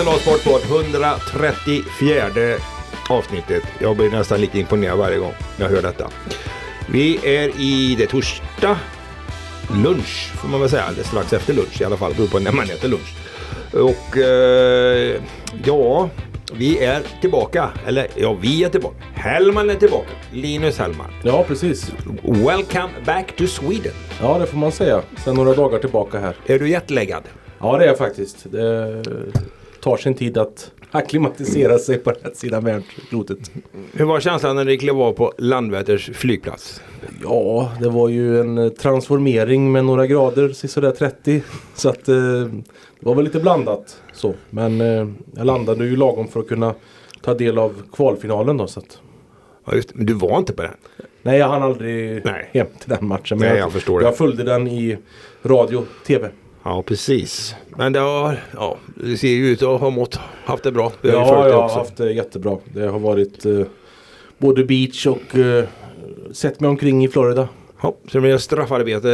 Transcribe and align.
SLA 0.00 0.12
Sportpodd 0.12 0.60
134 0.62 2.58
avsnittet. 3.08 3.62
Jag 3.78 3.96
blir 3.96 4.10
nästan 4.10 4.40
lika 4.40 4.58
imponerad 4.58 4.98
varje 4.98 5.18
gång 5.18 5.32
jag 5.56 5.68
hör 5.68 5.82
detta. 5.82 6.10
Vi 6.92 7.36
är 7.36 7.60
i 7.60 7.94
det 7.98 8.06
torsdag 8.06 8.78
lunch 9.84 10.32
får 10.36 10.48
man 10.48 10.60
väl 10.60 10.70
säga, 10.70 10.84
eller 10.84 11.02
strax 11.02 11.32
efter 11.32 11.54
lunch 11.54 11.80
i 11.80 11.84
alla 11.84 11.96
fall, 11.96 12.12
beroende 12.12 12.32
på 12.32 12.38
när 12.38 12.52
man 12.52 12.64
äter 12.64 12.88
lunch. 12.88 13.14
Och 13.72 14.16
eh, 14.16 15.20
ja, 15.64 16.08
vi 16.54 16.84
är 16.84 17.02
tillbaka. 17.20 17.70
Eller 17.86 18.08
ja, 18.14 18.36
vi 18.40 18.64
är 18.64 18.68
tillbaka. 18.68 18.96
Hellman 19.14 19.70
är 19.70 19.74
tillbaka. 19.74 20.10
Linus 20.32 20.78
Hellman. 20.78 21.10
Ja, 21.22 21.44
precis. 21.48 21.92
Welcome 22.22 22.90
back 23.06 23.36
to 23.36 23.46
Sweden. 23.46 23.92
Ja, 24.20 24.38
det 24.38 24.46
får 24.46 24.58
man 24.58 24.72
säga. 24.72 25.02
Sen 25.24 25.34
några 25.34 25.54
dagar 25.54 25.78
tillbaka 25.78 26.18
här. 26.18 26.36
Är 26.46 26.58
du 26.58 26.68
jetlaggad? 26.68 27.22
Ja, 27.58 27.78
det 27.78 27.84
är 27.84 27.88
jag 27.88 27.98
faktiskt. 27.98 28.52
Det 28.52 29.02
tar 29.82 29.96
sin 29.96 30.14
tid 30.14 30.38
att 30.38 30.70
acklimatisera 30.90 31.78
sig 31.78 31.98
på 31.98 32.10
rätt 32.10 32.36
sidan 32.36 32.64
världsklotet. 32.64 33.50
Hur 33.92 34.04
var 34.04 34.20
känslan 34.20 34.56
när 34.56 34.64
ni 34.64 34.78
klev 34.78 35.00
av 35.00 35.12
på 35.12 35.32
Landvetters 35.38 36.10
flygplats? 36.14 36.82
Ja, 37.22 37.72
det 37.80 37.88
var 37.88 38.08
ju 38.08 38.40
en 38.40 38.58
eh, 38.58 38.68
transformering 38.68 39.72
med 39.72 39.84
några 39.84 40.06
grader, 40.06 40.48
sisådär 40.48 40.90
30. 40.90 41.42
Så 41.74 41.88
att 41.88 42.08
eh, 42.08 42.14
det 42.14 43.06
var 43.06 43.14
väl 43.14 43.24
lite 43.24 43.40
blandat 43.40 44.02
så. 44.12 44.34
Men 44.50 44.80
eh, 44.80 45.08
jag 45.36 45.46
landade 45.46 45.84
ju 45.84 45.96
lagom 45.96 46.28
för 46.28 46.40
att 46.40 46.48
kunna 46.48 46.74
ta 47.22 47.34
del 47.34 47.58
av 47.58 47.82
kvalfinalen 47.92 48.56
då. 48.56 48.66
Så 48.66 48.80
att, 48.80 48.98
Ja, 49.66 49.74
just, 49.74 49.94
men 49.94 50.06
du 50.06 50.12
var 50.14 50.38
inte 50.38 50.52
på 50.52 50.62
den? 50.62 50.70
nej, 51.22 51.38
jag 51.38 51.48
hann 51.48 51.62
aldrig 51.62 52.24
Nej. 52.24 52.48
hem 52.52 52.66
till 52.80 52.90
den 52.90 53.06
matchen. 53.08 53.38
Men 53.38 53.48
Nej, 53.48 53.58
jag 53.58 53.72
förstår 53.72 54.00
det. 54.00 54.06
Jag 54.06 54.16
följde 54.16 54.42
den 54.44 54.68
i 54.68 54.98
radio, 55.42 55.84
tv. 56.06 56.30
Ja, 56.62 56.82
precis. 56.82 57.54
Men 57.76 57.92
det 57.92 57.98
har, 57.98 58.42
ja, 58.54 58.76
det 58.94 59.16
ser 59.16 59.28
ju 59.28 59.46
ut 59.48 59.62
att 59.62 59.80
ha 59.80 59.90
mått, 59.90 60.18
haft 60.44 60.62
det 60.64 60.72
bra. 60.72 60.92
Ju 61.02 61.10
Ja, 61.10 61.42
det 61.42 61.48
jag 61.48 61.56
har 61.56 61.64
också. 61.64 61.78
haft 61.78 61.96
det 61.96 62.12
jättebra. 62.12 62.58
Det 62.74 62.86
har 62.86 62.98
varit 62.98 63.46
eh, 63.46 63.60
både 64.38 64.64
beach 64.64 65.06
och 65.06 65.36
eh, 65.38 65.64
sett 66.32 66.60
mig 66.60 66.70
omkring 66.70 67.04
i 67.04 67.08
Florida. 67.08 67.48
Ja, 67.82 67.96
så 68.04 68.18
det 68.18 68.20
blir 68.20 68.38
straffarbete 68.38 69.08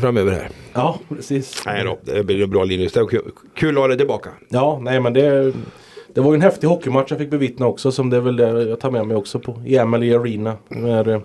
framöver 0.00 0.32
här. 0.32 0.48
Ja, 0.72 0.98
precis. 1.08 1.62
Nej 1.66 1.84
då, 1.84 1.98
det 2.14 2.24
blir 2.24 2.46
bra 2.46 2.64
Linus. 2.64 2.92
Det 2.92 3.00
är 3.00 3.06
kul, 3.06 3.22
kul 3.54 3.74
att 3.76 3.80
ha 3.80 3.88
dig 3.88 3.96
tillbaka. 3.98 4.30
Ja, 4.48 4.78
nej 4.82 5.00
men 5.00 5.12
det, 5.12 5.52
det 6.14 6.20
var 6.20 6.32
ju 6.32 6.34
en 6.34 6.42
häftig 6.42 6.66
hockeymatch 6.66 7.10
jag 7.10 7.18
fick 7.18 7.30
bevittna 7.30 7.66
också. 7.66 7.92
Som 7.92 8.10
det 8.10 8.16
är 8.16 8.20
väl 8.20 8.36
det 8.36 8.62
jag 8.62 8.80
tar 8.80 8.90
med 8.90 9.06
mig 9.06 9.16
också 9.16 9.38
på 9.38 9.62
i 9.66 9.76
Emily 9.76 10.14
Arena. 10.14 10.56
När 10.68 11.08
eh, 11.08 11.20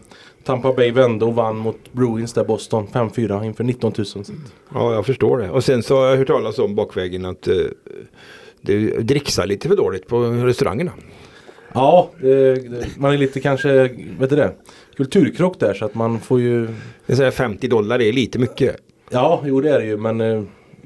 Tampa 0.48 0.74
Bay 0.74 0.92
vände 0.92 1.26
och 1.26 1.36
vann 1.36 1.58
mot 1.58 1.78
Bruins 1.94 2.34
där 2.34 2.44
Boston 2.44 2.88
5-4 2.94 3.44
inför 3.46 3.64
19 3.64 3.94
000. 3.98 4.06
Så. 4.06 4.20
att- 4.20 4.28
Ja, 4.74 4.94
jag 4.94 5.06
förstår 5.06 5.38
det. 5.38 5.50
Och 5.50 5.64
sen 5.64 5.84
så 5.84 5.98
har 5.98 6.06
jag 6.08 6.18
hört 6.18 6.28
talas 6.28 6.60
om 6.60 6.76
bakvägen 6.76 7.26
att 7.26 7.48
eh, 7.48 7.56
det 8.62 8.78
dricksar 9.00 9.46
lite 9.46 9.68
för 9.68 9.76
dåligt 9.76 10.08
på 10.08 10.20
restaurangerna. 10.24 10.92
Ja, 11.74 12.10
det, 12.22 12.60
man 12.98 13.14
är 13.14 13.18
lite 13.18 13.40
kanske, 13.40 13.90
vet 14.20 14.30
du 14.30 14.36
det? 14.36 14.52
Kulturkrock 14.98 15.60
där 15.60 15.74
så 15.74 15.86
att 15.86 15.96
man 15.96 16.20
får 16.20 16.40
ju 16.42 16.66
Det 17.06 17.14
är 17.14 17.16
så 17.16 17.24
här 17.24 17.32
50 17.32 17.68
dollar 17.68 18.02
är 18.02 18.14
lite 18.14 18.40
mycket. 18.40 18.76
Ja, 19.10 19.42
jo 19.46 19.62
det 19.62 19.70
är 19.70 19.80
det 19.80 19.86
ju 19.86 19.98
men 19.98 20.22
eh, 20.22 20.44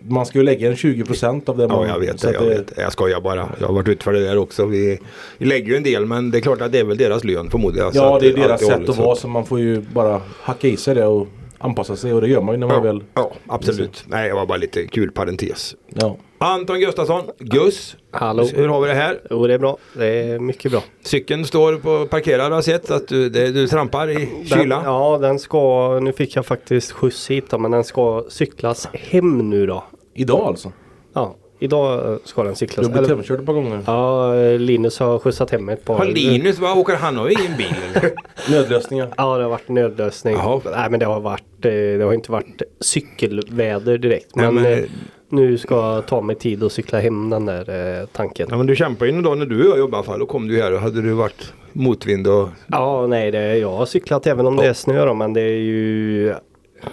man 0.08 0.26
ska 0.26 0.38
ju 0.38 0.44
lägga 0.44 0.68
en 0.68 0.76
20% 0.76 1.50
av 1.50 1.58
det 1.58 1.68
man... 1.68 1.88
Ja, 1.88 1.88
jag 1.88 2.00
vet 2.00 2.22
det. 2.22 2.34
Jag, 2.34 2.42
vet. 2.42 2.74
jag 2.78 2.92
skojar 2.92 3.22
bara. 3.22 3.50
Jag 3.60 3.68
har 3.68 3.74
varit 3.74 3.88
ute 3.88 4.04
för 4.04 4.14
det 4.14 4.20
där 4.20 4.38
också. 4.38 4.66
Vi, 4.66 5.00
vi 5.38 5.46
lägger 5.46 5.68
ju 5.68 5.76
en 5.76 5.84
del 5.84 6.06
men 6.06 6.32
det 6.32 6.38
är 6.38 6.42
klart 6.42 6.62
att 6.62 6.72
det 6.72 6.80
är 6.80 6.84
väl 6.84 6.98
deras 6.98 7.24
lön. 7.24 7.50
Så 7.94 8.00
Ja, 8.00 8.20
det 8.22 8.28
är 8.28 8.34
deras 8.36 8.66
sätt 8.66 8.90
att 8.90 8.98
vara 8.98 9.16
så 9.16 9.28
man 9.28 9.46
får 9.46 9.60
ju 9.60 9.82
bara 9.82 10.22
hacka 10.42 10.68
i 10.68 10.78
sig 10.78 10.96
det 10.96 11.06
och 11.06 11.28
anpassa 11.62 11.96
sig 11.96 12.14
och 12.14 12.22
det 12.22 12.28
gör 12.28 12.42
man 12.42 12.56
ju 12.56 12.60
när 12.60 12.68
man 12.68 12.76
Ja, 12.76 12.82
väl... 12.82 13.04
ja, 13.14 13.32
absolut. 13.48 14.04
Nej, 14.08 14.28
det 14.30 14.34
var 14.36 14.46
bara 14.46 14.58
lite 14.58 14.88
kul 14.88 15.12
parentes. 15.12 15.76
Ja. 15.88 16.18
Anton 16.38 16.80
Gustafsson, 16.80 17.24
Gus. 17.40 17.96
Hallå. 18.12 18.48
Hur 18.56 18.68
har 18.68 18.82
vi 18.82 18.88
det 18.88 18.94
här? 18.94 19.20
Jo, 19.30 19.48
det 19.48 19.54
är 19.54 19.58
bra. 19.60 19.78
Det 19.94 20.06
är 20.08 20.40
mycket 20.40 20.72
bra. 20.72 20.82
Cykeln 21.04 21.46
står 21.46 21.76
på 21.78 22.08
parkerad 22.08 22.46
har 22.46 22.58
jag 22.58 22.64
sett 22.64 22.92
att 22.92 23.08
du, 23.08 23.30
det, 23.30 23.52
du 23.52 23.68
trampar 23.68 24.10
i 24.10 24.16
Den, 24.16 24.46
kylan. 24.60 24.84
ja, 24.86 25.18
den 25.22 25.40
ska, 25.40 26.00
nu 26.02 26.12
fick 26.14 26.36
jag 26.36 26.46
faktiskt 26.46 26.92
skjuts 26.92 27.30
hit 27.32 27.46
då, 27.50 27.58
men 27.58 27.72
den 27.72 27.84
ska 27.84 28.24
cyklas 28.30 28.88
hem 28.94 29.50
nu 29.50 29.66
då. 29.66 29.84
Idag 30.14 30.42
alltså? 30.48 30.72
Ja, 31.14 31.36
idag 31.62 32.20
ska 32.24 32.44
den 32.44 32.52
Du 32.52 32.56
cyklas. 32.56 32.86
har 32.88 32.94
blivit 32.94 33.10
hemkörd 33.10 33.40
ett 33.40 33.46
par 33.46 33.54
gånger? 33.54 33.80
ja, 33.86 34.34
Linus 34.58 35.00
har 35.00 35.20
skjutsat 35.20 35.52
hem 35.52 35.70
ett 35.70 35.86
par. 35.86 35.98
Har 35.98 36.06
Linus, 36.06 36.60
vad 36.60 36.78
åker 36.78 36.96
han? 36.96 37.18
har 37.18 37.30
ingen 37.30 37.58
bil 37.58 37.76
eller? 37.94 38.12
Nödlösningar? 38.52 39.14
Ja, 39.18 39.38
det 39.38 39.44
har 39.44 39.50
varit 39.50 39.70
nödlösning. 39.70 40.34
Jaha. 40.36 40.62
Nej, 40.66 40.90
men 40.90 41.00
det 41.00 41.06
har 41.06 41.20
varit, 41.20 41.66
eh, 41.66 41.72
det 41.72 42.04
har 42.04 42.14
inte 42.14 42.32
varit 42.32 42.62
cykelväder 42.80 43.98
direkt. 43.98 44.36
Nej, 44.36 44.46
Men, 44.52 44.64
men- 44.64 44.74
eh, 44.74 44.84
nu 45.30 45.58
ska 45.58 45.76
jag 45.76 46.06
ta 46.08 46.22
mig 46.22 46.36
tid 46.36 46.64
att 46.64 46.72
cykla 46.72 47.00
hem 47.00 47.30
den 47.30 47.46
där 47.46 48.00
eh, 48.02 48.06
tanken. 48.08 48.48
Ja 48.52 48.58
men 48.58 48.68
du 48.68 48.76
kämpar 48.76 49.06
ju 49.06 49.12
någon 49.12 49.24
dag 49.24 49.38
när 49.38 49.46
du 49.46 49.64
och 49.64 49.70
jag 49.70 49.78
jobbade 49.80 49.96
i 49.96 49.98
alla 49.98 50.04
fall. 50.04 50.20
Då 50.20 50.26
kom 50.26 50.48
du 50.48 50.62
här 50.62 50.74
och 50.74 50.80
hade 50.80 51.02
du 51.02 51.12
varit 51.14 51.54
motvind 51.74 52.28
och 52.28 52.50
Ja, 52.68 53.08
nej, 53.08 53.32
det, 53.32 53.58
jag 53.58 53.72
har 53.72 53.86
cyklat 53.86 54.28
även 54.28 54.46
om 54.46 54.56
det 54.56 54.68
är 54.68 54.74
snö 54.74 55.06
då, 55.06 55.14
men 55.14 55.34
det 55.34 55.42
är 55.42 55.58
ju 55.60 56.34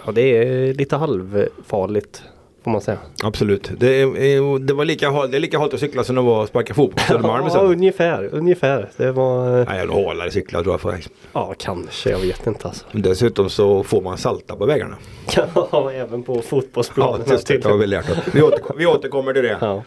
ja, 0.05 0.11
det 0.11 0.21
är 0.21 0.73
lite 0.73 0.95
halvfarligt 0.95 2.23
får 2.63 2.71
man 2.71 2.81
säga. 2.81 2.97
absolut. 3.23 3.71
Det, 3.77 4.01
är, 4.01 4.59
det 4.59 4.73
var 4.73 4.85
lika, 4.85 5.27
det 5.27 5.37
är 5.37 5.39
lika 5.39 5.59
halt 5.59 5.73
att 5.73 5.79
cykla 5.79 6.03
som 6.03 6.15
det 6.15 6.21
var 6.21 6.43
att 6.43 6.49
sparka 6.49 6.73
fotboll 6.73 6.93
på 6.99 7.03
Södermalm 7.13 7.45
Ja, 7.53 7.59
ungefär, 7.59 8.29
ungefär. 8.33 8.89
Det 8.97 9.11
var, 9.11 9.65
Nej, 9.65 9.79
en 9.81 9.89
halare 9.89 10.31
cyklar 10.31 10.61
tror 10.63 10.73
jag 10.73 10.81
faktiskt. 10.81 11.09
ja 11.33 11.53
kanske, 11.57 12.09
jag 12.09 12.19
vet 12.19 12.47
inte 12.47 12.67
alltså. 12.67 12.85
Dessutom 12.91 13.49
så 13.49 13.83
får 13.83 14.01
man 14.01 14.17
salta 14.17 14.55
på 14.55 14.65
vägarna. 14.65 14.95
Ja, 15.71 15.91
även 15.93 16.23
på 16.23 16.41
fotbollsplanen. 16.41 17.21
Ja, 17.27 17.33
just 17.33 17.47
det. 17.47 17.65
Har 17.65 17.77
vi 17.77 17.87
lärt 17.87 18.09
oss. 18.09 18.17
Vi, 18.33 18.41
återkom, 18.41 18.75
vi 18.77 18.85
återkommer 18.85 19.33
till 19.33 19.43
det. 19.43 19.57
Ja. 19.61 19.83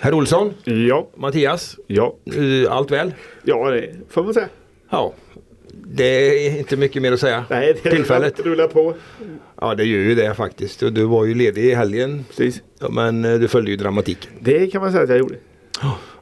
Herr 0.00 0.14
Olsson, 0.14 0.54
Ja, 0.64 1.08
Mattias, 1.16 1.76
ja, 1.86 2.14
eh, 2.64 2.72
allt 2.72 2.90
väl? 2.90 3.14
ja 3.42 3.70
det 3.70 3.90
får 4.10 4.22
man 4.22 4.34
säga. 4.34 4.48
Ja. 4.90 5.12
Det 5.86 6.04
är 6.46 6.58
inte 6.58 6.76
mycket 6.76 7.02
mer 7.02 7.12
att 7.12 7.20
säga. 7.20 7.44
Nej, 7.50 7.80
det 7.82 7.90
Tillfället. 7.90 8.40
rullar, 8.40 8.66
på. 8.68 8.94
Ja, 9.60 9.74
det 9.74 9.84
gör 9.84 9.98
ju 9.98 10.14
det 10.14 10.34
faktiskt. 10.34 10.82
Och 10.82 10.92
du 10.92 11.04
var 11.04 11.24
ju 11.24 11.34
ledig 11.34 11.64
i 11.64 11.74
helgen. 11.74 12.24
Precis. 12.28 12.62
Ja, 12.80 12.88
men 12.88 13.24
eh, 13.24 13.34
du 13.38 13.48
följde 13.48 13.70
ju 13.70 13.76
dramatiken. 13.76 14.32
Det 14.40 14.66
kan 14.66 14.82
man 14.82 14.92
säga 14.92 15.02
att 15.04 15.08
jag 15.10 15.18
gjorde. 15.18 15.34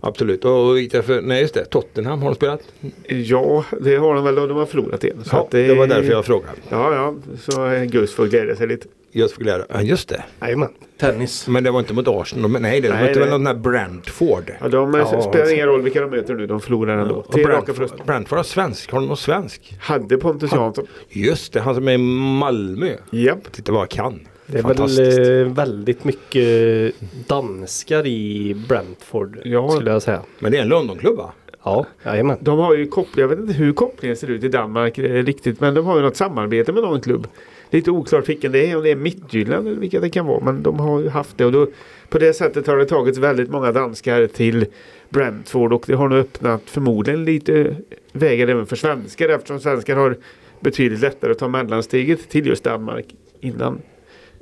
Absolut. 0.00 0.44
Och 0.44 0.74
det 0.90 1.02
för, 1.06 1.20
nej 1.20 1.40
just 1.42 1.54
det, 1.54 1.64
Tottenham 1.64 2.22
har 2.22 2.28
de 2.30 2.34
spelat. 2.34 2.60
Ja, 3.08 3.64
det 3.80 3.96
har 3.96 4.14
de 4.14 4.24
väl 4.24 4.38
och 4.38 4.48
de 4.48 4.56
har 4.56 4.66
förlorat 4.66 5.04
igen. 5.04 5.16
Så 5.24 5.36
Ja, 5.36 5.40
att 5.44 5.50
det 5.50 5.74
var 5.74 5.86
därför 5.86 6.10
jag 6.12 6.24
frågade. 6.24 6.52
Ja, 6.68 6.94
ja, 6.94 7.14
så 7.38 7.84
Gus 7.92 8.14
får 8.14 8.26
glädja 8.26 8.56
sig 8.56 8.66
lite. 8.66 8.86
Just 9.12 9.34
för 9.34 9.42
glädje. 9.42 9.66
Ja, 9.68 9.82
just 9.82 10.08
det. 10.08 10.24
Jajamän. 10.40 10.68
Tennis? 11.00 11.48
Men 11.48 11.64
det 11.64 11.70
var 11.70 11.78
inte 11.80 11.94
mot 11.94 12.08
Arsenal. 12.08 12.50
Men 12.50 12.62
nej, 12.62 12.80
det 12.80 12.88
Nej, 12.88 13.02
mötte 13.06 13.18
väl 13.20 13.28
det- 13.28 13.38
någon 13.38 13.46
här 13.46 13.54
Brentford. 13.54 14.50
Ja, 14.60 14.68
de 14.68 14.94
Ja, 14.94 15.20
spelar 15.22 15.54
ingen 15.54 15.66
roll 15.66 15.82
vilka 15.82 16.00
de 16.00 16.10
möter 16.10 16.34
nu. 16.34 16.46
De 16.46 16.60
förlorar 16.60 16.98
ändå. 16.98 17.14
Raka 17.36 17.72
Brentford, 18.06 18.38
har 18.38 18.42
svensk. 18.42 18.92
Har 18.92 19.00
de 19.00 19.06
någon 19.08 19.16
svensk? 19.16 19.76
Hade 19.80 20.16
Pontus 20.16 20.52
Jansson. 20.52 20.86
Just 21.08 21.52
det, 21.52 21.60
han 21.60 21.74
som 21.74 21.88
är 21.88 21.92
i 21.92 21.98
Malmö. 22.38 22.92
Japp. 23.10 23.52
Titta 23.52 23.72
vad 23.72 23.80
jag 23.80 23.90
kan. 23.90 24.20
Det 24.46 24.58
är 24.58 24.62
väl 24.62 25.46
eh, 25.46 25.52
väldigt 25.52 26.04
mycket 26.04 26.94
danskar 27.26 28.06
i 28.06 28.54
Brentford 28.68 29.38
Ja. 29.44 29.70
skulle 29.70 29.90
jag 29.90 30.02
säga. 30.02 30.22
Men 30.38 30.52
det 30.52 30.58
är 30.58 30.62
en 30.62 30.68
Londonklubb 30.68 31.16
va? 31.16 31.32
Ja, 31.64 31.86
jajamän. 32.04 32.38
De 32.40 32.58
har 32.58 32.74
ju 32.74 32.86
koppling, 32.86 33.20
jag 33.22 33.28
vet 33.28 33.38
inte 33.38 33.52
hur 33.52 33.72
kopplingen 33.72 34.16
ser 34.16 34.30
ut 34.30 34.44
i 34.44 34.48
Danmark 34.48 34.98
eh, 34.98 35.24
riktigt. 35.24 35.60
Men 35.60 35.74
de 35.74 35.86
har 35.86 35.96
ju 35.96 36.02
något 36.02 36.16
samarbete 36.16 36.72
med 36.72 36.82
någon 36.82 37.00
klubb. 37.00 37.26
Lite 37.70 37.90
oklart 37.90 38.28
vilken 38.28 38.52
det 38.52 38.70
är. 38.70 38.76
Om 38.76 38.82
det 38.82 38.90
är 38.90 38.96
Midtjylland 38.96 39.68
eller 39.68 39.80
vilka 39.80 40.00
det 40.00 40.10
kan 40.10 40.26
vara. 40.26 40.44
Men 40.44 40.62
de 40.62 40.80
har 40.80 41.00
ju 41.00 41.08
haft 41.08 41.38
det. 41.38 41.44
Och 41.44 41.52
då, 41.52 41.66
på 42.08 42.18
det 42.18 42.32
sättet 42.32 42.66
har 42.66 42.76
det 42.76 42.86
tagits 42.86 43.18
väldigt 43.18 43.50
många 43.50 43.72
danskar 43.72 44.26
till 44.26 44.66
Brentford. 45.08 45.72
Och 45.72 45.84
det 45.86 45.94
har 45.94 46.08
nu 46.08 46.18
öppnat 46.18 46.62
förmodligen 46.66 47.24
lite 47.24 47.76
vägar 48.12 48.48
även 48.48 48.66
för 48.66 48.76
svenskar. 48.76 49.28
Eftersom 49.28 49.60
svenskar 49.60 49.96
har 49.96 50.16
betydligt 50.60 51.00
lättare 51.00 51.32
att 51.32 51.38
ta 51.38 51.48
mellansteget 51.48 52.28
till 52.28 52.46
just 52.46 52.64
Danmark 52.64 53.14
innan 53.40 53.78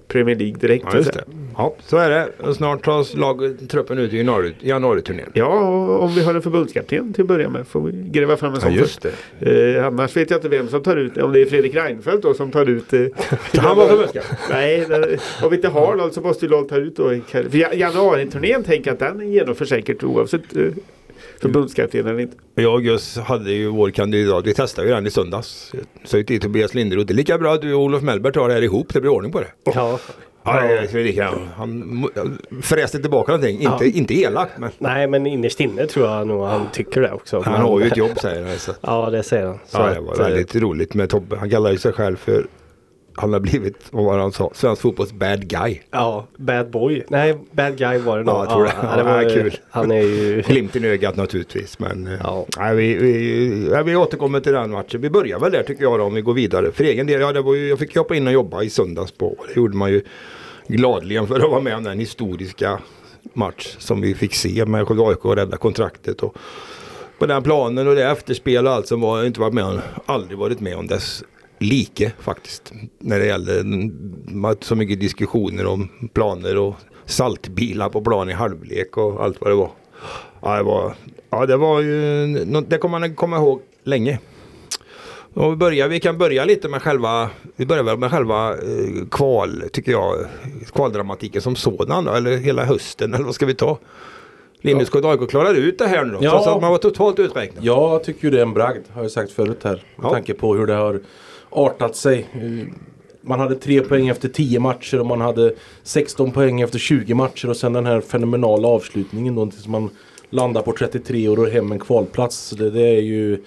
Premier 0.08 0.36
League 0.36 0.56
direkt. 0.60 0.84
Ja, 0.90 0.96
just 0.96 1.12
det. 1.12 1.24
Ja, 1.56 1.74
så 1.86 1.96
är 1.96 2.10
det. 2.10 2.28
Och 2.38 2.56
snart 2.56 2.84
tas 2.84 3.14
lag, 3.14 3.56
truppen 3.68 3.98
ut 3.98 4.12
i 4.12 4.16
januari, 4.18 4.54
januariturnén. 4.60 5.30
Ja, 5.34 5.46
om 5.98 6.14
vi 6.14 6.22
har 6.24 6.34
en 6.34 6.42
förbundskapten 6.42 7.12
till 7.12 7.22
att 7.22 7.28
börja 7.28 7.48
med 7.48 7.66
får 7.66 7.80
vi 7.80 8.08
gräva 8.10 8.36
fram 8.36 8.50
en 8.50 8.54
Ja, 8.54 8.60
sån 8.60 8.72
just 8.74 9.02
först. 9.02 9.16
det. 9.38 9.76
Eh, 9.76 9.86
annars 9.86 10.16
vet 10.16 10.30
jag 10.30 10.38
inte 10.38 10.48
vem 10.48 10.68
som 10.68 10.82
tar 10.82 10.96
ut 10.96 11.16
Om 11.18 11.32
det 11.32 11.40
är 11.40 11.46
Fredrik 11.46 11.74
Reinfeldt 11.74 12.22
då 12.22 12.34
som 12.34 12.50
tar 12.50 12.66
ut. 12.68 12.92
Eh, 12.92 13.00
Han 13.56 13.76
var 13.76 13.88
förbundskapten. 13.88 14.36
Nej, 14.50 14.84
det, 14.88 15.18
om 15.42 15.50
vi 15.50 15.56
inte 15.56 15.68
har 15.68 15.96
någon 15.96 16.12
så 16.12 16.20
måste 16.20 16.44
ju 16.46 16.50
någon 16.50 16.66
ta 16.68 16.76
ut 16.76 16.96
då. 16.96 17.08
För 17.28 17.56
ja- 17.56 17.74
januariturnén 17.74 18.62
tänker 18.62 18.90
jag 18.96 19.02
att 19.02 19.18
den 19.18 19.32
genomförs 19.32 19.68
säkert 19.68 20.04
oavsett 20.04 20.56
eh, 20.56 20.62
förbundskapten 21.48 22.06
eller 22.06 22.20
inte. 22.20 22.36
Jag 22.54 22.74
och 22.74 22.82
Gus 22.82 23.18
hade 23.18 23.52
ju 23.52 23.68
vår 23.68 23.90
kandidat. 23.90 24.46
Vi 24.46 24.54
testade 24.54 24.88
ju 24.88 24.94
den 24.94 25.06
i 25.06 25.10
söndags. 25.10 25.72
Sa 26.04 26.16
ju 26.16 26.24
till 26.24 26.40
Tobias 26.40 26.74
Linderoth. 26.74 27.06
Det 27.06 27.12
är 27.12 27.16
lika 27.16 27.38
bra 27.38 27.54
att 27.54 27.62
du 27.62 27.74
och 27.74 27.80
Olof 27.82 28.02
Mellberg 28.02 28.32
tar 28.32 28.48
det 28.48 28.54
här 28.54 28.62
ihop. 28.62 28.92
Det 28.94 29.00
blir 29.00 29.10
ordning 29.10 29.32
på 29.32 29.40
det. 29.40 29.46
Ja. 29.64 29.98
Ja, 30.46 30.80
lika. 30.92 31.30
Han 31.56 32.08
fräste 32.62 33.00
tillbaka 33.00 33.32
någonting. 33.32 33.60
Inte, 33.60 33.84
Ja. 33.84 33.90
inte 33.94 34.14
elakt 34.14 34.58
men 34.58 34.70
Nej, 34.78 35.06
men 35.06 35.26
innerst 35.26 35.60
inne 35.60 35.86
tror 35.86 36.06
jag 36.08 36.26
nog 36.26 36.44
han 36.44 36.66
tycker 36.72 37.00
det 37.00 37.12
också. 37.12 37.40
han 37.40 37.60
har 37.60 37.80
ju 37.80 37.86
ett 37.86 37.96
jobb 37.96 38.18
säger 38.20 38.44
han. 38.46 38.58
Så. 38.58 38.72
Ja, 38.80 39.10
det 39.10 39.22
säger 39.22 39.46
han. 39.46 39.58
Så 39.66 39.78
Ja, 39.78 39.86
det 39.94 40.00
var 40.00 40.12
eh, 40.12 40.18
väldigt 40.18 40.56
roligt 40.56 40.94
med 40.94 41.10
Tobbe. 41.10 41.36
Han 41.36 41.50
kallar 41.50 41.70
ju 41.70 41.78
sig 41.78 41.92
själv 41.92 42.16
för 42.16 42.46
han 43.16 43.32
har 43.32 43.40
blivit, 43.40 43.76
vad 43.90 44.04
var 44.04 44.16
det 44.16 44.22
han 44.22 44.32
sa, 44.32 44.50
svensk 44.54 44.82
fotbolls 44.82 45.12
bad 45.12 45.48
guy. 45.48 45.80
Ja, 45.90 46.26
bad 46.36 46.70
boy. 46.70 47.04
Nej, 47.08 47.38
bad 47.50 47.78
guy 47.78 47.98
var 47.98 48.18
det 48.18 48.24
nog. 48.24 48.34
Ja, 48.34 48.44
jag 48.44 48.50
tror 48.52 48.64
det. 48.64 48.72
Ja, 48.82 48.96
det 48.96 49.02
var 49.02 49.22
Ja, 49.22 49.28
kul. 49.28 49.56
Han 49.70 49.90
är 49.90 50.00
ju... 50.02 50.42
Glimten 50.46 50.84
i 50.84 50.88
ögat 50.88 51.16
naturligtvis. 51.16 51.78
Men 51.78 52.06
eh, 52.06 52.12
Ja. 52.22 52.46
nej, 52.58 52.76
vi, 52.76 52.94
vi, 52.94 53.68
ja, 53.72 53.82
vi 53.82 53.96
återkommer 53.96 54.40
till 54.40 54.52
den 54.52 54.70
matchen. 54.70 55.00
Vi 55.00 55.10
börjar 55.10 55.38
väl 55.38 55.52
där 55.52 55.62
tycker 55.62 55.82
jag 55.82 55.98
då, 55.98 56.04
om 56.04 56.14
vi 56.14 56.20
går 56.20 56.34
vidare. 56.34 56.72
För 56.72 56.84
egen 56.84 57.06
del, 57.06 57.20
ja, 57.20 57.32
det 57.32 57.40
var 57.42 57.54
ju, 57.54 57.68
jag 57.68 57.78
fick 57.78 57.96
hoppa 57.96 58.14
in 58.16 58.26
och 58.26 58.32
jobba 58.32 58.62
i 58.62 58.70
söndags 58.70 59.12
på. 59.12 59.36
Det 59.48 59.56
gjorde 59.60 59.76
man 59.76 59.90
ju 59.90 60.02
gladligen 60.66 61.26
för 61.26 61.40
att 61.40 61.50
vara 61.50 61.60
med 61.60 61.76
om 61.76 61.84
den 61.84 61.98
historiska 61.98 62.78
match 63.34 63.76
som 63.78 64.00
vi 64.00 64.14
fick 64.14 64.34
se 64.34 64.64
med 64.64 64.80
AIK 64.90 65.24
och 65.24 65.36
rädda 65.36 65.56
kontraktet. 65.56 66.22
Och 66.22 66.36
på 67.18 67.26
den 67.26 67.42
planen 67.42 67.88
och 67.88 67.94
det 67.94 68.04
efterspel 68.10 68.66
och 68.66 68.72
allt 68.72 68.86
som 68.86 69.00
var, 69.00 69.18
jag 69.18 69.26
inte 69.26 69.40
varit 69.40 69.54
med 69.54 69.64
om, 69.64 69.80
aldrig 70.06 70.38
varit 70.38 70.60
med 70.60 70.76
om 70.76 70.86
dess 70.86 71.24
like 71.64 72.12
faktiskt. 72.20 72.72
När 72.98 73.18
det 73.18 73.26
gäller 73.26 74.64
så 74.64 74.74
mycket 74.76 75.00
diskussioner 75.00 75.66
om 75.66 75.88
planer 76.12 76.56
och 76.58 76.74
saltbilar 77.06 77.88
på 77.88 78.00
plan 78.00 78.30
i 78.30 78.32
halvlek 78.32 78.96
och 78.96 79.24
allt 79.24 79.40
vad 79.40 79.50
det 79.50 79.54
var. 79.54 79.70
Ja, 80.42 80.56
det 80.56 80.62
var, 80.62 80.94
ja, 81.30 81.46
det 81.46 81.56
var 81.56 81.80
ju, 81.80 82.26
det 82.68 82.78
kommer 82.78 82.98
man 82.98 83.14
komma 83.14 83.36
ihåg 83.36 83.60
länge. 83.84 84.18
Och 85.34 85.52
vi, 85.52 85.56
börjar, 85.56 85.88
vi 85.88 86.00
kan 86.00 86.18
börja 86.18 86.44
lite 86.44 86.68
med 86.68 86.82
själva, 86.82 87.30
vi 87.56 87.66
börjar 87.66 87.82
väl 87.82 87.98
med 87.98 88.10
själva 88.10 88.50
eh, 88.52 89.06
kval, 89.10 89.62
tycker 89.72 89.92
jag, 89.92 90.16
kvaldramatiken 90.72 91.42
som 91.42 91.56
sådan 91.56 92.08
eller 92.08 92.36
hela 92.36 92.64
hösten, 92.64 93.14
eller 93.14 93.24
vad 93.24 93.34
ska 93.34 93.46
vi 93.46 93.54
ta? 93.54 93.78
Linus 94.60 94.90
ja. 94.94 95.10
AIK 95.12 95.30
klarar 95.30 95.54
ut 95.54 95.78
det 95.78 95.86
här 95.86 96.04
nu 96.04 96.12
då, 96.12 96.18
Ja. 96.22 96.30
trots 96.30 96.46
att 96.46 96.60
man 96.62 96.70
var 96.70 96.78
totalt 96.78 97.18
uträknad. 97.18 97.64
Jag 97.64 98.04
tycker 98.04 98.24
ju 98.24 98.30
det 98.30 98.38
är 98.38 98.42
en 98.42 98.54
bragd, 98.54 98.82
har 98.92 99.02
jag 99.02 99.10
sagt 99.10 99.32
förut 99.32 99.60
här. 99.64 99.72
Med 99.96 100.06
Ja. 100.06 100.10
tanke 100.10 100.34
på 100.34 100.54
hur 100.54 100.66
det 100.66 100.74
har 100.74 101.00
artat 101.54 101.96
sig. 101.96 102.26
Man 103.20 103.40
hade 103.40 103.54
tre 103.54 103.80
poäng 103.80 104.08
efter 104.08 104.28
10 104.28 104.60
matcher 104.60 105.00
och 105.00 105.06
man 105.06 105.20
hade 105.20 105.54
16 105.82 106.30
poäng 106.30 106.60
efter 106.60 106.78
20 106.78 107.14
matcher 107.14 107.50
och 107.50 107.56
sen 107.56 107.72
den 107.72 107.86
här 107.86 108.00
fenomenala 108.00 108.68
avslutningen 108.68 109.34
då 109.34 109.46
tills 109.46 109.68
man 109.68 109.90
landar 110.30 110.62
på 110.62 110.72
33 110.72 111.28
och 111.28 111.36
då 111.36 111.46
hem 111.46 111.72
en 111.72 111.78
kvalplats. 111.78 112.36
Så 112.36 112.56
Det, 112.56 112.70
det 112.70 112.88
är 112.88 113.00
ju 113.00 113.42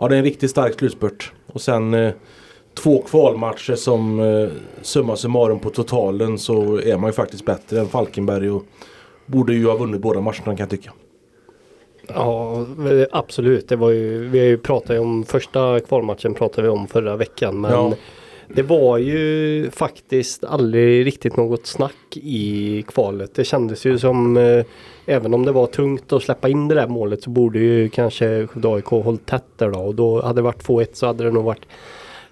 Ja 0.00 0.08
det 0.08 0.14
är 0.14 0.18
en 0.18 0.24
riktigt 0.24 0.50
stark 0.50 0.78
slutspurt. 0.78 1.32
Och 1.46 1.60
sen 1.60 1.94
eh, 1.94 2.12
två 2.74 3.02
kvalmatcher 3.02 3.74
som 3.74 4.20
eh, 4.20 4.48
summa 4.82 5.16
summarum 5.16 5.58
på 5.58 5.70
totalen 5.70 6.38
så 6.38 6.80
är 6.80 6.96
man 6.96 7.08
ju 7.08 7.12
faktiskt 7.12 7.44
bättre 7.44 7.80
än 7.80 7.88
Falkenberg 7.88 8.50
och 8.50 8.64
borde 9.26 9.54
ju 9.54 9.66
ha 9.66 9.76
vunnit 9.76 10.00
båda 10.00 10.20
matcherna 10.20 10.44
kan 10.44 10.56
jag 10.56 10.70
tycka. 10.70 10.92
Ja, 12.14 12.66
absolut. 13.10 13.68
Det 13.68 13.76
var 13.76 13.90
ju, 13.90 14.28
vi 14.28 14.56
pratat 14.56 14.96
ju 14.96 14.98
om 15.00 15.24
första 15.24 15.80
kvalmatchen 15.80 16.34
pratade 16.34 16.62
vi 16.62 16.68
om 16.68 16.86
förra 16.88 17.16
veckan. 17.16 17.60
Men 17.60 17.70
Ja. 17.70 17.92
det 18.48 18.62
var 18.62 18.98
ju 18.98 19.70
faktiskt 19.70 20.44
aldrig 20.44 21.06
riktigt 21.06 21.36
något 21.36 21.66
snack 21.66 22.16
i 22.16 22.84
kvalet. 22.88 23.34
Det 23.34 23.44
kändes 23.44 23.84
ju 23.86 23.98
som 23.98 24.36
eh, 24.36 24.64
även 25.06 25.34
om 25.34 25.44
det 25.44 25.52
var 25.52 25.66
tungt 25.66 26.12
att 26.12 26.22
släppa 26.22 26.48
in 26.48 26.68
det 26.68 26.74
där 26.74 26.88
målet 26.88 27.22
så 27.22 27.30
borde 27.30 27.58
ju 27.58 27.88
kanske 27.88 28.46
Skövde 28.46 28.68
AIK 28.68 28.84
hållit 28.86 29.26
tätt 29.26 29.44
där 29.56 29.70
då. 29.70 29.78
Och 29.80 29.94
då 29.94 30.22
hade 30.22 30.34
det 30.38 30.42
varit 30.42 30.64
2-1 30.66 30.86
så 30.92 31.06
hade 31.06 31.24
det 31.24 31.30
nog 31.30 31.44
varit 31.44 31.66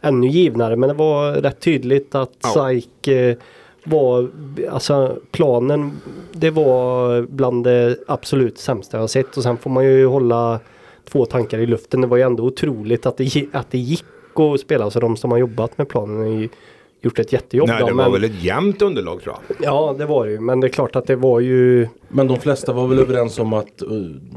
ännu 0.01 0.27
givnare. 0.27 0.77
Men 0.77 0.89
det 0.89 0.95
var 0.95 1.33
rätt 1.33 1.61
tydligt 1.61 2.15
att 2.15 2.33
Ja. 2.43 2.49
SAIK 2.49 3.09
eh, 3.09 3.37
var, 3.87 4.31
alltså 4.71 5.19
planen, 5.31 6.01
det 6.33 6.51
var 6.51 7.23
bland 7.23 7.65
det 7.65 7.97
absolut 8.07 8.59
sämsta 8.59 8.97
jag 8.97 9.03
har 9.03 9.09
sett. 9.09 9.37
Och 9.37 9.43
sen 9.43 9.57
får 9.57 9.71
man 9.71 9.85
ju 9.85 10.07
hålla 10.07 10.61
två 11.11 11.25
tankar 11.25 11.59
i 11.59 11.67
luften. 11.67 12.01
Det 12.01 12.07
var 12.07 12.17
ju 12.17 12.23
ändå 12.23 12.45
otroligt 12.45 13.07
att 13.07 13.17
det, 13.17 13.47
att 13.53 13.71
det 13.71 13.79
gick 13.79 14.05
att 14.35 14.61
spela. 14.61 14.91
Så 14.91 15.01
de 15.01 15.17
som 15.17 15.31
har 15.31 15.39
jobbat 15.39 15.79
med 15.79 15.89
planen 15.89 16.23
är 16.23 16.41
ju 16.41 16.49
gjort 17.01 17.19
ett 17.19 17.33
jättejobb. 17.33 17.69
Nej, 17.69 17.81
då, 17.81 17.87
det 17.87 17.93
var 17.93 18.03
men, 18.05 18.13
väl 18.13 18.25
ett 18.25 18.43
jämnt 18.43 18.83
underlag 18.83 19.23
tror 19.23 19.37
jag. 19.49 19.57
Ja, 19.63 19.95
det 19.99 20.07
var 20.07 20.27
det 20.27 20.33
ju. 20.33 20.41
Men 20.41 20.61
det 20.61 20.67
är 20.67 20.69
klart 20.69 20.97
att 20.97 21.07
det 21.07 21.17
var 21.17 21.41
ju 21.41 21.89
Men 22.09 22.27
de 22.29 22.41
flesta 22.41 22.73
var 22.73 22.87
väl 22.87 22.99
överens 22.99 23.39
om 23.39 23.53
att 23.53 23.83
eh, 23.83 23.89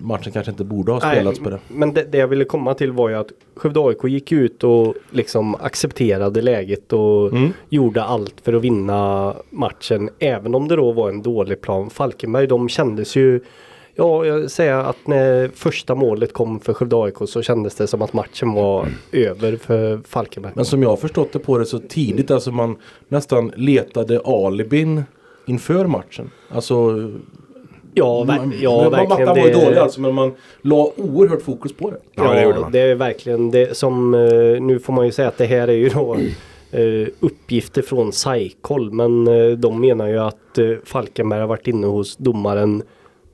matchen 0.01 0.31
kanske 0.33 0.51
inte 0.51 0.63
borde 0.63 0.91
ha 0.91 0.99
spelats 0.99 1.39
på 1.39 1.49
det. 1.49 1.59
Men 1.67 1.93
det, 1.93 2.03
det 2.11 2.17
jag 2.17 2.27
ville 2.27 2.45
komma 2.45 2.73
till 2.73 2.91
var 2.91 3.09
ju 3.09 3.15
att 3.15 3.27
Skövde 3.55 3.79
AIK 3.79 4.03
gick 4.03 4.31
ut 4.31 4.63
och 4.63 4.93
liksom 5.09 5.55
accepterade 5.55 6.41
läget 6.41 6.93
och 6.93 7.31
Mm. 7.33 7.49
gjorde 7.69 8.03
allt 8.03 8.35
för 8.43 8.53
att 8.53 8.61
vinna 8.61 9.33
matchen. 9.49 10.09
Även 10.19 10.55
om 10.55 10.67
det 10.67 10.75
då 10.75 10.91
var 10.91 11.09
en 11.09 11.21
dålig 11.21 11.61
plan. 11.61 11.89
Falkenberg 11.89 12.47
de 12.47 12.69
kändes 12.69 13.15
ju 13.15 13.41
Ja, 13.99 14.25
jag 14.25 14.51
säger 14.51 14.73
att 14.73 15.07
när 15.07 15.47
första 15.55 15.95
målet 15.95 16.33
kom 16.33 16.59
för 16.59 16.73
Skövde 16.73 16.95
AIK 17.03 17.15
så 17.25 17.41
kändes 17.41 17.75
det 17.75 17.87
som 17.87 18.01
att 18.01 18.13
matchen 18.13 18.53
var 18.53 18.87
över 19.11 19.55
för 19.55 19.99
Falkenberg. 20.07 20.53
Men 20.55 20.65
som 20.65 20.83
jag 20.83 20.89
har 20.89 20.97
förstått 20.97 21.33
det 21.33 21.39
på 21.39 21.57
det 21.57 21.65
så 21.65 21.79
tidigt, 21.79 22.31
alltså 22.31 22.51
man 22.51 22.75
nästan 23.07 23.51
letade 23.55 24.19
alibin 24.25 25.03
inför 25.45 25.85
matchen. 25.85 26.31
Alltså, 26.49 26.75
Ja, 27.93 28.23
ver- 28.23 28.37
man, 28.37 28.53
ja 28.61 28.89
verkligen. 28.89 29.09
mattan 29.09 29.27
var 29.27 29.47
ju 29.47 29.53
det- 29.53 29.65
dålig 29.65 29.77
alltså 29.77 30.01
men 30.01 30.13
man 30.13 30.33
la 30.61 30.91
oerhört 30.97 31.41
fokus 31.41 31.73
på 31.73 31.91
det. 31.91 31.97
Ja, 32.15 32.33
det 32.33 32.43
gjorde 32.43 32.59
man. 32.59 32.71
det 32.71 32.79
är 32.79 32.95
verkligen 32.95 33.51
det 33.51 33.77
som, 33.77 34.13
eh, 34.13 34.61
nu 34.61 34.79
får 34.79 34.93
man 34.93 35.05
ju 35.05 35.11
säga 35.11 35.27
att 35.27 35.37
det 35.37 35.45
här 35.45 35.67
är 35.67 35.73
ju 35.73 35.89
då 35.89 36.17
eh, 36.71 37.07
uppgifter 37.19 37.81
från 37.81 38.11
Saikol 38.13 38.91
men 38.91 39.27
eh, 39.27 39.49
de 39.57 39.81
menar 39.81 40.07
ju 40.07 40.17
att 40.19 40.57
eh, 40.57 40.65
Falkenberg 40.85 41.39
har 41.39 41.47
varit 41.47 41.67
inne 41.67 41.87
hos 41.87 42.17
domaren 42.17 42.83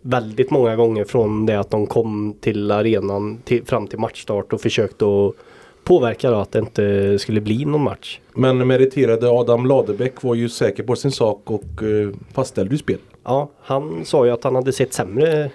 väldigt 0.06 0.52
många 0.52 0.76
gånger 0.76 1.04
från 1.04 1.46
det 1.46 1.60
att 1.60 1.72
de 1.72 1.88
kom 1.88 2.36
till 2.42 2.72
arenan 2.72 3.38
till, 3.44 3.66
fram 3.66 3.88
till 3.88 4.00
matchstart 4.00 4.54
och 4.54 4.62
försökt 4.62 5.02
att 5.02 5.36
påverka 5.84 6.32
då 6.32 6.38
att 6.38 6.52
det 6.52 6.60
inte 6.60 7.20
skulle 7.20 7.42
bli 7.42 7.66
någon 7.66 7.82
match. 7.82 8.20
Men 8.34 8.68
meriterade 8.68 9.30
Adam 9.30 9.66
Ladebäck 9.66 10.24
var 10.24 10.36
ju 10.36 10.50
säker 10.50 10.84
på 10.84 10.96
sin 10.96 11.12
sak 11.12 11.52
och 11.52 11.84
eh, 11.84 12.10
fastställde 12.34 12.72
ju 12.72 12.78
spel. 12.78 12.98
Ja, 13.24 13.50
han 13.62 14.06
sa 14.06 14.26
ju 14.26 14.32
att 14.32 14.44
han 14.44 14.56
hade 14.56 14.74
sett 14.74 14.94
sämre 14.94 15.52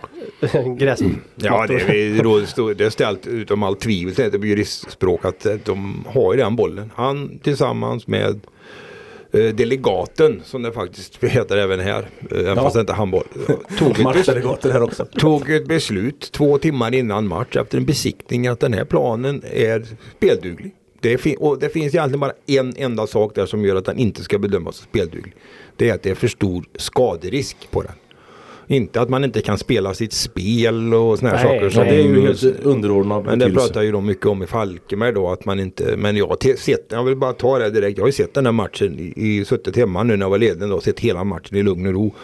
gräs. 0.79 1.00
Ja, 1.35 1.67
det 1.67 1.75
är, 1.75 2.75
det 2.75 2.85
är 2.85 2.91
ställt 2.91 3.26
utom 3.26 3.62
allt 3.62 3.81
tvivel. 3.81 4.14
Det 4.14 4.35
är 4.35 4.44
juristspråk 4.44 5.25
att 5.25 5.47
eh, 5.47 5.55
de 5.64 6.05
har 6.06 6.32
ju 6.32 6.41
den 6.41 6.56
bollen. 6.56 6.93
Han 6.94 7.38
tillsammans 7.38 8.06
med 8.06 8.31
eh, 8.31 8.37
delegaten 9.38 10.40
som 10.44 10.62
det 10.62 10.72
faktiskt 10.72 11.16
heter 11.25 11.56
även 11.56 11.80
här. 11.80 12.08
eh, 12.30 12.38
Även 12.38 12.46
Ja. 12.46 12.54
fast 12.62 12.75
det 12.75 12.80
inte 12.80 12.92
är 12.92 12.96
handboll. 12.96 13.25
Tog 13.78 13.99
Matchdelegater 13.99 14.70
här 14.70 14.82
också. 14.82 15.04
tog 15.04 15.50
ett 15.50 15.66
beslut 15.68 16.32
två 16.32 16.58
timmar 16.58 16.94
innan 16.94 17.26
match 17.28 17.56
efter 17.56 17.78
en 17.78 17.84
besiktning 17.84 18.46
att 18.46 18.60
den 18.60 18.72
här 18.72 18.84
planen 18.84 19.42
är 19.52 19.87
spelduglig. 20.16 20.75
Det, 21.00 21.18
fin- 21.18 21.37
och 21.38 21.58
det 21.58 21.68
finns 21.68 21.94
egentligen 21.94 22.20
bara 22.20 22.32
en 22.46 22.75
enda 22.76 23.06
sak 23.06 23.34
där 23.34 23.46
som 23.46 23.64
gör 23.64 23.76
att 23.76 23.84
den 23.84 23.99
inte 23.99 24.22
ska 24.22 24.38
bedömas 24.38 24.76
som 24.76 24.84
spelduglig. 24.87 25.34
Det 25.76 25.88
är 25.90 25.94
att 25.94 26.02
det 26.02 26.10
är 26.10 26.14
för 26.14 26.28
stor 26.28 26.64
skaderisk 26.76 27.56
på 27.70 27.82
den. 27.82 27.92
Inte 28.70 29.00
att 29.00 29.08
man 29.08 29.24
inte 29.24 29.40
kan 29.40 29.58
spela 29.58 29.94
sitt 29.94 30.12
spel 30.12 30.94
och 30.94 31.18
såna 31.18 31.30
här 31.30 31.44
Nej, 31.44 31.58
saker. 31.58 31.70
Som, 31.70 31.84
det 31.84 31.94
är 31.94 32.02
ju 32.02 32.20
helt 32.20 32.44
underordnad 32.62 33.24
men 33.24 33.38
det 33.38 33.50
pratar 33.50 33.82
ju 33.82 33.92
de 33.92 34.06
mycket 34.06 34.26
om 34.26 34.42
i 34.42 34.46
Falkenberg 34.46 35.12
då 35.12 35.28
att 35.28 35.44
man 35.44 35.60
inte, 35.60 35.96
men 35.96 36.16
jag 36.16 36.26
har 36.26 36.56
sett, 36.56 36.86
jag 36.88 37.04
vill 37.04 37.16
bara 37.16 37.32
ta 37.32 37.58
det 37.58 37.70
direkt, 37.70 37.98
jag 37.98 38.02
har 38.02 38.08
ju 38.08 38.12
sett 38.12 38.34
den 38.34 38.46
här 38.46 38.52
matchen 38.52 38.98
i, 38.98 39.12
i 39.16 39.44
suttit 39.44 39.76
hemma 39.76 40.02
nu 40.02 40.16
när 40.16 40.24
jag 40.24 40.30
var 40.30 40.38
ledig 40.38 40.68
då, 40.68 40.80
sett 40.80 41.00
hela 41.00 41.24
matchen 41.24 41.56
i 41.56 41.62
lugn 41.62 41.86
och 41.86 41.92
ro. 41.92 42.14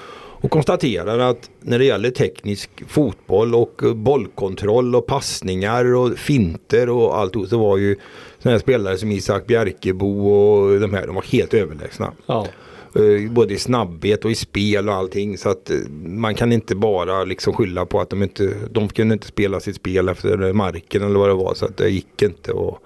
Och 0.41 0.51
konstaterar 0.51 1.19
att 1.19 1.51
när 1.61 1.79
det 1.79 1.85
gäller 1.85 2.11
teknisk 2.11 2.71
fotboll 2.89 3.55
och 3.55 3.83
bollkontroll 3.95 4.97
och 4.97 5.07
passningar 5.07 5.95
och 5.95 6.19
finter 6.19 6.89
och 6.89 7.19
allt 7.19 7.49
så 7.49 7.59
var 7.59 7.77
ju 7.77 7.93
sådana 7.95 8.05
här 8.53 8.59
spelare 8.59 8.97
som 8.97 9.11
Isak 9.11 9.47
Bjerkebo 9.47 10.29
och 10.29 10.81
de 10.81 10.95
här, 10.95 11.07
de 11.07 11.15
var 11.15 11.23
helt 11.23 11.55
överlägsna. 11.55 12.13
Ja. 12.27 12.47
Eh, 12.95 13.31
Både 13.31 13.55
i 13.55 13.59
snabbhet 13.59 14.25
och 14.25 14.31
i 14.31 14.35
spel 14.35 14.89
och 14.89 14.95
allting. 14.95 15.39
Så 15.39 15.49
att 15.49 15.71
eh, 15.71 15.77
man 16.05 16.35
kan 16.35 16.53
inte 16.53 16.75
bara 16.75 17.25
liksom 17.25 17.53
skylla 17.53 17.87
på 17.87 18.01
att 18.01 18.11
de 18.11 18.23
inte, 18.23 18.55
de 18.71 18.89
kunde 18.89 19.13
inte 19.13 19.27
spela 19.27 19.61
sitt 19.61 19.77
spel 19.77 20.09
efter 20.09 20.53
marken 20.53 21.03
eller 21.03 21.19
vad 21.19 21.29
det 21.29 21.35
var. 21.35 21.55
Så 21.55 21.65
att 21.65 21.77
det 21.77 21.89
gick 21.89 22.23
inte. 22.23 22.53
Och 22.53 22.79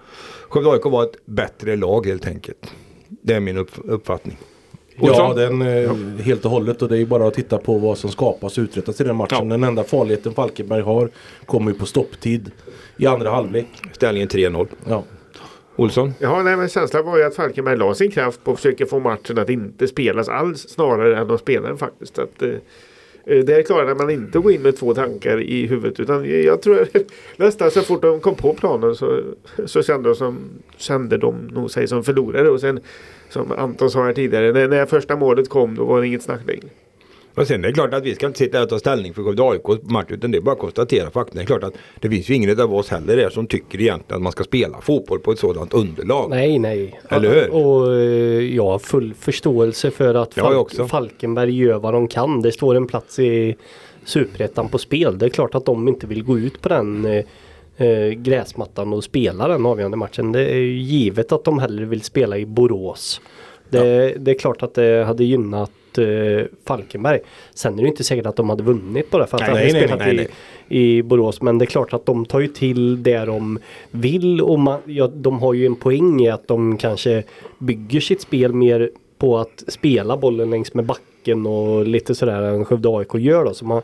Skövde 0.49 0.71
AIK 0.71 0.85
var 0.85 1.03
ett 1.03 1.27
bättre 1.27 1.77
lag 1.77 2.07
helt 2.07 2.27
enkelt. 2.27 2.75
Det 3.09 3.35
är 3.35 3.41
min 3.41 3.57
upp, 3.57 3.71
uppfattning. 3.85 4.37
Ja, 4.97 5.11
Olsson? 5.11 5.37
den 5.37 5.63
eh, 5.63 5.93
helt 6.25 6.45
och 6.45 6.51
hållet 6.51 6.83
och 6.83 6.89
det 6.89 6.99
är 6.99 7.07
bara 7.07 7.27
att 7.27 7.35
titta 7.35 7.59
på 7.59 7.79
vad 7.79 7.99
som 7.99 8.11
skapas 8.11 8.59
och 8.59 8.63
uträttas 8.63 9.01
i 9.01 9.05
den 9.05 9.17
matchen. 9.17 9.39
Ja. 9.39 9.45
Den 9.45 9.65
enda 9.65 9.85
farligheten 9.85 10.35
Falkenberg 10.35 10.83
har 10.83 11.11
kommer 11.47 11.73
ju 11.73 11.79
på 11.79 11.87
stopptid 11.87 12.51
i 12.97 13.07
andra 13.07 13.31
halvlek. 13.31 13.67
Ställningen 13.93 14.29
3-0. 14.29 14.67
Ja. 14.89 15.05
Olsson? 15.77 16.15
Ja, 16.19 16.43
nej, 16.43 16.57
men 16.57 16.69
känslan 16.69 17.05
var 17.05 17.19
ju 17.19 17.25
att 17.25 17.35
Falkenberg 17.35 17.77
la 17.77 17.95
sin 17.95 18.11
kraft 18.11 18.45
på 18.45 18.51
att 18.51 18.57
försöka 18.57 18.87
få 18.87 18.99
matchen 18.99 19.39
att 19.39 19.51
inte 19.51 19.89
spelas 19.89 20.29
alls 20.29 20.69
snarare 20.69 21.19
än 21.19 21.31
att 21.31 21.41
spela 21.41 21.69
den 21.69 21.79
faktiskt. 21.79 22.19
Att, 22.19 22.43
eh, 22.43 22.51
eh 23.25 23.45
där 23.45 23.63
klarade 23.63 23.95
man 23.95 24.11
inte 24.11 24.39
att 24.39 24.45
gå 24.45 24.51
in 24.51 24.63
med 24.63 24.77
två 24.77 24.95
tankar 24.95 25.41
i 25.41 25.67
huvudet 25.67 26.01
utan 26.01 26.43
jag 26.43 26.63
tror 26.63 26.89
nästan 27.37 27.71
så 27.71 27.83
fort 27.83 28.03
de 28.03 28.21
kom 28.21 28.35
på 28.35 28.55
planen 28.55 28.95
så, 28.95 29.21
så 29.65 29.83
kände, 29.83 30.09
de 30.09 30.15
som, 30.15 30.39
kände 30.77 31.17
de 31.17 31.47
nog 31.47 31.71
sig 31.71 31.89
som 31.89 32.05
förlorare 32.05 32.51
och 32.51 32.61
sen 32.61 32.81
som 33.29 33.53
Anton 33.53 33.91
sa 33.91 34.05
här 34.05 34.13
tidigare 34.13 34.53
när, 34.53 34.69
när 34.69 34.87
första 34.87 35.17
målet 35.17 35.49
kom 35.49 35.75
då 35.75 35.85
var 35.85 36.01
det 36.01 36.07
inget 36.07 36.23
snack 36.23 36.41
längre. 36.47 36.69
Och 37.35 37.47
sen 37.47 37.65
är 37.65 37.69
det 37.69 37.75
klart 37.75 37.95
att 37.95 38.05
vi 38.05 38.15
ska 38.15 38.27
inte 38.27 38.39
sitta 38.39 38.59
här 38.59 38.65
och 38.65 38.71
ta 38.71 38.79
ställning 38.79 39.15
för 39.15 39.23
Skövde 39.23 39.43
AIK 39.43 39.83
match 39.83 40.07
utan 40.09 40.31
det 40.31 40.39
är 40.39 40.43
bara 40.43 40.53
att 40.53 40.59
konstatera 40.59 41.11
fakta. 41.11 41.35
Det 41.35 41.41
är 41.41 41.47
klart 41.47 41.65
att 41.65 41.75
det 42.01 42.09
finns 42.09 42.29
ju 42.29 42.35
ingen 42.35 42.61
av 42.61 42.75
oss 42.75 42.89
heller 42.89 43.17
där 43.17 43.31
som 43.31 43.47
tycker 43.47 43.81
egentligen 43.81 44.17
att 44.17 44.23
man 44.23 44.33
ska 44.33 44.45
spela 44.45 44.81
fotboll 44.81 45.19
på 45.19 45.33
ett 45.33 45.39
sådant 45.39 45.75
underlag. 45.75 46.31
Nej, 46.31 46.59
nej. 46.59 47.01
Eller 47.09 47.35
hur? 47.35 47.51
Och 47.51 47.95
eh, 47.95 48.55
jag 48.55 48.65
har 48.65 48.79
full 48.79 49.15
förståelse 49.15 49.91
för 49.91 50.15
att 50.15 50.37
Ja, 50.37 50.43
Falk-. 50.43 50.89
Falkenberg 50.89 51.57
gör 51.57 51.79
vad 51.79 51.95
de 51.95 52.09
kan. 52.09 52.43
Det 52.43 52.53
står 52.53 52.75
en 52.75 52.87
plats 52.87 53.19
i 53.19 53.57
Superettan 54.05 54.69
på 54.69 54.79
spel. 54.79 55.19
Det 55.19 55.27
är 55.27 55.31
klart 55.31 55.55
att 55.55 55.67
de 55.67 55.89
inte 55.89 56.07
vill 56.07 56.25
gå 56.25 56.39
ut 56.39 56.63
på 56.63 56.69
den 56.69 57.05
eh, 57.05 57.25
eh, 57.87 58.09
gräsmattan 58.09 58.93
och 58.93 59.05
spela 59.05 59.49
den 59.49 59.67
avgörande 59.67 59.97
matchen. 59.97 60.33
Det 60.33 60.51
är 60.51 60.61
givet 60.61 61.33
att 61.33 61.45
de 61.45 61.59
hellre 61.59 61.85
vill 61.85 62.03
spela 62.03 62.39
i 62.39 62.47
Borås. 62.47 63.21
Det, 63.69 64.15
det 64.19 64.31
är 64.31 64.39
klart 64.39 64.63
att 64.63 64.75
det 64.75 65.05
hade 65.05 65.25
gynnat 65.25 65.71
eh, 65.99 66.45
Falkenberg. 66.67 67.21
Sen 67.55 67.79
är 67.79 67.83
det 67.83 67.89
inte 67.89 68.05
säkert 68.05 68.27
att 68.27 68.37
de 68.37 68.51
hade 68.51 68.63
vunnit 68.63 69.11
bara 69.11 69.27
för 69.27 69.37
att 69.37 69.41
Nej, 69.41 69.51
de 69.51 69.59
hade 69.59 69.73
nej, 69.73 69.83
spelat 69.83 69.99
nej, 69.99 70.15
i, 70.15 70.17
nej. 70.17 70.29
i 70.69 71.03
Borås. 71.03 71.43
Men 71.43 71.59
det 71.59 71.65
är 71.65 71.67
klart 71.67 71.93
att 71.93 72.07
de 72.07 72.25
tar 72.25 72.41
ju 72.41 72.49
till 72.49 73.03
det 73.03 73.25
de 73.25 73.59
vill 73.91 74.41
och 74.41 74.59
man, 74.59 74.81
ja, 74.85 75.07
de 75.07 75.39
har 75.39 75.55
ju 75.55 75.67
en 75.67 75.77
poäng 75.77 76.21
i 76.21 76.29
att 76.29 76.49
de 76.49 76.77
kanske 76.77 77.23
bygger 77.59 78.01
sitt 78.01 78.21
spel 78.21 78.53
mer 78.53 78.91
på 79.21 79.39
att 79.39 79.65
spela 79.69 80.17
bollen 80.17 80.51
längs 80.51 80.75
med 80.75 80.85
backen 80.85 81.47
och 81.47 81.87
lite 81.87 82.15
sådär 82.15 82.43
än 82.43 82.65
Skövde 82.65 82.89
AIK 82.89 83.15
gör 83.15 83.45
då. 83.45 83.55
Så 83.55 83.65
man 83.65 83.83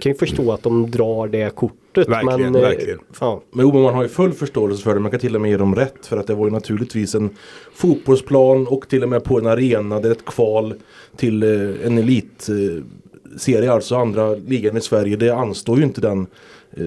kan 0.00 0.12
ju 0.12 0.18
förstå 0.18 0.52
att 0.52 0.62
de 0.62 0.90
drar 0.90 1.28
det 1.28 1.54
kortet. 1.54 2.08
Verkligen, 2.08 2.52
men, 2.52 2.54
eh, 2.54 2.68
verkligen. 2.68 2.98
Ja, 3.20 3.42
Men 3.50 3.66
jo, 3.66 3.82
man 3.82 3.94
har 3.94 4.02
ju 4.02 4.08
full 4.08 4.32
förståelse 4.32 4.82
för 4.82 4.94
det. 4.94 5.00
Man 5.00 5.10
kan 5.10 5.20
till 5.20 5.34
och 5.34 5.40
med 5.40 5.50
ge 5.50 5.56
dem 5.56 5.74
rätt. 5.74 6.06
För 6.06 6.16
att 6.16 6.26
det 6.26 6.34
var 6.34 6.44
ju 6.46 6.50
naturligtvis 6.50 7.14
en 7.14 7.30
fotbollsplan 7.74 8.66
och 8.66 8.88
till 8.88 9.02
och 9.02 9.08
med 9.08 9.24
på 9.24 9.38
en 9.38 9.46
arena. 9.46 10.00
Det 10.00 10.08
är 10.08 10.12
ett 10.12 10.24
kval 10.24 10.74
till 11.16 11.42
eh, 11.42 11.86
en 11.86 11.98
elitserie, 11.98 13.72
alltså 13.72 13.96
andra 13.96 14.34
ligan 14.34 14.76
i 14.76 14.80
Sverige. 14.80 15.16
Det 15.16 15.30
anstår 15.34 15.78
ju 15.78 15.84
inte 15.84 16.00
den 16.00 16.20
eh, 16.20 16.26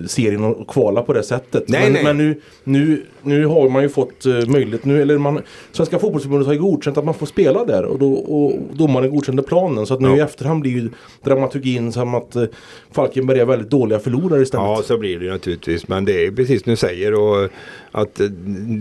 serien 0.07 0.43
att 0.43 0.67
kvala 0.67 1.01
på 1.01 1.13
det 1.13 1.23
sättet. 1.23 1.63
Nej, 1.67 1.81
men 1.83 1.93
nej. 1.93 2.03
men 2.03 2.17
nu, 2.17 2.41
nu, 2.63 3.05
nu 3.21 3.45
har 3.45 3.69
man 3.69 3.83
ju 3.83 3.89
fått 3.89 4.25
eh, 4.25 4.33
möjlighet, 4.47 4.85
nu, 4.85 5.01
eller 5.01 5.17
man, 5.17 5.41
Svenska 5.71 5.99
fotbollsförbundet 5.99 6.47
har 6.47 6.53
ju 6.53 6.59
godkänt 6.59 6.97
att 6.97 7.05
man 7.05 7.13
får 7.13 7.25
spela 7.25 7.65
där 7.65 7.85
och, 7.85 7.99
då, 7.99 8.13
och 8.13 8.59
domaren 8.73 9.11
godkände 9.11 9.43
planen. 9.43 9.85
Så 9.85 9.93
att 9.93 10.01
nu 10.01 10.07
Ja. 10.07 10.17
i 10.17 10.19
efterhand 10.19 10.61
blir 10.61 10.71
ju 10.71 10.89
dramaturgin 11.23 11.91
som 11.91 12.15
att 12.15 12.35
eh, 12.35 12.43
Falkenberg 12.91 13.39
är 13.39 13.45
väldigt 13.45 13.69
dåliga 13.69 13.99
förlorare 13.99 14.41
istället. 14.41 14.65
Ja, 14.65 14.81
så 14.83 14.97
blir 14.97 15.19
det 15.19 15.31
naturligtvis. 15.31 15.87
Men 15.87 16.05
det 16.05 16.25
är 16.25 16.31
precis 16.31 16.63
som 16.63 16.69
du 16.69 16.77
säger 16.77 17.13
och 17.13 17.49
att 17.91 18.19
eh, 18.19 18.27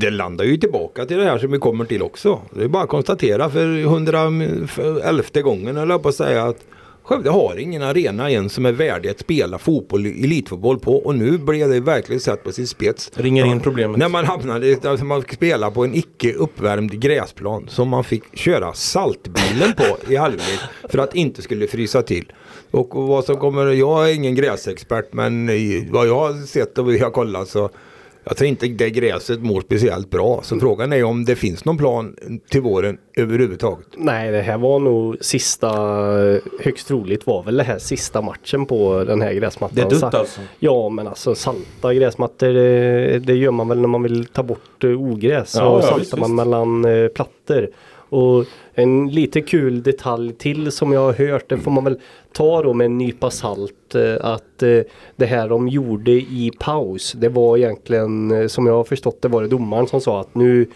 det 0.01 0.11
landar 0.11 0.45
ju 0.45 0.57
tillbaka 0.57 1.05
till 1.07 1.17
det 1.17 1.25
här 1.25 1.39
som 1.39 1.53
vi 1.53 1.59
kommer 1.59 1.85
till 1.85 2.03
också. 2.03 2.41
Det 2.51 2.65
är 2.65 2.69
bara 2.69 2.83
att 2.83 2.89
konstatera 2.89 3.51
för 3.51 3.79
111 3.79 5.41
gången 5.43 5.77
eller 5.77 5.99
på 5.99 6.09
att 6.09 6.15
säga 6.15 6.45
att 6.45 6.65
Skövde 7.05 7.31
har 7.31 7.57
ingen 7.57 7.83
arena 7.83 8.31
än 8.31 8.49
som 8.49 8.67
är 8.67 8.73
värdig 8.73 9.09
att 9.09 9.19
spela 9.19 9.59
fotboll, 9.59 10.07
elitfotboll 10.07 10.79
på 10.79 10.97
och 10.97 11.15
nu 11.15 11.39
blev 11.39 11.69
det 11.69 11.81
verkligen 11.81 12.21
satt 12.21 12.45
på 12.45 12.53
sin 12.53 12.67
spets. 12.67 13.11
Ringer 13.15 13.47
in 13.47 13.61
problemet. 13.61 13.99
När 13.99 14.09
man 14.09 14.25
hamnade, 14.25 14.77
alltså 14.85 15.05
man 15.05 15.23
fick 15.23 15.33
spela 15.33 15.71
på 15.71 15.85
en 15.85 15.95
icke 15.95 16.33
uppvärmd 16.33 17.01
gräsplan 17.01 17.69
som 17.69 17.89
man 17.89 18.05
fick 18.05 18.37
köra 18.37 18.73
saltbilen 18.73 19.73
på 19.73 20.13
i 20.13 20.17
halvlek 20.17 20.61
för 20.89 20.99
att 20.99 21.15
inte 21.15 21.43
skulle 21.43 21.67
frysa 21.67 22.03
till. 22.03 22.33
Och 22.71 22.95
vad 22.95 23.25
som 23.25 23.37
kommer, 23.37 23.67
jag 23.67 24.11
är 24.11 24.15
ingen 24.15 24.35
gräsexpert 24.35 25.13
men 25.13 25.47
vad 25.91 26.09
jag 26.09 26.19
har 26.19 26.47
sett 26.47 26.79
och 26.79 26.91
vi 26.91 26.99
har 26.99 27.11
kollat 27.11 27.49
så 27.49 27.71
jag 28.25 28.37
tror 28.37 28.49
inte 28.49 28.67
det 28.69 28.91
gräset 28.91 29.41
mår 29.41 29.61
speciellt 29.61 30.11
bra. 30.11 30.41
Så 30.43 30.61
frågan 30.61 30.93
är 30.93 31.05
om 31.05 31.25
det 31.25 31.37
finns 31.37 31.65
någon 31.65 31.79
plan 31.79 32.17
till 32.51 32.61
våren 32.61 32.99
överhuvudtaget. 33.17 33.87
nej, 33.97 34.33
det 34.33 34.43
här 34.43 34.59
var 34.59 34.79
nog 34.79 35.17
sista, 35.21 35.69
högst 36.61 36.89
troligt 36.89 37.27
var 37.27 37.43
väl 37.43 37.57
det 37.57 37.63
här 37.63 37.79
sista 37.79 38.23
matchen 38.23 38.67
på 38.67 39.05
den 39.05 39.23
här 39.23 39.33
gräsmattan. 39.33 39.75
Det 39.77 39.83
är 39.83 39.91
dött 39.91 40.01
Så- 40.01 40.07
alltså. 40.07 40.41
Ja 40.59 40.89
men 40.89 41.07
alltså 41.09 41.35
salta 41.35 41.95
gräsmattor 41.95 42.49
det, 42.49 43.19
det 43.19 43.35
gör 43.35 43.51
man 43.51 43.69
väl 43.69 43.81
när 43.81 43.89
man 43.89 44.03
vill 44.03 44.25
ta 44.27 44.43
bort 44.43 44.85
eh, 44.85 44.91
ogräs. 44.91 45.55
Ja, 45.59 45.67
och 45.69 45.79
ja, 45.79 45.83
saltar 45.83 45.99
visst, 45.99 46.17
man 46.17 46.31
visst. 46.31 46.37
mellan 46.37 46.85
eh, 46.85 47.09
plattor. 47.09 47.69
Och 48.15 48.45
en 48.75 49.09
lite 49.09 49.41
kul 49.41 49.83
detalj 49.83 50.33
till 50.35 50.73
som 50.73 50.93
jag 50.93 51.01
har 51.01 51.13
hört, 51.13 51.49
det 51.49 51.59
får 51.59 51.71
man 51.71 51.85
väl 51.85 51.99
ta 52.33 52.63
då 52.63 52.73
med 52.73 52.85
en 52.85 52.99
nypa 52.99 53.31
salt. 53.31 53.95
eh, 53.95 54.15
Att 54.21 54.63
eh, 54.63 54.79
det 55.17 55.27
här 55.27 55.49
de 55.49 55.69
gjorde 55.69 56.11
i 56.13 56.51
paus, 56.61 57.13
det 57.13 57.29
var 57.29 57.57
egentligen 57.57 58.31
eh, 58.31 58.47
som 58.47 58.67
jag 58.67 58.75
har 58.75 58.85
förstått 58.85 59.23
det 59.23 59.29
var 59.29 59.43
det 59.43 59.49
domaren 59.49 59.87
som 59.87 60.01
sa 60.01 60.21
att 60.21 60.35
nu 60.35 60.67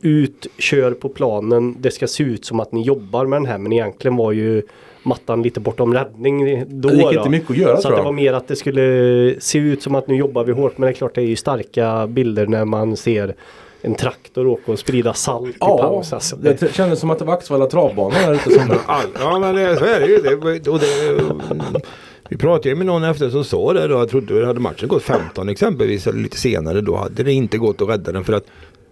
ut, 0.00 0.46
kör 0.58 0.90
på 0.92 1.08
planen, 1.08 1.76
det 1.80 1.90
ska 1.90 2.06
se 2.06 2.24
ut 2.24 2.44
som 2.44 2.60
att 2.60 2.72
ni 2.72 2.82
jobbar 2.82 3.26
med 3.26 3.36
den 3.36 3.46
här 3.46 3.58
men 3.58 3.72
egentligen 3.72 4.16
var 4.16 4.32
ju 4.32 4.62
mattan 5.02 5.42
lite 5.42 5.60
bortom 5.60 5.94
räddning 5.94 6.64
då. 6.68 6.88
Det 6.88 6.94
gick 6.94 7.04
då. 7.04 7.12
inte 7.12 7.30
mycket 7.30 7.50
att 7.50 7.56
göra, 7.56 7.76
Så 7.76 7.88
att 7.88 7.96
det 7.96 8.02
var 8.02 8.12
mer 8.12 8.32
att 8.32 8.48
det 8.48 8.56
skulle 8.56 9.34
se 9.40 9.58
ut 9.58 9.82
som 9.82 9.94
att 9.94 10.08
nu 10.08 10.16
jobbar 10.16 10.44
vi 10.44 10.52
hårt 10.52 10.78
men 10.78 10.86
det 10.86 10.92
är 10.92 10.94
klart 10.94 11.14
det 11.14 11.20
är 11.20 11.26
ju 11.26 11.36
starka 11.36 12.06
bilder 12.06 12.46
när 12.46 12.64
man 12.64 12.96
ser 12.96 13.34
en 13.82 13.94
traktor 13.94 14.46
åka 14.46 14.72
och 14.72 14.78
sprida 14.78 15.14
salt 15.14 15.48
i 15.48 15.56
Ja, 15.60 15.78
paus. 15.78 16.12
Alltså. 16.12 16.36
det 16.36 16.74
kändes 16.74 17.00
som 17.00 17.10
att 17.10 17.18
det 17.18 17.24
var 17.24 17.34
Axevalla 17.34 17.66
travbana 17.66 18.18
där 18.18 18.34
ute. 18.34 18.50
Som 18.50 18.74
ja 19.20 19.38
men 19.38 19.54
det, 19.54 19.76
så 19.76 19.84
är 19.84 20.00
det 20.00 20.06
ju. 20.06 20.18
Det, 20.18 20.70
och 20.70 20.78
det, 20.78 21.20
vi 22.28 22.36
pratade 22.36 22.68
ju 22.68 22.74
med 22.74 22.86
någon 22.86 23.04
efter 23.04 23.30
som 23.30 23.44
sa 23.44 23.72
det 23.72 23.86
då. 23.88 23.94
Jag 23.94 24.10
trodde 24.10 24.46
hade 24.46 24.60
matchen 24.60 24.88
gått 24.88 25.02
15 25.02 25.48
exempelvis 25.48 26.06
eller 26.06 26.18
lite 26.18 26.36
senare 26.36 26.80
då 26.80 26.96
hade 26.96 27.22
det 27.22 27.32
inte 27.32 27.58
gått 27.58 27.82
att 27.82 27.88
rädda 27.88 28.12
den 28.12 28.24
för 28.24 28.32
att 28.32 28.44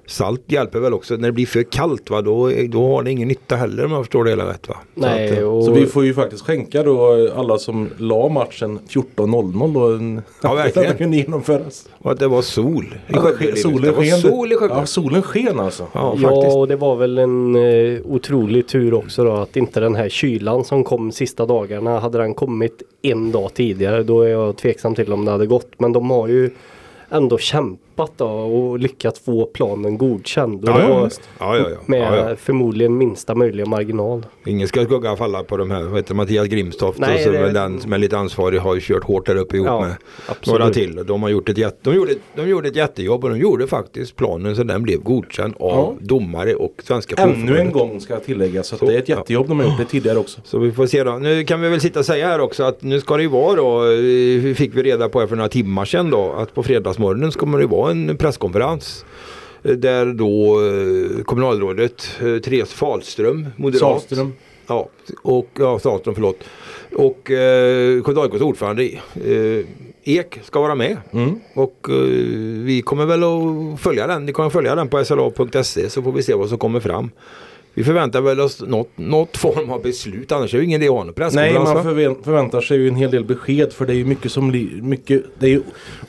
Salt 0.06 0.42
hjälper 0.46 0.78
väl 0.80 0.94
också 0.94 1.14
när 1.16 1.28
det 1.28 1.32
blir 1.32 1.46
för 1.46 1.62
kallt 1.62 2.10
va 2.10 2.22
då, 2.22 2.50
då 2.68 2.88
har 2.88 3.02
det 3.02 3.10
ingen 3.10 3.28
nytta 3.28 3.56
heller 3.56 3.84
om 3.84 3.92
jag 3.92 4.00
förstår 4.00 4.24
det 4.24 4.30
hela 4.30 4.48
rätt 4.50 4.68
va. 4.68 4.74
Så 4.94 5.00
Nej, 5.00 5.30
att, 5.32 5.38
eh, 5.38 5.44
och, 5.44 5.64
Så 5.64 5.72
vi 5.72 5.86
får 5.86 6.04
ju 6.04 6.14
faktiskt 6.14 6.42
skänka 6.46 6.82
då 6.82 7.28
alla 7.36 7.58
som 7.58 7.88
la 7.98 8.28
matchen 8.28 8.78
14.00 8.88 9.74
då. 9.74 9.94
En, 9.94 10.22
Ja, 10.42 10.54
verkligen. 10.54 10.88
Att 10.90 10.98
det 10.98 11.04
kunde 11.04 11.16
genomföras. 11.16 11.88
och 11.98 12.12
att 12.12 12.18
det 12.18 12.28
var 12.28 12.42
sol 12.42 12.84
i 12.84 13.12
Ja, 13.12 13.20
Skövde. 13.20 13.56
solen 13.56 13.82
det 13.82 13.90
var 13.90 14.02
sken. 14.02 14.18
sol 14.20 14.52
i. 14.52 14.56
Ja, 14.60 14.86
solen 14.86 15.22
sken 15.22 15.60
alltså. 15.60 15.86
Ja, 15.92 16.16
ja, 16.22 16.56
och 16.56 16.68
det 16.68 16.76
var 16.76 16.96
väl 16.96 17.18
en 17.18 17.56
eh, 17.56 18.00
otrolig 18.04 18.66
tur 18.68 18.94
också 18.94 19.24
då 19.24 19.32
att 19.32 19.56
inte 19.56 19.80
den 19.80 19.94
här 19.94 20.08
kylan 20.08 20.64
som 20.64 20.84
kom 20.84 21.12
sista 21.12 21.46
dagarna 21.46 21.98
hade 22.00 22.18
den 22.18 22.34
kommit 22.34 22.82
en 23.02 23.32
dag 23.32 23.54
tidigare 23.54 24.02
då 24.02 24.20
är 24.22 24.28
jag 24.28 24.56
tveksam 24.56 24.94
till 24.94 25.12
om 25.12 25.24
det 25.24 25.30
hade 25.30 25.46
gått. 25.46 25.70
Men 25.78 25.92
de 25.92 26.10
har 26.10 26.28
ju 26.28 26.50
ändå 27.10 27.38
kämpat 27.38 27.80
då 28.16 28.26
och 28.26 28.78
lyckats 28.78 29.20
få 29.20 29.46
planen 29.46 29.98
godkänd. 29.98 30.64
Ja, 30.66 30.80
ja, 30.80 31.08
ja, 31.38 31.56
ja, 31.58 31.68
ja. 31.70 31.76
Med 31.86 32.00
ja, 32.00 32.30
ja. 32.30 32.36
förmodligen 32.36 32.98
minsta 32.98 33.34
möjliga 33.34 33.66
marginal. 33.66 34.26
Ingen 34.46 34.68
ska 34.68 34.84
skugga 34.84 35.16
falla 35.16 35.42
på 35.42 35.56
de 35.56 35.70
här. 35.70 35.82
Vad 35.82 35.96
heter 35.96 36.08
det, 36.08 36.14
Mattias 36.14 36.46
Grimstoft 36.46 36.98
Nej, 36.98 37.14
och 37.14 37.20
så 37.20 37.30
det- 37.30 37.52
den 37.52 37.80
som 37.80 37.92
är 37.92 37.98
lite 37.98 38.18
ansvarig 38.18 38.58
har 38.58 38.74
ju 38.74 38.80
kört 38.80 39.04
hårt 39.04 39.26
där 39.26 39.36
uppe 39.36 39.56
ihop 39.56 39.66
Ja, 39.66 39.80
med 39.80 39.94
absolut. 40.26 40.60
några 40.60 40.72
till. 40.72 40.98
Och 40.98 41.06
De, 41.06 41.22
har 41.22 41.30
gjort 41.30 41.48
ett 41.48 41.58
jätte, 41.58 41.76
de, 41.82 41.94
gjorde, 41.94 42.12
de 42.36 42.48
gjorde 42.48 42.68
ett 42.68 42.76
jättejobb 42.76 43.24
och 43.24 43.30
de 43.30 43.38
gjorde 43.38 43.66
faktiskt 43.66 44.16
planen 44.16 44.56
så 44.56 44.62
den 44.62 44.82
blev 44.82 45.02
godkänd 45.02 45.54
av 45.60 45.70
Ja. 45.70 45.94
domare 46.00 46.54
och 46.54 46.74
Svenska 46.84 47.16
Ännu 47.22 47.58
en 47.58 47.72
gång 47.72 48.00
ska 48.00 48.16
tilläggas. 48.20 48.66
Så 48.66 48.74
att 48.74 48.78
Så, 48.78 48.86
det 48.86 48.94
är 48.94 48.98
ett 48.98 49.08
jättejobb 49.08 49.48
de 49.48 49.58
har 49.58 49.66
gjort 49.66 49.78
det 49.78 49.84
tidigare 49.84 50.18
också. 50.18 50.40
Så 50.44 50.58
vi 50.58 50.72
får 50.72 50.86
se 50.86 51.04
då. 51.04 51.12
Nu 51.12 51.44
kan 51.44 51.60
vi 51.60 51.68
väl 51.68 51.80
sitta 51.80 51.98
och 51.98 52.06
säga 52.06 52.26
här 52.26 52.40
också 52.40 52.62
att 52.64 52.82
nu 52.82 53.00
ska 53.00 53.16
det 53.16 53.22
ju 53.22 53.28
vara 53.28 53.54
då, 53.56 53.84
eh, 53.84 54.54
fick 54.54 54.74
vi 54.76 54.82
reda 54.82 55.08
på 55.08 55.20
här 55.20 55.26
för 55.26 55.36
några 55.36 55.48
timmar 55.48 55.84
sedan 55.84 56.10
då, 56.10 56.32
att 56.32 56.54
på 56.54 56.62
fredagsmorgonen 56.62 57.32
så 57.32 57.38
kommer 57.38 57.58
det 57.58 57.66
vara 57.66 57.85
en 57.90 58.16
presskonferens. 58.16 59.04
eh, 59.62 59.72
Där 59.72 60.06
då 60.06 60.60
eh, 60.66 61.24
kommunalrådet 61.24 62.10
eh, 62.20 62.38
Therese 62.38 62.72
Fahlström, 62.72 63.46
moderat. 63.56 63.80
Sahlström. 63.80 64.32
Ja, 64.66 64.88
och, 65.22 65.48
ja 65.58 65.78
Sahlström 65.78 66.14
förlåt. 66.14 66.44
Och 66.96 67.30
eh, 67.30 68.02
AIKs 68.06 68.40
ordförande 68.40 68.84
eh, 68.84 69.64
Ek 70.04 70.40
ska 70.44 70.60
vara 70.60 70.74
med. 70.74 70.96
Mm. 71.12 71.40
Och 71.54 71.86
eh, 71.90 71.94
vi 72.64 72.82
kommer 72.82 73.06
väl 73.06 73.22
att 73.24 73.80
följa 73.80 74.06
den. 74.06 74.26
Ni 74.26 74.32
kommer 74.32 74.46
att 74.46 74.52
följa 74.52 74.74
den 74.74 74.88
på 74.88 75.04
sla.se 75.04 75.90
så 75.90 76.02
får 76.02 76.12
vi 76.12 76.22
se 76.22 76.34
vad 76.34 76.48
som 76.48 76.58
kommer 76.58 76.80
fram. 76.80 77.10
Vi 77.76 77.84
förväntar 77.84 78.20
väl 78.20 78.40
oss 78.40 78.60
något, 78.60 78.90
något 78.94 79.36
form 79.36 79.70
av 79.70 79.82
beslut 79.82 80.32
annars 80.32 80.54
är 80.54 80.58
det 80.58 80.62
ju 80.62 80.68
ingen 80.68 80.82
idé 80.82 80.88
att 80.88 80.96
ha 80.96 81.04
någon 81.04 81.30
Nej, 81.32 81.54
man 81.54 81.82
förväntar 82.24 82.60
sig 82.60 82.78
ju 82.78 82.88
en 82.88 82.94
hel 82.94 83.10
del 83.10 83.24
besked 83.24 83.72
för 83.72 83.86
det 83.86 83.92
är 83.92 83.96
ju 83.96 84.04
mycket 84.04 84.32
som 84.32 84.50
mycket, 84.82 85.22
det 85.38 85.46
är 85.46 85.50
ju, 85.50 85.62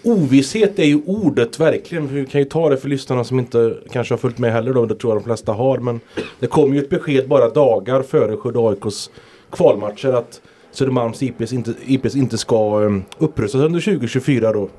Ovisshet 0.04 0.80
är 0.80 0.86
ju 0.86 1.02
ordet 1.06 1.60
verkligen. 1.60 2.08
Vi 2.08 2.26
kan 2.26 2.42
ju 2.42 2.46
ta 2.46 2.70
det 2.70 2.78
för 2.78 2.90
lyssnarna 2.90 3.24
som 3.24 3.40
inte 3.40 3.78
kanske 3.92 4.14
har 4.14 4.18
följt 4.18 4.38
med 4.38 4.52
heller 4.54 4.74
då. 4.74 4.86
Det 4.86 4.96
tror 4.96 5.14
jag 5.14 5.22
de 5.22 5.26
flesta 5.26 5.54
har. 5.54 5.78
Men 5.78 6.00
det 6.40 6.48
kom 6.48 6.74
ju 6.74 6.80
ett 6.80 6.90
besked 6.90 7.28
bara 7.28 7.50
dagar 7.50 8.02
före 8.02 8.38
Skövde 8.38 8.60
AIKs 8.60 9.10
kvalmatcher 9.52 10.14
att 10.14 10.42
Södermalms 10.78 11.24
IPs 11.24 11.54
inte, 11.54 11.74
IPs 11.86 12.16
inte 12.16 12.38
ska 12.38 12.80
um, 12.80 13.04
upprustas 13.18 13.62
under 13.62 13.80
2024 13.80 14.54
då. 14.54 14.70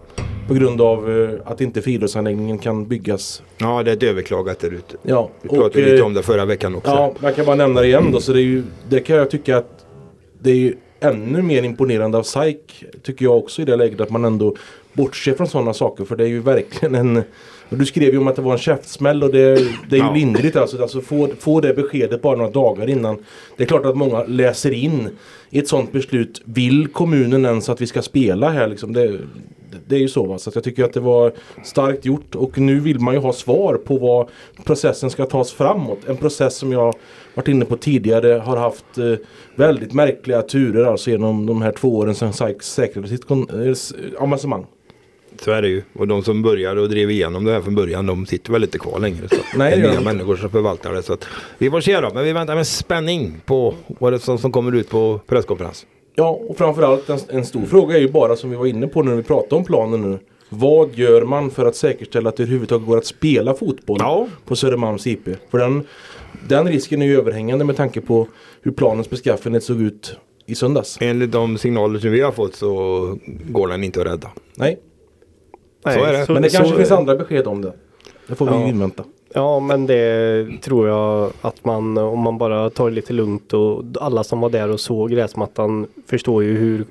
På 0.48 0.54
grund 0.54 0.80
av 0.80 1.20
eh, 1.20 1.30
att 1.44 1.60
inte 1.60 1.82
friidrottsanläggningen 1.82 2.58
kan 2.58 2.88
byggas. 2.88 3.42
Ja, 3.58 3.82
det 3.82 3.90
är 3.90 3.96
ett 3.96 4.02
överklagat 4.02 4.58
där 4.58 4.70
ute. 4.70 4.96
Ja, 5.02 5.30
Vi 5.42 5.48
pratade 5.48 5.84
eh, 5.84 5.92
lite 5.92 6.02
om 6.02 6.14
det 6.14 6.22
förra 6.22 6.44
veckan 6.44 6.74
också. 6.74 6.90
Ja, 6.90 7.14
man 7.18 7.34
kan 7.34 7.46
bara 7.46 7.56
nämna 7.56 7.80
det 7.80 7.86
igen 7.86 8.12
då. 8.12 8.20
Så 8.20 8.32
det, 8.32 8.40
är 8.40 8.44
ju, 8.44 8.62
det 8.88 9.00
kan 9.00 9.16
jag 9.16 9.30
tycka 9.30 9.56
att 9.56 9.86
det 10.40 10.50
är 10.50 10.56
ju 10.56 10.74
ännu 11.00 11.42
mer 11.42 11.62
imponerande 11.62 12.18
av 12.18 12.22
SAIK 12.22 12.84
tycker 13.02 13.24
jag 13.24 13.36
också 13.36 13.62
i 13.62 13.64
det 13.64 13.76
läget 13.76 14.00
att 14.00 14.10
man 14.10 14.24
ändå 14.24 14.56
bortser 14.92 15.34
från 15.34 15.48
sådana 15.48 15.74
saker. 15.74 16.04
För 16.04 16.16
det 16.16 16.24
är 16.24 16.28
ju 16.28 16.40
verkligen 16.40 16.94
en 16.94 17.22
Men 17.68 17.78
du 17.78 17.86
skrev 17.86 18.12
ju 18.12 18.18
om 18.18 18.28
att 18.28 18.36
det 18.36 18.42
var 18.42 18.52
en 18.52 18.58
käftsmäll 18.58 19.22
och 19.22 19.32
det, 19.32 19.54
det 19.90 19.96
är 19.96 19.96
ju 19.96 19.98
Ja. 19.98 20.14
lindrigt 20.14 20.56
alltså. 20.56 20.82
alltså 20.82 21.00
få, 21.00 21.28
få 21.38 21.60
det 21.60 21.74
beskedet 21.74 22.22
bara 22.22 22.36
några 22.36 22.50
dagar 22.50 22.88
innan. 22.90 23.18
Det 23.56 23.62
är 23.62 23.66
klart 23.66 23.86
att 23.86 23.96
många 23.96 24.24
läser 24.24 24.70
in 24.70 25.08
i 25.50 25.58
ett 25.58 25.68
sånt 25.68 25.92
beslut. 25.92 26.42
Vill 26.44 26.88
kommunen 26.88 27.44
ens 27.44 27.68
att 27.68 27.80
vi 27.80 27.86
ska 27.86 28.02
spela 28.02 28.50
här 28.50 28.68
liksom? 28.68 28.92
Det, 28.92 29.18
det, 29.86 29.94
är 29.96 30.00
ju 30.00 30.08
så 30.08 30.24
va. 30.26 30.38
Så 30.38 30.50
jag 30.54 30.64
tycker 30.64 30.84
att 30.84 30.92
det 30.92 31.00
var 31.00 31.32
starkt 31.64 32.04
gjort 32.04 32.34
och 32.34 32.58
nu 32.58 32.80
vill 32.80 33.00
man 33.00 33.14
ju 33.14 33.20
ha 33.20 33.32
svar 33.32 33.74
på 33.74 33.98
vad 33.98 34.28
processen 34.64 35.10
ska 35.10 35.26
tas 35.26 35.52
framåt. 35.52 35.98
En 36.06 36.16
process 36.16 36.56
som 36.56 36.72
jag 36.72 36.94
varit 37.34 37.48
inne 37.48 37.64
på 37.64 37.76
tidigare 37.76 38.32
har 38.32 38.56
haft 38.56 38.98
eh, 38.98 39.14
väldigt 39.54 39.92
märkliga 39.92 40.42
turer 40.42 40.84
alltså 40.84 41.10
genom 41.10 41.46
de 41.46 41.62
här 41.62 41.72
två 41.72 41.96
åren 41.96 42.14
sedan 42.14 42.32
Sykes 42.32 42.72
säkrade 42.72 43.08
sitt 43.08 43.30
eh, 43.30 43.36
avancemang. 44.18 44.66
Så 45.44 45.50
är 45.50 45.62
det 45.62 45.68
ju. 45.68 45.82
Och 45.92 46.08
de 46.08 46.22
som 46.22 46.42
började 46.42 46.80
och 46.80 46.88
drev 46.88 47.10
igenom 47.10 47.44
det 47.44 47.52
här 47.52 47.60
från 47.60 47.74
början 47.74 48.06
de 48.06 48.26
sitter 48.26 48.52
väl 48.52 48.62
inte 48.64 48.78
kvar 48.78 48.98
längre. 48.98 49.28
Så 49.28 49.36
Nej, 49.56 49.76
det 49.80 49.86
är 49.86 49.90
nya 49.90 50.00
människor 50.00 50.36
som 50.36 50.50
förvaltar 50.50 50.92
det. 50.92 51.02
Så 51.02 51.12
att 51.12 51.24
vi 51.58 51.70
får 51.70 51.80
se 51.80 52.00
då. 52.00 52.10
Men 52.14 52.24
vi 52.24 52.32
väntar 52.32 52.54
med 52.54 52.66
spänning 52.66 53.40
på 53.46 53.74
vad 53.86 54.12
det 54.12 54.18
som, 54.18 54.38
som 54.38 54.52
kommer 54.52 54.74
ut 54.74 54.88
på 54.90 55.20
presskonferens. 55.26 55.86
Ja, 56.14 56.28
och 56.48 56.56
framförallt 56.58 57.08
en, 57.08 57.18
en 57.28 57.44
stor 57.46 57.62
fråga 57.66 57.96
är 57.96 58.00
ju 58.00 58.08
bara 58.08 58.36
som 58.36 58.50
vi 58.50 58.56
var 58.56 58.66
inne 58.66 58.86
på 58.86 59.02
när 59.02 59.14
vi 59.14 59.22
pratade 59.22 59.54
om 59.54 59.64
planen 59.64 60.10
nu. 60.10 60.18
Vad 60.50 60.94
gör 60.94 61.22
man 61.22 61.50
för 61.50 61.66
att 61.66 61.76
säkerställa 61.76 62.28
att 62.28 62.36
det 62.36 62.42
överhuvudtaget 62.42 62.86
går 62.86 62.98
att 62.98 63.06
spela 63.06 63.54
fotboll 63.54 63.96
Ja. 64.00 64.28
på 64.46 64.56
Södermalms 64.56 65.06
IP? 65.06 65.28
För 65.50 65.58
den, 65.58 65.86
den 66.48 66.68
risken 66.68 67.02
är 67.02 67.06
ju 67.06 67.18
överhängande 67.18 67.64
med 67.64 67.76
tanke 67.76 68.00
på 68.00 68.28
hur 68.62 68.72
planens 68.72 69.10
beskaffenhet 69.10 69.64
såg 69.64 69.80
ut 69.82 70.16
i 70.46 70.54
söndags. 70.54 70.98
Enligt 71.00 71.32
de 71.32 71.58
signaler 71.58 71.98
som 71.98 72.10
vi 72.10 72.20
har 72.20 72.32
fått 72.32 72.54
så 72.54 73.16
går 73.48 73.68
den 73.68 73.84
inte 73.84 74.00
att 74.00 74.06
rädda. 74.06 74.28
Nej, 74.56 74.78
Så 75.82 75.88
är 75.88 76.12
det. 76.12 76.32
men 76.32 76.42
det 76.42 76.48
kanske 76.48 76.70
så- 76.70 76.76
finns 76.76 76.90
andra 76.90 77.16
besked 77.16 77.46
om 77.46 77.62
det. 77.62 77.72
Det 78.26 78.34
får 78.34 78.46
vi 78.46 78.52
Ja. 78.52 78.62
ju 78.62 78.68
invänta. 78.68 79.04
Ja 79.34 79.60
men 79.60 79.86
det 79.86 80.46
tror 80.62 80.88
jag 80.88 81.30
att 81.40 81.64
man 81.64 81.98
om 81.98 82.18
man 82.20 82.38
bara 82.38 82.70
tar 82.70 82.88
det 82.88 82.94
lite 82.94 83.12
lugnt 83.12 83.52
och 83.54 83.82
alla 84.00 84.24
som 84.24 84.40
var 84.40 84.50
där 84.50 84.68
och 84.70 84.80
såg 84.80 85.10
gräsmattan 85.10 85.86
förstår 86.06 86.42
ju 86.44 86.56
hur 86.56 86.84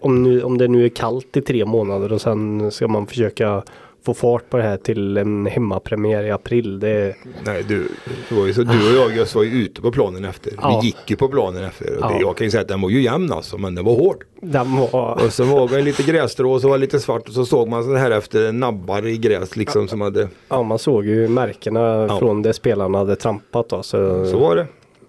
om, 0.00 0.22
nu, 0.22 0.42
om 0.42 0.58
det 0.58 0.68
nu 0.68 0.84
är 0.84 0.88
kallt 0.88 1.36
i 1.36 1.40
tre 1.40 1.64
månader 1.64 2.12
och 2.12 2.20
sen 2.20 2.70
ska 2.70 2.88
man 2.88 3.06
försöka 3.06 3.62
få 4.04 4.14
fart 4.14 4.50
på 4.50 4.56
det 4.56 4.62
här 4.62 4.76
till 4.76 5.16
en 5.16 5.46
hemmapremiär 5.46 6.22
i 6.24 6.30
april. 6.30 6.80
Det, 6.80 7.14
Nej, 7.44 7.64
du, 7.68 7.88
det 8.28 8.34
var 8.34 8.46
ju 8.46 8.54
så, 8.54 8.62
du 8.62 8.90
och 9.02 9.08
jag 9.10 9.16
just 9.16 9.34
var 9.34 9.42
ju 9.42 9.50
ute 9.64 9.80
på 9.80 9.90
planen 9.92 10.24
efter. 10.24 10.52
Ja. 10.62 10.78
Vi 10.82 10.86
gick 10.86 11.10
ju 11.10 11.16
på 11.16 11.28
planen 11.28 11.64
efter. 11.64 11.86
Och 11.96 12.08
det, 12.08 12.14
Ja. 12.14 12.20
jag 12.20 12.36
kan 12.36 12.44
ju 12.46 12.50
säga 12.50 12.60
att 12.60 12.68
den 12.68 12.80
var 12.80 12.90
ju 12.90 13.02
jämn 13.02 13.32
alltså, 13.32 13.58
men 13.58 13.74
den 13.74 13.84
var 13.84 13.94
hård. 13.94 14.24
den 14.40 14.76
var... 14.76 15.24
Och 15.24 15.32
så 15.32 15.44
var 15.44 15.68
det 15.68 15.82
lite 15.82 16.02
grässtrå 16.02 16.52
och 16.52 16.60
så 16.60 16.68
var 16.68 16.76
det 16.76 16.80
lite 16.80 17.00
svart 17.00 17.28
och 17.28 17.34
så 17.34 17.46
såg 17.46 17.68
man 17.68 17.84
så 17.84 17.94
här 17.94 18.10
efter 18.10 18.52
nabbar 18.52 19.06
i 19.06 19.16
gräs 19.18 19.56
liksom 19.56 19.88
som 19.88 20.00
hade, 20.00 20.28
Ja 20.48 20.62
man 20.62 20.78
såg 20.78 21.06
ju 21.06 21.28
märkena 21.28 21.80
Ja. 21.80 22.18
från 22.18 22.42
det 22.42 22.52
spelarna 22.52 22.98
hade 22.98 23.16
trampat 23.16 23.68
då. 23.68 23.82
Så, 23.82 24.26
så 24.26 24.38
var 24.38 24.56
det. 24.56 24.62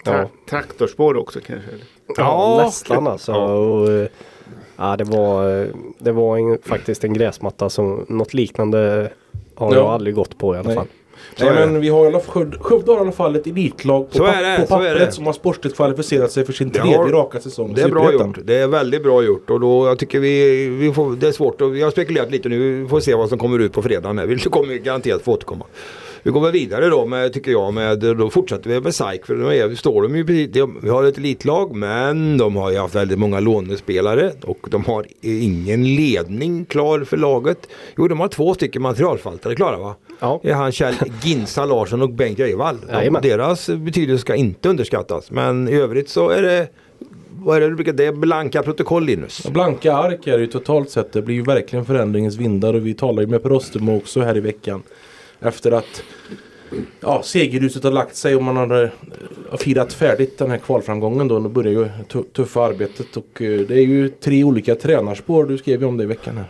Tra- 0.06 0.20
Ja. 0.22 0.30
Traktorspår 0.50 1.18
också 1.18 1.40
kanske. 1.48 1.70
eller? 1.70 1.86
Ja, 2.08 2.58
Ja, 2.60 2.66
nästan 2.66 3.08
alltså. 3.08 3.32
ja. 3.32 3.46
Och, 3.54 3.92
eh, 3.92 4.08
ja, 4.78 4.96
det 4.98 5.04
var, 5.04 5.68
det 6.00 6.12
var 6.12 6.38
en, 6.38 6.58
faktiskt 6.64 7.04
en 7.04 7.14
gräsmatta 7.14 7.70
som 7.70 8.06
något 8.10 8.34
liknande 8.34 9.10
har 9.56 9.72
Ja. 9.74 9.78
jag 9.78 9.86
aldrig 9.88 10.16
gått 10.16 10.38
på 10.38 10.56
i 10.56 10.58
alla 10.58 10.68
Nej. 10.68 10.76
fall. 10.76 10.88
Så 11.38 11.46
Nej, 11.46 11.54
men 11.54 11.82
vi 11.82 11.90
har 11.90 12.04
i 12.04 12.08
alla 12.08 12.20
fall, 12.20 12.52
Skövde- 12.60 12.92
har 12.92 12.98
i 12.98 13.02
alla 13.02 13.12
fall 13.12 13.36
ett 13.36 13.48
elitlag 13.48 14.12
på, 14.12 14.18
papp- 14.18 14.34
det, 14.42 14.58
på 14.62 14.68
pappret 14.68 15.14
som 15.14 15.26
har 15.26 15.34
sportsligt 15.34 15.76
kvalificerat 15.76 16.32
sig 16.32 16.46
för 16.46 16.54
sin 16.54 16.70
tredje 16.70 16.98
har- 16.98 17.08
raka 17.10 17.40
säsong. 17.40 17.74
Det 17.74 17.82
är 17.82 17.90
bra 17.90 18.14
gjort. 18.14 18.38
Det 18.44 18.56
är 18.56 18.68
väldigt 18.68 19.04
bra 19.04 19.24
gjort 19.24 19.50
och 19.50 19.60
då 19.60 19.88
jag 19.88 20.00
tycker 20.00 20.20
vi, 20.20 20.68
vi 20.70 20.94
får, 20.94 21.16
det 21.16 21.28
är 21.28 21.32
svårt 21.32 21.62
och 21.62 21.76
vi 21.76 21.82
har 21.82 21.92
spekulerat 21.92 22.32
lite 22.32 22.50
nu. 22.50 22.82
Vi 22.82 22.88
får 22.90 23.00
se 23.00 23.16
vad 23.16 23.30
som 23.30 23.38
kommer 23.38 23.60
ut 23.60 23.74
på 23.74 23.82
fredagen. 23.82 24.28
Vi 24.30 24.38
kommer 24.40 24.74
garanterat 24.76 25.22
få 25.22 25.32
återkomma. 25.34 25.66
Vi 26.26 26.32
går 26.32 26.42
väl 26.42 26.52
vidare 26.52 26.90
då 26.90 27.06
med, 27.06 27.34
tycker 27.34 27.52
jag, 27.52 27.74
med, 27.74 28.00
då 28.00 28.30
fortsätter 28.30 28.70
vi 28.70 28.82
med 28.82 28.96
SAIK 28.96 29.26
för 29.26 29.36
nu 29.36 29.58
är, 29.58 29.76
står 29.76 30.02
de 30.02 30.16
ju 30.16 30.26
precis, 30.26 30.52
de, 30.52 30.80
vi 30.82 30.90
har 30.90 31.04
ett 31.04 31.18
elitlag 31.18 31.76
men 31.76 32.38
de 32.38 32.56
har 32.56 32.72
ju 32.72 32.78
haft 32.78 32.96
väldigt 32.96 33.20
många 33.20 33.40
lånespelare 33.40 34.32
och 34.44 34.68
de 34.72 34.86
har 34.86 35.06
ingen 35.22 35.96
ledning 35.96 36.66
klar 36.66 37.04
för 37.04 37.18
laget. 37.18 37.68
Jo, 37.98 38.08
de 38.08 38.20
har 38.20 38.28
två 38.28 38.54
stycken 38.54 38.82
materialförvaltare 38.82 39.56
klara 39.56 39.78
va? 39.78 39.96
Ja. 40.20 40.40
Det 40.44 40.50
är 40.50 40.54
han 40.54 40.72
Kjell 40.72 40.96
Ginsa 41.24 41.66
Larsson 41.66 42.02
och 42.02 42.10
Bengt. 42.10 42.38
De, 42.38 42.44
Jajamän. 42.92 43.22
deras 43.22 43.70
betydelse 43.70 44.22
ska 44.22 44.36
inte 44.36 44.70
underskattas 44.70 45.32
men 45.32 45.68
i 45.68 45.74
övrigt 45.74 46.10
så 46.10 46.30
är 46.30 46.42
det 46.42 46.68
vad 47.40 47.58
är 47.58 47.62
det 47.62 47.70
du 47.70 47.76
brukar, 47.76 47.94
det 47.94 48.06
är 48.06 48.12
blanka 48.12 48.64
protokoll 48.64 49.06
Linus. 49.06 49.42
Ja, 49.46 49.52
Blanka 49.52 49.94
ark 49.94 50.28
är 50.28 50.32
det 50.32 50.42
ju 50.42 50.48
totalt 50.48 50.90
sett. 50.90 51.14
Det 51.14 51.22
blir 51.22 51.36
ju 51.36 51.44
verkligen 51.44 51.86
förändringens 51.86 52.36
vindar 52.36 52.74
och 52.74 52.88
vi 52.88 52.94
talar 52.94 53.22
ju 53.22 53.28
med 53.28 53.44
Per 53.44 53.52
Ostermo 53.52 53.98
också 53.98 54.22
här 54.22 54.38
i 54.38 54.40
veckan. 54.40 54.84
Efter 55.40 55.72
att 55.72 56.04
ja, 57.00 57.22
segerhuset 57.24 57.84
har 57.84 57.92
lagt 57.92 58.16
sig 58.16 58.36
och 58.36 58.44
man 58.44 58.58
har 58.58 58.84
eh, 58.84 58.90
har 59.50 59.58
firat 59.58 59.94
färdigt 59.94 60.38
den 60.38 60.52
här 60.52 60.58
kvalframgången 60.58 61.28
då. 61.28 61.40
Då 61.40 61.50
börjar 61.50 61.72
ju 61.72 61.88
tu- 62.08 62.24
tuffa 62.24 62.62
arbetet 62.62 63.18
och 63.18 63.42
eh, 63.42 63.60
det 63.60 63.74
är 63.76 63.86
ju 63.86 64.10
tre 64.10 64.44
olika 64.44 64.76
tränarspår. 64.76 65.46
Du 65.46 65.58
skrev 65.58 65.82
ju 65.82 65.88
om 65.88 65.98
det 65.98 66.04
i 66.04 66.08
veckan 66.08 66.38
här. 66.38 66.46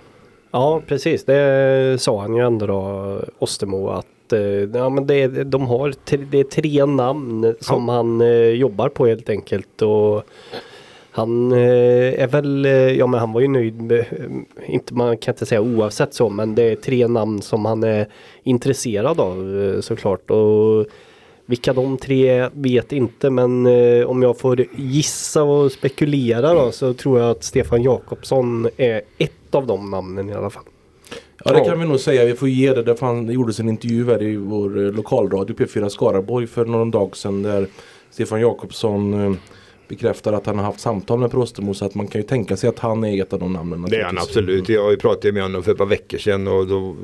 Ja 0.51 0.81
precis, 0.87 1.23
det 1.25 1.97
sa 2.01 2.21
han 2.21 2.35
ju 2.35 2.45
ändå 2.45 2.65
då, 2.65 3.19
Ostermo 3.39 3.89
att 3.89 4.33
eh, 4.33 4.39
ja, 4.73 4.89
men 4.89 5.07
det, 5.07 5.27
de 5.27 5.67
har 5.67 5.91
tre, 5.91 6.17
det 6.31 6.39
är 6.39 6.43
tre 6.43 6.85
namn 6.85 7.55
som 7.59 7.89
han 7.89 8.21
eh, 8.21 8.27
jobbar 8.49 8.89
på 8.89 9.07
helt 9.07 9.29
enkelt. 9.29 9.81
Och 9.81 10.23
han 11.15 11.51
eh, 11.51 12.23
är 12.23 12.27
väl, 12.27 12.65
eh, 12.65 12.71
ja 12.71 13.07
men 13.07 13.19
han 13.19 13.33
var 13.33 13.41
ju 13.41 13.47
nöjd 13.47 13.81
med, 13.81 13.99
eh, 13.99 14.05
inte, 14.65 14.93
man 14.93 15.17
kan 15.17 15.33
inte 15.33 15.45
säga 15.45 15.61
oavsett 15.61 16.13
så 16.13 16.29
men 16.29 16.55
det 16.55 16.63
är 16.63 16.75
tre 16.75 17.07
namn 17.07 17.41
som 17.41 17.65
han 17.65 17.83
är 17.83 18.07
intresserad 18.43 19.19
av 19.19 19.81
såklart. 19.81 20.31
Och 20.31 20.85
vilka 21.45 21.73
de 21.73 21.97
tre 21.97 22.29
är 22.29 22.49
vet 22.53 22.91
inte 22.91 23.29
men 23.29 23.65
om 24.05 24.23
jag 24.23 24.37
får 24.39 24.65
gissa 24.77 25.43
och 25.43 25.71
spekulera 25.71 26.53
då 26.53 26.71
så 26.71 26.93
tror 26.93 27.19
jag 27.19 27.29
att 27.29 27.43
Stefan 27.43 27.83
Jakobsson 27.83 28.69
är 28.77 29.01
ett 29.17 29.55
av 29.55 29.67
de 29.67 29.91
namnen 29.91 30.29
i 30.29 30.33
alla 30.33 30.49
fall. 30.49 30.63
Ja 31.43 31.53
det 31.53 31.65
kan 31.65 31.79
vi 31.79 31.85
nog 31.87 31.99
säga. 31.99 32.25
Vi 32.25 32.35
får 32.35 32.49
ge 32.49 32.73
det. 32.73 32.99
Han 33.01 33.29
gjordes 33.29 33.59
en 33.59 33.69
intervju 33.69 34.05
här 34.05 34.23
i 34.23 34.35
vår 34.35 34.91
lokalradio 34.91 35.55
P4 35.55 35.89
Skaraborg 35.89 36.47
för 36.47 36.65
någon 36.65 36.91
dag 36.91 37.17
sedan. 37.17 37.43
Där 37.43 37.67
Stefan 38.11 38.41
Jakobsson 38.41 39.13
eh, 39.13 39.37
bekräftar 39.87 40.33
att 40.33 40.45
han 40.45 40.57
har 40.57 40.65
haft 40.65 40.79
samtal 40.79 41.19
med 41.19 41.31
Per 41.31 41.39
Ostermo. 41.39 41.73
Så 41.73 41.85
att 41.85 41.95
man 41.95 42.07
kan 42.07 42.21
ju 42.21 42.27
tänka 42.27 42.57
sig 42.57 42.69
att 42.69 42.79
han 42.79 43.03
är 43.03 43.21
ett 43.21 43.33
av 43.33 43.39
de 43.39 43.53
namnen. 43.53 43.85
Det 43.89 43.99
är 43.99 44.03
han 44.03 44.17
absolut. 44.17 44.69
Jag 44.69 44.99
pratat 44.99 45.33
med 45.33 45.43
honom 45.43 45.63
för 45.63 45.71
ett 45.71 45.77
par 45.77 45.85
veckor 45.85 46.17
sedan 46.17 46.47
och 46.47 46.67
då, 46.67 46.95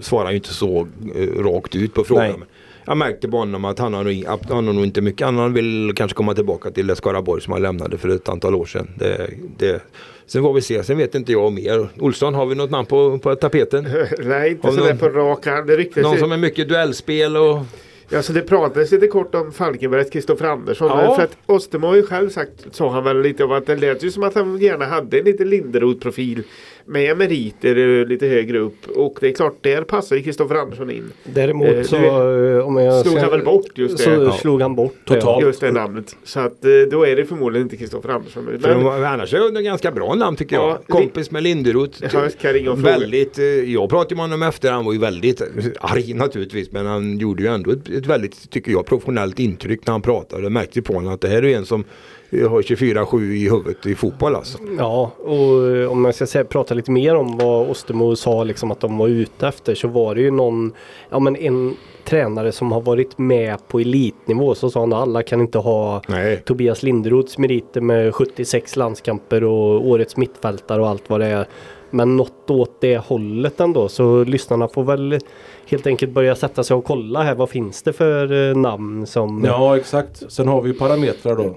svarade 0.00 0.26
han 0.26 0.32
ju 0.32 0.36
inte 0.36 0.54
så 0.54 0.88
eh, 1.16 1.42
rakt 1.42 1.76
ut 1.76 1.94
på 1.94 2.04
frågan. 2.04 2.30
Nej. 2.38 2.48
Jag 2.86 2.96
märkte 2.96 3.28
på 3.28 3.36
honom 3.36 3.64
att 3.64 3.78
han 3.78 3.94
har, 3.94 4.04
nog, 4.04 4.24
han 4.26 4.66
har 4.66 4.72
nog 4.72 4.84
inte 4.84 5.00
mycket. 5.00 5.26
Han 5.26 5.52
vill 5.52 5.92
kanske 5.96 6.16
komma 6.16 6.34
tillbaka 6.34 6.70
till 6.70 6.86
det 6.86 6.96
Skaraborg 6.96 7.42
som 7.42 7.52
han 7.52 7.62
lämnade 7.62 7.98
för 7.98 8.08
ett 8.08 8.28
antal 8.28 8.54
år 8.54 8.66
sedan. 8.66 8.90
Det, 8.98 9.30
det. 9.58 9.82
Sen 10.26 10.42
får 10.42 10.52
vi 10.52 10.60
se. 10.60 10.84
Sen 10.84 10.98
vet 10.98 11.14
inte 11.14 11.32
jag 11.32 11.52
mer. 11.52 11.88
Olsson, 11.98 12.34
har 12.34 12.46
vi 12.46 12.54
något 12.54 12.70
namn 12.70 12.86
på, 12.86 13.18
på 13.18 13.34
tapeten? 13.34 13.84
Nej, 14.18 14.50
inte 14.50 14.72
sådär 14.72 14.94
på 14.94 15.08
rak 15.08 15.46
arm. 15.46 16.02
Någon 16.02 16.18
som 16.18 16.32
är 16.32 16.36
mycket 16.36 16.68
duellspel 16.68 17.36
och... 17.36 17.58
Ja, 18.08 18.22
så 18.22 18.32
det 18.32 18.42
pratades 18.42 18.92
lite 18.92 19.06
kort 19.06 19.34
om 19.34 19.52
Falkenbergs 19.52 20.10
Kristoffer 20.10 20.44
Andersson. 20.44 20.88
Ja. 20.88 21.14
För 21.14 21.22
att 21.22 21.36
Ostermo 21.46 21.86
har 21.86 21.94
ju 21.94 22.02
själv 22.02 22.30
sagt, 22.30 22.50
sa 22.70 22.90
han 22.90 23.04
väl 23.04 23.20
lite 23.20 23.44
om 23.44 23.52
att 23.52 23.66
det 23.66 23.76
lät 23.76 24.02
ju 24.02 24.10
som 24.10 24.22
att 24.22 24.34
han 24.34 24.58
gärna 24.58 24.84
hade 24.84 25.18
en 25.18 25.24
lite 25.24 25.44
Linderoth-profil 25.44 26.42
med 26.86 27.18
meriter 27.18 28.00
eh, 28.00 28.06
lite 28.06 28.26
högre 28.26 28.58
upp. 28.58 28.86
Och 28.96 29.16
det 29.20 29.28
är 29.28 29.32
klart, 29.32 29.54
där 29.60 29.82
passar 29.82 30.16
ju 30.16 30.22
Kristoffer 30.22 30.54
Andersson 30.54 30.90
in. 30.90 31.12
Däremot 31.24 31.68
Eh, 31.68 31.82
så 31.82 31.96
du 31.96 32.58
eh, 32.58 32.66
om 32.66 32.76
jag 32.76 33.06
slog 33.06 33.18
han 33.18 33.30
väl 33.30 33.44
bort 33.44 33.66
just 33.74 33.96
det? 33.98 34.02
Så 34.04 34.10
Ja. 34.10 34.32
slog 34.32 34.62
han 34.62 34.74
bort 34.74 34.94
Totalt. 35.04 35.44
Just 35.44 35.60
det 35.60 35.72
namnet. 35.72 36.16
Så 36.24 36.40
att 36.40 36.62
då 36.90 37.06
är 37.06 37.16
det 37.16 37.24
förmodligen 37.24 37.66
inte 37.66 37.76
Kristoffer 37.76 38.08
Andersson. 38.08 38.44
För 38.44 38.74
Men, 38.74 38.84
de, 38.84 39.04
annars 39.04 39.34
är 39.34 39.52
det 39.52 39.58
en 39.58 39.64
ganska 39.64 39.90
bra 39.90 40.14
namn 40.14 40.36
tycker 40.36 40.56
jag. 40.56 40.68
Ja, 40.68 40.80
Kompis 40.88 41.30
med 41.30 41.42
Linderoth. 41.42 41.98
Ja, 42.12 42.28
jag 42.64 42.76
väldigt, 42.76 43.38
jag 43.66 43.90
pratade 43.90 44.14
med 44.14 44.24
honom 44.24 44.42
efter. 44.42 44.70
Han 44.72 44.84
var 44.84 44.92
ju 44.92 44.98
väldigt 44.98 45.42
arg 45.80 46.14
naturligtvis. 46.14 46.72
Men 46.72 46.86
han 46.86 47.18
gjorde 47.18 47.42
ju 47.42 47.48
ändå 47.48 47.70
ett, 47.70 47.88
ett 47.88 48.06
väldigt, 48.06 48.50
tycker 48.50 48.72
jag, 48.72 48.86
professionellt 48.86 49.38
intryck 49.38 49.86
när 49.86 49.92
han 49.92 50.02
pratade. 50.02 50.42
Det 50.42 50.50
märkte 50.50 50.82
på 50.82 50.92
honom 50.92 51.14
att 51.14 51.20
det 51.20 51.28
här 51.28 51.44
är 51.44 51.56
en 51.56 51.66
som 51.66 51.84
eh, 52.30 52.50
har 52.50 52.62
24-7 52.62 53.32
i 53.32 53.50
huvudet 53.50 53.86
i 53.86 53.94
fotboll 53.94 54.34
alltså. 54.36 54.58
Ja, 54.78 55.10
och 55.18 55.76
eh, 55.76 55.90
om 55.90 56.04
jag 56.04 56.14
ska 56.14 56.26
säga, 56.26 56.44
prata 56.44 56.74
lite 56.74 56.90
mer 56.90 57.14
om 57.14 57.36
vad 57.36 57.70
Ostermo 57.70 58.16
sa 58.16 58.44
liksom 58.44 58.70
att 58.70 58.80
de 58.80 58.98
var 58.98 59.08
ute 59.08 59.48
efter 59.48 59.74
så 59.74 59.88
var 59.88 60.14
det 60.14 60.20
ju 60.20 60.30
någon, 60.30 60.72
ja 61.10 61.18
men 61.18 61.36
en 61.36 61.76
tränare 62.04 62.52
som 62.52 62.72
har 62.72 62.80
varit 62.80 63.18
med 63.18 63.68
på 63.68 63.80
elitnivå 63.80 64.54
så 64.54 64.70
sa 64.70 64.80
han 64.80 64.92
att 64.92 65.02
alla 65.02 65.22
kan 65.22 65.40
inte 65.40 65.58
ha 65.58 66.02
Nej. 66.08 66.42
Tobias 66.44 66.82
Linderoths 66.82 67.38
meriter 67.38 67.80
med 67.80 68.14
76 68.14 68.76
landskamper 68.76 69.44
och 69.44 69.88
årets 69.88 70.16
mittfältare 70.16 70.80
och 70.80 70.88
allt 70.88 71.10
vad 71.10 71.20
det 71.20 71.26
är. 71.26 71.46
Men 71.90 72.16
något 72.16 72.50
åt 72.50 72.80
det 72.80 72.98
hållet 72.98 73.60
ändå 73.60 73.88
så 73.88 74.24
lyssnarna 74.24 74.68
får 74.68 74.84
väl 74.84 75.18
helt 75.66 75.86
enkelt 75.86 76.12
börja 76.12 76.34
sätta 76.34 76.64
sig 76.64 76.76
och 76.76 76.84
kolla 76.84 77.22
här 77.22 77.34
vad 77.34 77.50
finns 77.50 77.82
det 77.82 77.92
för 77.92 78.48
eh, 78.50 78.56
namn 78.56 79.06
som 79.06 79.44
Ja 79.44 79.76
exakt. 79.76 80.32
Sen 80.32 80.48
har 80.48 80.62
vi 80.62 80.68
ju 80.68 80.78
parametrar 80.78 81.36
då. 81.36 81.56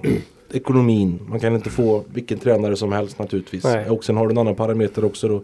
Ekonomin. 0.52 1.20
Man 1.26 1.40
kan 1.40 1.54
inte 1.54 1.70
få 1.70 2.04
vilken 2.12 2.38
tränare 2.38 2.76
som 2.76 2.92
helst 2.92 3.18
naturligtvis. 3.18 3.64
Nej. 3.64 3.90
Och 3.90 4.04
sen 4.04 4.16
har 4.16 4.26
du 4.26 4.32
en 4.32 4.38
annan 4.38 4.54
parameter 4.54 5.04
också 5.04 5.28
då. 5.28 5.42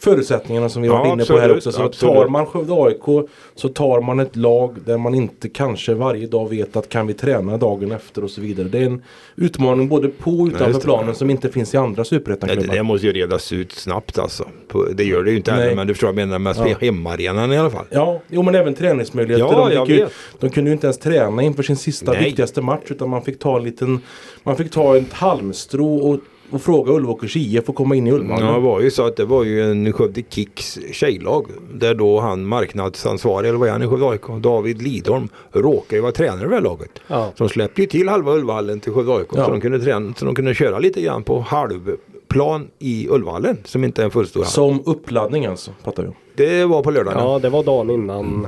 Förutsättningarna 0.00 0.68
som 0.68 0.82
vi 0.82 0.88
har 0.88 0.96
Ja, 0.96 1.02
varit 1.02 1.12
inne 1.12 1.24
på 1.24 1.32
här 1.32 1.38
absolut, 1.40 1.56
också. 1.56 1.72
Så 1.72 1.82
absolut. 1.82 2.14
tar 2.14 2.28
man 2.28 2.46
Skövde 2.46 2.72
AIK 2.74 3.28
så 3.54 3.68
tar 3.68 4.00
man 4.00 4.20
ett 4.20 4.36
lag 4.36 4.76
där 4.86 4.98
man 4.98 5.14
inte 5.14 5.48
kanske 5.48 5.94
varje 5.94 6.26
dag 6.26 6.48
vet 6.50 6.76
att 6.76 6.88
kan 6.88 7.06
vi 7.06 7.14
träna 7.14 7.56
dagen 7.56 7.92
efter 7.92 8.24
och 8.24 8.30
så 8.30 8.40
vidare. 8.40 8.68
Det 8.68 8.78
är 8.78 8.86
en 8.86 9.02
utmaning 9.36 9.88
både 9.88 10.08
på 10.08 10.30
och 10.30 10.46
utanför 10.46 10.72
det. 10.72 10.80
planen 10.80 11.14
som 11.14 11.30
inte 11.30 11.48
finns 11.48 11.74
i 11.74 11.76
andra 11.76 11.94
Det, 11.96 12.00
det 12.02 12.04
superettan-klubbar. 12.04 12.82
måste 12.82 13.06
ju 13.06 13.12
redas 13.12 13.52
ut 13.52 13.72
snabbt 13.72 14.18
alltså. 14.18 14.48
Det 14.94 15.04
gör 15.04 15.22
det 15.24 15.30
ju 15.30 15.36
inte 15.36 15.52
ännu 15.52 15.74
men 15.74 15.86
du 15.86 15.94
förstår 15.94 16.08
vad 16.12 16.18
jag 16.20 16.28
menar 16.28 16.38
med 16.38 16.56
Ja. 16.58 16.76
hemmaarenan 16.80 17.52
i 17.52 17.58
alla 17.58 17.70
fall. 17.70 17.84
Ja, 17.90 18.20
jo 18.28 18.42
men 18.42 18.54
även 18.54 18.74
träningsmöjligheter. 18.74 19.44
Ja, 19.72 19.84
de, 19.86 19.92
ju, 19.94 20.06
de 20.40 20.50
kunde 20.50 20.70
ju 20.70 20.74
inte 20.74 20.86
ens 20.86 20.98
träna 20.98 21.42
inför 21.42 21.62
sin 21.62 21.76
sista 21.76 22.12
Nej. 22.12 22.24
viktigaste 22.24 22.60
match 22.62 22.84
utan 22.88 23.08
man 23.10 23.22
fick 23.22 23.38
ta 23.38 23.56
en 23.56 23.64
liten 23.64 24.00
Man 24.42 24.56
fick 24.56 24.70
ta 24.70 24.96
ett 24.96 25.12
halmstrå 25.12 25.96
och, 25.96 26.18
och 26.50 26.62
fråga 26.62 26.92
Ulvåkers 26.92 27.36
IF 27.36 27.68
att 27.68 27.74
komma 27.74 27.94
in 27.96 28.06
i 28.06 28.12
Ullmalm. 28.12 28.46
Ja, 28.46 28.52
det 28.52 28.60
var 28.60 28.80
ju 28.80 28.90
så 28.90 29.06
att 29.06 29.16
det 29.16 29.24
var 29.24 29.44
ju 29.44 29.70
en 29.70 29.92
Skövde 29.92 30.22
Kicks 30.30 30.78
tjejlag. 30.92 31.46
Där 31.74 31.94
då 31.94 32.20
han 32.20 32.46
marknadsansvarig, 32.46 33.48
eller 33.48 33.58
vad 33.58 33.68
är 33.68 33.72
han 33.72 33.82
i 33.82 33.88
Skövde 33.88 34.08
AIK? 34.08 34.42
David 34.42 34.82
Lidholm 34.82 35.28
råkade 35.52 35.96
ju 35.96 36.00
vara 36.02 36.12
tränare 36.12 36.46
i 36.46 36.48
det 36.48 36.54
här 36.54 36.62
laget. 36.62 36.90
Ja. 37.06 37.32
Så 37.36 37.44
de 37.44 37.48
släppte 37.48 37.80
ju 37.80 37.86
till 37.86 38.08
halva 38.08 38.32
Ullvallen 38.34 38.80
till 38.80 38.92
Skövde 38.92 39.12
AIK. 39.12 39.28
Ja. 39.34 39.44
Så, 39.44 39.50
de 39.50 39.60
kunde 39.60 39.80
träna, 39.80 40.14
så 40.16 40.24
de 40.24 40.34
kunde 40.34 40.54
köra 40.54 40.78
lite 40.78 41.02
grann 41.02 41.22
på 41.22 41.40
halvplan 41.40 42.68
i 42.78 43.08
Ullvallen. 43.10 43.58
Som 43.64 43.84
inte 43.84 44.02
är 44.02 44.04
en 44.04 44.10
fullstor 44.10 44.40
hall. 44.40 44.50
Som 44.50 44.82
uppladdning 44.86 45.46
alltså, 45.46 45.70
fattar 45.84 46.02
vi. 46.02 46.10
Det 46.46 46.64
var 46.64 46.82
på 46.82 46.90
lördagen. 46.90 47.18
ja, 47.18 47.38
det 47.38 47.48
var 47.48 47.64
dagen 47.64 47.90
innan 47.90 48.46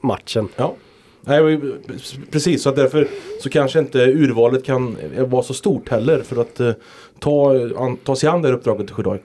matchen. 0.00 0.48
Ja. 0.56 0.74
Nej, 1.28 1.42
men 1.42 1.74
precis, 2.30 2.62
så 2.62 2.68
att 2.68 2.76
därför 2.76 3.08
så 3.40 3.48
kanske 3.50 3.78
inte 3.78 3.98
urvalet 3.98 4.64
kan 4.64 4.96
vara 5.18 5.42
så 5.42 5.54
stort 5.54 5.88
heller 5.88 6.22
för 6.22 6.40
att 6.40 6.60
eh, 6.60 6.72
ta, 7.18 7.52
an, 7.76 7.96
ta 7.96 8.16
sig 8.16 8.28
an 8.28 8.42
det 8.42 8.48
här 8.48 8.54
uppdraget 8.54 8.86
till 8.86 8.94
Skövde 8.94 9.10
AIK. 9.10 9.24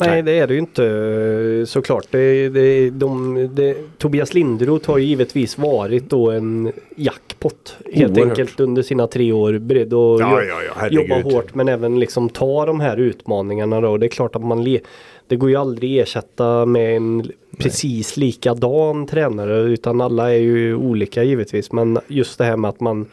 Nej 0.00 0.22
det 0.22 0.38
är 0.38 0.46
det 0.46 0.54
ju 0.54 0.60
inte 0.60 0.84
eh, 0.86 1.64
såklart. 1.64 2.06
Det, 2.10 2.48
det, 2.48 2.90
de, 2.90 3.34
det, 3.54 3.76
Tobias 3.98 4.34
Linderoth 4.34 4.90
har 4.90 4.98
ju 4.98 5.04
givetvis 5.04 5.58
varit 5.58 6.10
då 6.10 6.30
en 6.30 6.72
jackpot 6.96 7.76
helt 7.94 8.18
Oerhört. 8.18 8.38
enkelt 8.38 8.60
under 8.60 8.82
sina 8.82 9.06
tre 9.06 9.32
år. 9.32 9.58
Beredd 9.58 9.86
att 9.86 10.20
Ja, 10.20 10.42
ja, 10.42 10.60
ja, 10.80 10.88
jobba 10.88 11.20
hårt 11.22 11.54
men 11.54 11.68
även 11.68 12.00
liksom 12.00 12.28
ta 12.28 12.66
de 12.66 12.80
här 12.80 12.96
utmaningarna 12.96 13.80
då. 13.80 13.96
Det 13.96 14.06
är 14.06 14.08
klart 14.08 14.36
att 14.36 14.44
man 14.44 14.64
le, 14.64 14.80
det 15.26 15.36
går 15.36 15.50
ju 15.50 15.56
aldrig 15.56 15.98
ersätta 15.98 16.66
med 16.66 16.96
en 16.96 17.30
precis 17.58 18.16
likadan 18.16 19.06
tränare 19.06 19.58
utan 19.60 20.00
alla 20.00 20.32
är 20.34 20.38
ju 20.38 20.74
olika 20.74 21.22
givetvis. 21.22 21.72
Men 21.72 21.98
just 22.06 22.38
det 22.38 22.44
här 22.44 22.56
med 22.56 22.68
att 22.68 22.80
man 22.80 23.06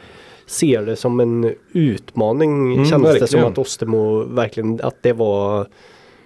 ser 0.46 0.82
det 0.86 0.96
som 0.96 1.20
en 1.20 1.54
utmaning 1.72 2.72
Mm, 2.72 2.84
känns 2.86 2.90
det 2.90 2.98
som 2.98 3.20
verkligen. 3.20 3.46
att 3.46 3.58
Ostermo 3.58 4.24
verkligen 4.24 4.80
att 4.82 5.02
det 5.02 5.12
var 5.12 5.66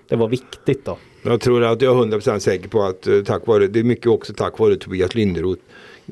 det 0.09 0.16
var 0.16 0.28
viktigt 0.28 0.85
då. 0.85 0.98
Jag 1.22 1.40
tror 1.40 1.64
att 1.64 1.83
jag 1.83 1.96
är 1.96 2.18
100% 2.18 2.38
säker 2.38 2.68
på 2.68 2.83
att 2.83 3.07
eh, 3.07 3.20
tack 3.22 3.46
vare, 3.46 3.66
det 3.66 3.78
är 3.78 3.85
mycket 3.85 4.07
också 4.07 4.33
tack 4.35 4.59
vare 4.59 4.76
Tobias 4.76 5.14
Linderoth. 5.14 5.62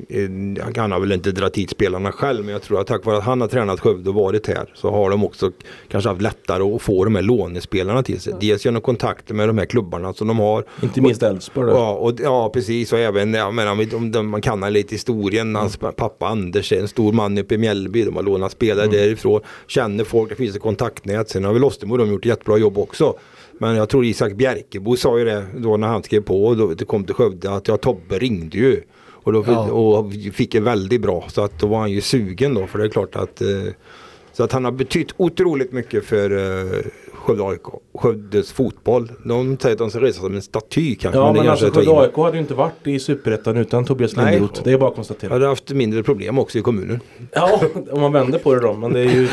Eh, 0.09 0.77
Han 0.77 0.91
har 0.91 0.99
väl 0.99 1.11
inte 1.11 1.31
dragit 1.31 1.57
hit 1.57 1.69
spelarna 1.69 2.11
själv 2.11 2.45
men 2.45 2.53
jag 2.53 2.61
tror 2.61 2.81
att 2.81 2.87
tack 2.87 3.05
vare 3.05 3.17
att 3.17 3.23
han 3.23 3.41
har 3.41 3.47
tränat 3.47 3.79
Skövde 3.79 4.09
och 4.09 4.15
varit 4.15 4.47
här 4.47 4.69
så 4.73 4.91
har 4.91 5.09
de 5.09 5.23
också 5.23 5.51
kanske 5.87 6.09
haft 6.09 6.21
lättare 6.21 6.63
att 6.63 6.81
få 6.81 7.03
de 7.03 7.15
här 7.15 7.21
lånespelarna 7.21 8.03
till 8.03 8.19
sig. 8.19 8.33
Dels 8.39 8.65
genom 8.65 8.81
kontakter 8.81 9.33
med 9.33 9.49
de 9.49 9.57
här 9.57 9.65
klubbarna 9.65 10.13
som 10.13 10.27
de 10.27 10.39
har. 10.39 10.63
Inte 10.83 11.01
minst 11.01 11.23
Elfsborg. 11.23 11.71
Ja, 11.71 11.93
och, 11.93 12.13
ja 12.19 12.49
precis 12.53 12.93
och 12.93 12.99
även 12.99 13.33
jag 13.33 13.53
menar, 13.53 13.95
om, 13.95 14.11
de, 14.11 14.29
man 14.29 14.41
kan 14.41 14.73
lite 14.73 14.95
historien. 14.95 15.55
Hans 15.55 15.77
pappa 15.77 16.27
Anders 16.27 16.71
är 16.71 16.79
en 16.79 16.87
stor 16.87 17.13
man 17.13 17.37
uppe 17.37 17.55
i 17.55 17.57
Mjällby. 17.57 18.03
De 18.03 18.15
har 18.15 18.23
lånat 18.23 18.51
spelare 18.51 18.87
därifrån. 18.87 19.41
Känner 19.67 20.03
folk, 20.03 20.29
det 20.29 20.35
finns 20.35 20.55
ett 20.55 20.61
kontaktnät. 20.61 21.29
Sen 21.29 21.43
har 21.43 21.53
väl 21.53 21.63
Ostermo 21.63 21.97
de 21.97 22.09
gjort 22.09 22.25
ett 22.25 22.29
jättebra 22.29 22.57
jobb 22.57 22.77
också. 22.77 23.15
Men 23.59 23.75
jag 23.75 23.89
tror 23.89 24.05
Isak 24.05 24.33
Bjerkebo 24.33 24.95
sa 24.95 25.19
ju 25.19 25.25
det 25.25 25.45
då 25.57 25.77
när 25.77 25.87
han 25.87 26.03
skrev 26.03 26.21
på 26.21 26.45
och 26.45 26.57
då 26.57 26.73
det 26.73 26.85
kom 26.85 27.03
till 27.03 27.15
Skövde 27.15 27.51
att 27.51 27.67
ja, 27.67 27.77
Tobbe 27.77 28.19
ringde 28.19 28.57
ju. 28.57 28.81
Och, 29.27 29.33
då, 29.33 29.43
Ja. 29.47 29.71
och 29.71 30.13
fick 30.33 30.51
det 30.51 30.59
väldigt 30.59 31.01
bra 31.01 31.25
så 31.27 31.41
att 31.43 31.59
då 31.59 31.67
var 31.67 31.79
han 31.79 31.91
ju 31.91 32.01
sugen 32.01 32.53
då 32.53 32.67
för 32.67 32.79
det 32.79 32.85
är 32.85 32.89
klart 32.89 33.15
att 33.15 33.41
eh, 33.41 33.47
så 34.33 34.43
att 34.43 34.51
han 34.51 34.65
har 34.65 34.71
betytt 34.71 35.11
otroligt 35.17 35.71
mycket 35.71 36.05
för 36.05 36.31
eh, 36.31 36.81
Skövde 37.27 37.43
AIK. 37.43 37.61
Skövdes 37.93 38.51
fotboll. 38.51 39.11
De 39.25 39.57
säger 39.57 39.75
att 39.75 39.79
de 39.79 39.89
ska 39.89 40.01
resa 40.01 40.21
som 40.21 40.35
en 40.35 40.41
staty 40.41 40.95
kanske. 40.95 41.19
Ja 41.19 41.33
men 41.33 41.41
men 41.41 41.51
alltså 41.51 41.71
Skövde. 41.71 41.91
AIK 41.91 42.15
hade 42.15 42.37
ju 42.37 42.41
inte 42.41 42.53
varit 42.53 42.87
i 42.87 42.99
Superettan 42.99 43.57
utan 43.57 43.85
Tobias 43.85 44.15
Nej. 44.15 44.31
Linderoth. 44.31 44.61
Det 44.63 44.71
är 44.71 44.77
bara 44.77 44.89
att 44.89 44.95
konstatera. 44.95 45.33
hade 45.33 45.47
haft 45.47 45.69
mindre 45.69 46.03
problem 46.03 46.39
också 46.39 46.57
i 46.57 46.61
kommunen. 46.61 46.99
Ja, 47.31 47.61
om 47.91 48.01
man 48.01 48.11
vänder 48.13 48.39
på 48.39 48.53
det 48.53 48.59
då. 48.61 48.73
Men 48.73 48.93
det 48.93 48.99
är 48.99 49.11
ju, 49.11 49.27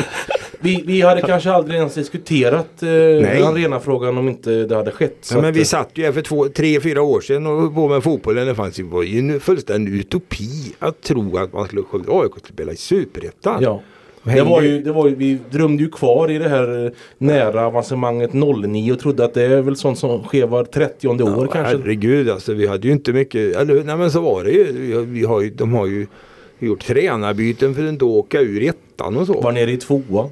vi, 0.61 0.83
vi 0.87 1.01
hade 1.01 1.23
kanske 1.23 1.53
aldrig 1.53 1.77
ens 1.77 1.95
diskuterat 1.95 2.83
eh, 2.83 3.49
arenafrågan 3.49 4.19
om 4.19 4.29
inte 4.29 4.51
det 4.51 4.77
hade 4.77 4.91
skett. 4.91 5.29
Ja, 5.31 5.37
men 5.37 5.45
att, 5.45 5.57
vi 5.57 5.61
eh, 5.61 5.65
satt 5.65 5.91
ju 5.95 6.05
här 6.05 6.13
för 6.13 6.23
två, 6.23 6.49
tre, 6.49 6.81
fyra 6.81 7.03
år 7.03 7.21
sedan 7.21 7.47
och 7.47 7.75
på 7.75 7.89
med 7.89 8.03
fotbollen. 8.03 8.47
Det 8.47 8.55
fanns 8.55 8.81
ju 8.81 8.83
var 8.83 9.03
ju 9.03 9.19
en 9.19 9.41
fullständig 9.41 9.93
utopi 9.93 10.75
att 10.79 11.03
tro 11.03 11.39
att 11.39 11.53
man 11.53 11.67
skulle 11.67 11.83
Skövde 11.83 12.13
AIK 12.13 12.31
skulle 12.31 12.55
spela 12.55 12.73
i 12.73 12.77
Superettan. 12.77 13.63
Ja. 13.63 13.83
Det 14.25 14.43
var 14.43 14.63
ju, 14.63 14.83
det 14.83 14.93
var 14.93 15.09
ju, 15.09 15.15
vi 15.15 15.39
drömde 15.51 15.83
ju 15.83 15.91
kvar 15.91 16.31
i 16.31 16.39
det 16.39 16.49
här 16.49 16.85
eh, 16.87 16.91
nära 17.19 17.67
avancemanget 17.67 18.31
09 18.33 18.93
och 18.93 18.99
trodde 19.01 19.25
att 19.25 19.35
det 19.35 19.43
är 19.43 19.63
väl 19.63 19.77
sånt 19.77 19.99
som 19.99 20.23
sker 20.23 20.47
var 20.47 20.65
30 20.65 21.09
år 21.09 21.17
Ja, 21.21 21.47
kanske. 21.53 21.77
Herregud 21.77 22.31
alltså 22.31 22.53
vi 22.55 22.67
hade 22.67 22.87
ju 22.87 22.93
inte 22.93 23.13
mycket, 23.13 23.57
eller 23.57 23.85
nej 23.85 23.97
men 23.97 24.11
så 24.11 24.21
var 24.21 24.45
det 24.45 24.51
ju. 24.51 24.73
Vi, 24.73 24.93
har- 24.95 25.03
vi 25.03 25.25
har 25.25 25.41
ju 25.41 25.51
de 25.51 25.75
har 25.75 25.87
ju 25.87 26.07
gjort 26.59 26.81
tränarbyten 26.85 27.75
för 27.75 27.83
att 27.83 27.89
inte 27.89 28.05
åka 28.05 28.41
ur 28.41 28.63
ettan 28.63 29.17
och 29.17 29.27
så. 29.27 29.41
Var 29.41 29.53
nere 29.53 29.71
i 29.71 29.77
tvåa. 29.77 30.29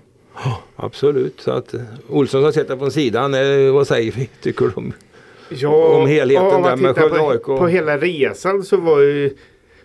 Absolut. 0.76 1.40
Så 1.40 1.50
att 1.50 1.74
eh, 1.74 1.80
Olsson 2.08 2.44
har 2.44 2.52
sett 2.52 2.68
det 2.68 2.78
från 2.78 2.90
sidan. 2.90 3.32
Vad 3.74 3.86
säger 3.86 4.12
vi? 4.12 4.28
Tycker 4.42 4.64
du 4.64 4.72
om? 4.74 4.92
Ja, 5.48 5.96
Om 5.96 6.06
helheten 6.08 6.62
där 6.62 6.76
med 6.76 6.96
Skövde 6.96 7.18
på, 7.18 7.30
AIK. 7.30 7.42
på 7.44 7.66
hela 7.66 7.98
resan 7.98 8.62
så 8.62 8.76
var 8.76 9.00
ju 9.00 9.36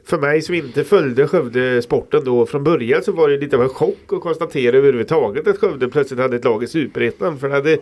för 0.08 0.18
mig 0.18 0.42
som 0.42 0.56
inte 0.56 0.84
följde 0.84 1.28
Skövde-sporten 1.28 2.24
då 2.26 2.46
från 2.46 2.64
början 2.64 3.04
så 3.04 3.12
var 3.12 3.30
det 3.30 3.38
lite 3.38 3.56
av 3.56 3.64
en 3.64 3.70
chock 3.70 4.14
att 4.14 4.22
konstatera 4.22 4.78
överhuvudtaget 4.78 5.48
att 5.48 5.58
Skövde 5.58 5.88
plötsligt 5.88 6.20
hade 6.20 6.36
ett 6.36 6.44
lag 6.44 6.64
i 6.64 6.68
Superettan. 6.68 7.40
För 7.40 7.50
det 7.50 7.56
hade 7.56 7.78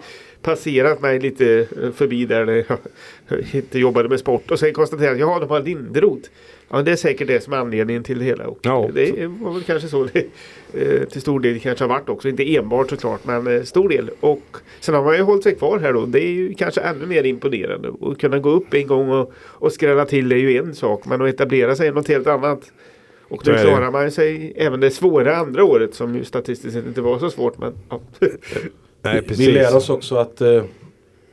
passerat 0.46 1.02
mig 1.02 1.20
lite 1.20 1.68
eh, 1.82 1.92
förbi 1.92 2.26
där 2.26 2.46
när 2.46 2.66
jag 2.68 3.40
inte 3.54 3.80
jobbade 3.80 4.10
med 4.10 4.20
sport 4.20 4.52
och 4.52 4.60
sen 4.60 4.74
konstaterade 4.74 5.20
jag 5.20 5.30
att 5.30 5.42
de 5.42 5.50
har 5.50 5.62
Linderoth. 5.62 6.30
Ja, 6.70 6.82
det 6.82 6.92
är 6.92 6.96
säkert 6.96 7.28
det 7.28 7.44
som 7.44 7.54
är 7.54 7.58
anledningen 7.58 8.04
till 8.04 8.20
det 8.20 8.26
hela. 8.26 8.48
Och 8.48 8.60
Ja. 8.62 8.90
det 8.94 9.28
var 9.28 9.54
väl 9.54 9.64
kanske 9.64 9.88
så 9.88 10.08
det 10.14 10.26
eh, 10.74 11.04
till 11.08 11.22
stor 11.22 11.40
del 11.40 11.60
kanske 11.60 11.84
har 11.84 11.90
varit 11.90 12.10
också. 12.10 12.30
Inte 12.30 12.56
enbart 12.56 12.90
såklart 12.90 13.26
men 13.26 13.48
eh, 13.48 13.64
stor 13.64 13.90
del. 13.90 14.10
Och 14.20 14.58
sen 14.80 14.96
har 14.96 15.04
man 15.04 15.16
ju 15.16 15.22
hållit 15.22 15.44
sig 15.44 15.56
kvar 15.56 15.80
här 15.80 15.94
då. 15.94 16.06
Det 16.06 16.20
är 16.24 16.32
ju 16.32 16.54
kanske 16.54 16.82
ännu 16.82 17.06
mer 17.06 17.24
imponerande. 17.24 17.92
Att 18.02 18.18
kunna 18.18 18.40
gå 18.40 18.50
upp 18.50 18.74
en 18.74 18.88
gång 18.88 19.10
och, 19.10 19.34
och 19.38 19.72
skrälla 19.72 20.06
till 20.06 20.32
är 20.32 20.36
ju 20.36 20.58
en 20.58 20.76
sak. 20.76 21.06
Men 21.06 21.22
att 21.22 21.30
etablera 21.30 21.76
sig 21.76 21.88
är 21.88 21.94
något 21.94 22.08
helt 22.08 22.28
annat. 22.28 22.72
Och 23.28 23.48
nu 23.48 23.54
det. 23.54 23.62
klarar 23.62 23.92
man 23.92 24.12
sig 24.12 24.54
även 24.56 24.80
det 24.80 24.92
svåra 24.92 25.36
andra 25.36 25.64
året 25.64 25.94
som 25.94 26.16
ju 26.16 26.24
statistiskt 26.24 26.74
sett 26.74 26.86
inte 26.86 27.02
var 27.02 27.20
så 27.20 27.30
svårt. 27.30 27.58
Men, 27.58 27.74
ja. 27.90 28.02
Nej 29.06 29.22
Vi- 29.28 29.36
Vi 29.36 29.52
lär 29.52 29.76
oss 29.76 29.90
också 29.90 30.16
att 30.16 30.42
eh, 30.42 30.64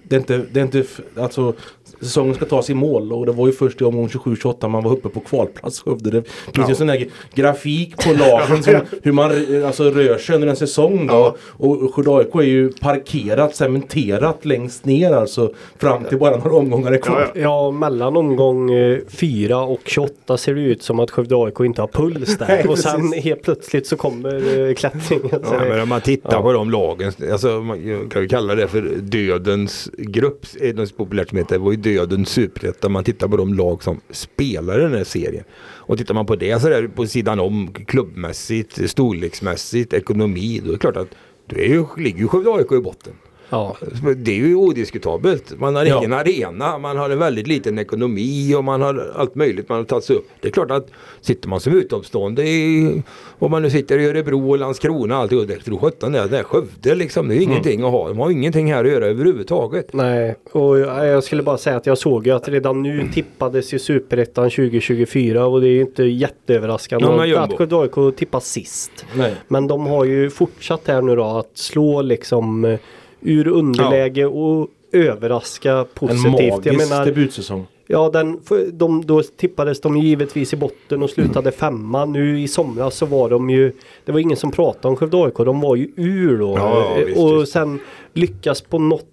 det 0.02 0.16
är 0.16 0.20
inte, 0.20 0.38
det 0.52 0.60
är 0.60 0.64
inte, 0.64 0.84
alltså 1.16 1.54
säsongen 2.02 2.34
ska 2.34 2.44
tas 2.44 2.70
i 2.70 2.74
mål 2.74 3.12
och 3.12 3.26
det 3.26 3.32
var 3.32 3.46
ju 3.46 3.52
först 3.52 3.80
i 3.80 3.84
omgång 3.84 4.06
27-28 4.08 4.68
man 4.68 4.84
var 4.84 4.92
uppe 4.92 5.08
på 5.08 5.20
kvalplats 5.20 5.80
Skövde. 5.80 6.10
Det 6.10 6.22
finns 6.22 6.56
ju 6.58 6.62
Ja. 6.62 6.68
en 6.68 6.76
sån 6.76 6.88
här 6.88 7.06
grafik 7.34 7.96
på 8.04 8.12
lagen 8.12 8.62
som, 8.62 8.74
hur 9.02 9.12
man 9.12 9.56
eh, 9.56 9.66
alltså, 9.66 9.84
rör 9.90 10.18
sig 10.18 10.34
under 10.34 10.48
en 10.48 10.56
säsong 10.56 11.06
då. 11.06 11.14
Ja. 11.14 11.36
Och 11.48 11.94
Skövde 11.94 12.10
AIK 12.16 12.34
är 12.34 12.42
ju 12.42 12.72
parkerat, 12.72 13.56
cementerat 13.56 14.44
längst 14.44 14.84
ner 14.84 15.12
alltså 15.12 15.52
fram 15.78 16.04
till 16.04 16.18
bara 16.18 16.36
några 16.36 16.56
omgångar 16.56 16.92
är 16.92 16.98
kvar. 16.98 17.30
Ja, 17.34 17.40
Ja, 17.40 17.70
mellan 17.70 18.16
omgång 18.16 18.70
eh, 18.72 18.98
4 19.08 19.58
och 19.60 19.80
28 19.84 20.36
ser 20.36 20.54
det 20.54 20.60
ut 20.60 20.82
som 20.82 21.00
att 21.00 21.10
Skövde 21.10 21.36
AIK 21.36 21.60
inte 21.60 21.80
har 21.82 21.88
puls 21.88 22.38
där. 22.38 22.46
Nej, 22.48 22.64
och 22.68 22.78
sen 22.78 23.00
precis. 23.10 23.24
helt 23.24 23.42
plötsligt 23.42 23.86
så 23.86 23.96
kommer 23.96 24.68
eh, 24.68 24.74
klättringen. 24.74 25.28
Ja, 25.30 25.60
men 25.68 25.80
om 25.82 25.88
man 25.88 26.00
tittar 26.00 26.32
Ja. 26.32 26.42
på 26.42 26.52
de 26.52 26.70
lagen, 26.70 27.12
alltså, 27.32 27.48
man 27.60 28.08
kan 28.10 28.22
ju 28.22 28.28
kalla 28.28 28.54
det 28.54 28.68
för 28.68 28.80
dödens 29.00 29.90
grupp, 29.98 30.46
är 30.60 30.66
det 30.66 30.72
något 30.72 30.96
populärt 30.96 31.28
som 31.28 31.38
heter, 31.38 31.52
det 31.54 31.58
var 31.64 31.70
ju 31.72 31.76
dödens 31.94 32.28
superettan. 32.28 32.92
Man 32.92 33.04
tittar 33.04 33.28
på 33.28 33.36
de 33.36 33.54
lag 33.54 33.82
som 33.82 34.00
spelar 34.10 34.78
i 34.78 34.82
den 34.82 34.94
här 34.94 35.04
serien. 35.04 35.44
Och 35.60 35.98
tittar 35.98 36.14
man 36.14 36.26
på 36.26 36.36
det 36.36 36.62
så 36.62 36.68
där 36.68 36.88
på 36.88 37.06
sidan 37.06 37.40
om 37.40 37.72
klubbmässigt, 37.86 38.90
storleksmässigt, 38.90 39.92
ekonomi, 39.92 40.60
då 40.64 40.68
är 40.68 40.72
det 40.72 40.78
klart 40.78 40.96
att 40.96 41.14
då 41.46 41.56
är 41.56 41.68
ju, 41.68 41.86
ligger 41.96 42.18
ju 42.18 42.28
Skövde 42.28 42.50
AIK 42.50 42.72
i 42.72 42.80
botten 42.80 43.12
ja. 43.52 43.76
Det 44.16 44.30
är 44.30 44.36
ju 44.36 44.54
odiskutabelt. 44.54 45.60
Man 45.60 45.74
har 45.76 45.84
Ja. 45.84 45.98
ingen 45.98 46.12
arena, 46.12 46.78
man 46.78 46.96
har 46.96 47.10
en 47.10 47.18
väldigt 47.18 47.46
liten 47.46 47.78
ekonomi 47.78 48.54
och 48.54 48.64
man 48.64 48.80
har 48.82 49.12
allt 49.16 49.34
möjligt 49.34 49.68
man 49.68 49.78
har 49.78 49.84
tagit 49.84 50.04
sig 50.04 50.16
upp. 50.16 50.28
Det 50.40 50.48
är 50.48 50.52
klart 50.52 50.70
att 50.70 50.86
sitter 51.20 51.48
man 51.48 51.60
som 51.60 51.72
utomstående 51.72 52.42
i, 52.48 53.02
om 53.38 53.50
man 53.50 53.62
nu 53.62 53.70
sitter 53.70 53.98
i 53.98 54.06
Örebro 54.06 54.50
och 54.50 54.58
Landskrona 54.58 55.14
och 55.16 55.20
allt 55.22 55.30
det, 55.48 55.56
tror 55.56 55.78
sjutton 55.78 56.12
det, 56.12 56.26
det 56.28 56.38
är 56.38 56.42
Skövde 56.42 56.94
liksom. 56.94 57.28
Det 57.28 57.34
är 57.34 57.36
ju 57.36 57.42
ingenting 57.42 57.82
att 57.84 57.90
ha. 57.90 58.08
De 58.08 58.18
har 58.18 58.30
ingenting 58.30 58.72
här 58.72 58.84
att 58.84 58.90
göra 58.90 59.06
överhuvudtaget. 59.06 59.92
Nej, 59.92 60.34
och 60.52 60.78
jag 60.78 61.24
skulle 61.24 61.42
bara 61.42 61.58
säga 61.58 61.76
att 61.76 61.86
jag 61.86 61.98
såg 61.98 62.26
ju 62.26 62.32
att 62.32 62.48
redan 62.48 62.82
nu 62.82 63.08
tippades 63.14 63.74
ju 63.74 63.78
Superettan 63.78 64.50
2024 64.50 65.46
och 65.46 65.60
det 65.60 65.68
är 65.68 65.72
ju 65.72 65.80
inte 65.80 66.02
jätteöverraskande 66.04 67.06
Ja, 67.06 67.26
jumbo. 67.26 67.62
att 67.62 67.72
AIK 67.72 68.16
tippas 68.16 68.46
sist. 68.48 69.04
Nej. 69.16 69.34
Men 69.48 69.66
de 69.66 69.86
har 69.86 70.04
ju 70.04 70.30
fortsatt 70.30 70.80
här 70.86 71.02
nu 71.02 71.16
då 71.16 71.24
att 71.24 71.50
slå 71.54 72.02
liksom 72.02 72.64
eh, 72.64 72.78
ur 73.22 73.46
underläge 73.48 74.24
och 74.26 74.68
överraska 74.92 75.72
En 75.72 75.86
positivt. 75.94 76.32
magisk 76.32 76.66
Jag 76.66 76.76
menar, 76.76 77.04
debutsäsong. 77.06 77.66
ja, 77.86 78.10
den, 78.12 78.40
de, 78.72 79.06
då 79.06 79.22
tippades 79.22 79.80
de 79.80 79.96
givetvis 79.96 80.52
i 80.52 80.56
botten 80.56 81.02
och 81.02 81.10
slutade 81.10 81.52
femma. 81.52 82.04
Nu 82.04 82.40
i 82.40 82.48
somras 82.48 82.96
så 82.96 83.06
var 83.06 83.30
de 83.30 83.50
ju, 83.50 83.72
det 84.04 84.12
var 84.12 84.18
ingen 84.18 84.36
som 84.36 84.50
pratade 84.50 84.88
om 84.88 84.96
Skövde 84.96 85.16
AIK, 85.24 85.34
de 85.36 85.60
var 85.60 85.76
ju 85.76 85.88
ur 85.96 86.38
då. 86.38 86.54
Ja, 86.56 86.94
ja, 86.98 87.04
visst, 87.06 87.18
och 87.18 87.42
visst. 87.42 87.52
sen 87.52 87.80
lyckas 88.12 88.60
på 88.60 88.78
något 88.78 89.06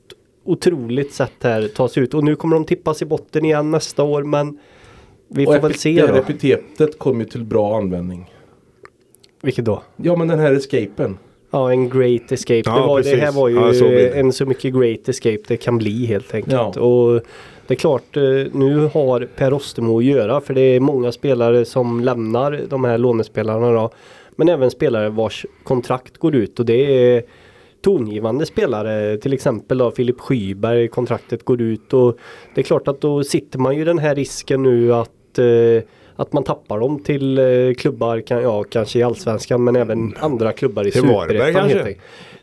otroligt 0.46 1.14
sätt 1.14 1.32
här 1.42 1.68
ta 1.68 1.88
sig 1.90 2.04
ut. 2.04 2.14
Och 2.14 2.24
nu 2.24 2.36
kommer 2.36 2.56
de 2.56 2.66
tippas 2.66 3.02
i 3.02 3.06
botten 3.06 3.46
igen 3.46 3.72
nästa 3.72 4.04
år 4.04 4.24
men 4.24 4.58
vi 5.28 5.46
Och 5.48 5.54
får 5.54 5.62
väl 5.62 5.74
se 5.74 6.06
då. 6.08 6.16
epitetet 6.16 7.00
kom 7.00 7.20
ju 7.20 7.26
till 7.26 7.44
bra 7.44 7.78
användning. 7.78 8.32
Vilket 9.42 9.66
då? 9.66 9.84
Ja 9.96 10.16
men 10.16 10.28
den 10.28 10.40
här 10.40 10.52
escapen. 10.54 11.18
Ja, 11.52 11.72
en 11.72 11.90
great 11.90 12.32
escape. 12.32 12.62
Ja, 12.66 12.76
det, 12.76 12.88
var, 12.88 13.02
det 13.02 13.16
här 13.16 13.32
var 13.32 13.48
ju 13.50 13.56
Ja, 13.56 13.74
så 13.74 13.86
en 14.20 14.34
så 14.34 14.46
mycket 14.46 14.74
great 14.74 15.10
escape 15.10 15.40
det 15.48 15.58
kan 15.58 15.78
bli 15.78 16.06
helt 16.06 16.34
enkelt. 16.34 16.76
Ja. 16.76 16.82
Och 16.82 17.22
det 17.68 17.74
är 17.74 17.76
klart, 17.76 18.18
eh, 18.18 18.24
nu 18.52 18.90
har 18.94 19.28
Per 19.36 19.54
Ostermo 19.54 19.98
att 19.98 20.04
göra 20.06 20.42
för 20.42 20.54
det 20.54 20.62
är 20.62 20.80
många 20.80 21.12
spelare 21.12 21.66
som 21.66 22.00
lämnar 22.00 22.62
de 22.70 22.84
här 22.84 22.98
lånespelarna 22.98 23.72
då. 23.72 23.92
Men 24.36 24.50
även 24.50 24.72
spelare 24.72 25.10
vars 25.10 25.46
kontrakt 25.64 26.18
går 26.18 26.36
ut 26.36 26.60
och 26.60 26.66
det 26.66 27.14
är 27.14 27.24
tongivande 27.82 28.46
spelare. 28.46 29.18
Till 29.18 29.34
exempel 29.34 29.78
då 29.78 29.92
Filip 29.92 30.20
Skyberg, 30.20 30.88
kontraktet 30.88 31.46
går 31.46 31.62
ut 31.62 31.94
och 31.94 32.18
det 32.56 32.62
är 32.62 32.64
klart 32.64 32.88
att 32.88 33.02
då 33.02 33.24
sitter 33.24 33.60
man 33.60 33.78
ju 33.78 33.86
den 33.86 34.00
här 34.00 34.16
risken 34.16 34.64
nu 34.64 34.94
att 34.94 35.40
eh, 35.40 35.84
att 36.20 36.34
man 36.34 36.44
tappar 36.44 36.80
dem 36.80 37.00
till 37.04 37.38
eh, 37.38 37.74
klubbar, 37.78 38.22
kan, 38.22 38.42
ja 38.42 38.64
kanske 38.64 39.00
i 39.00 39.04
Allsvenskan 39.04 39.64
men 39.64 39.76
även 39.76 40.16
andra 40.20 40.52
klubbar 40.52 40.88
i 40.88 40.92
Superettan. 40.92 41.94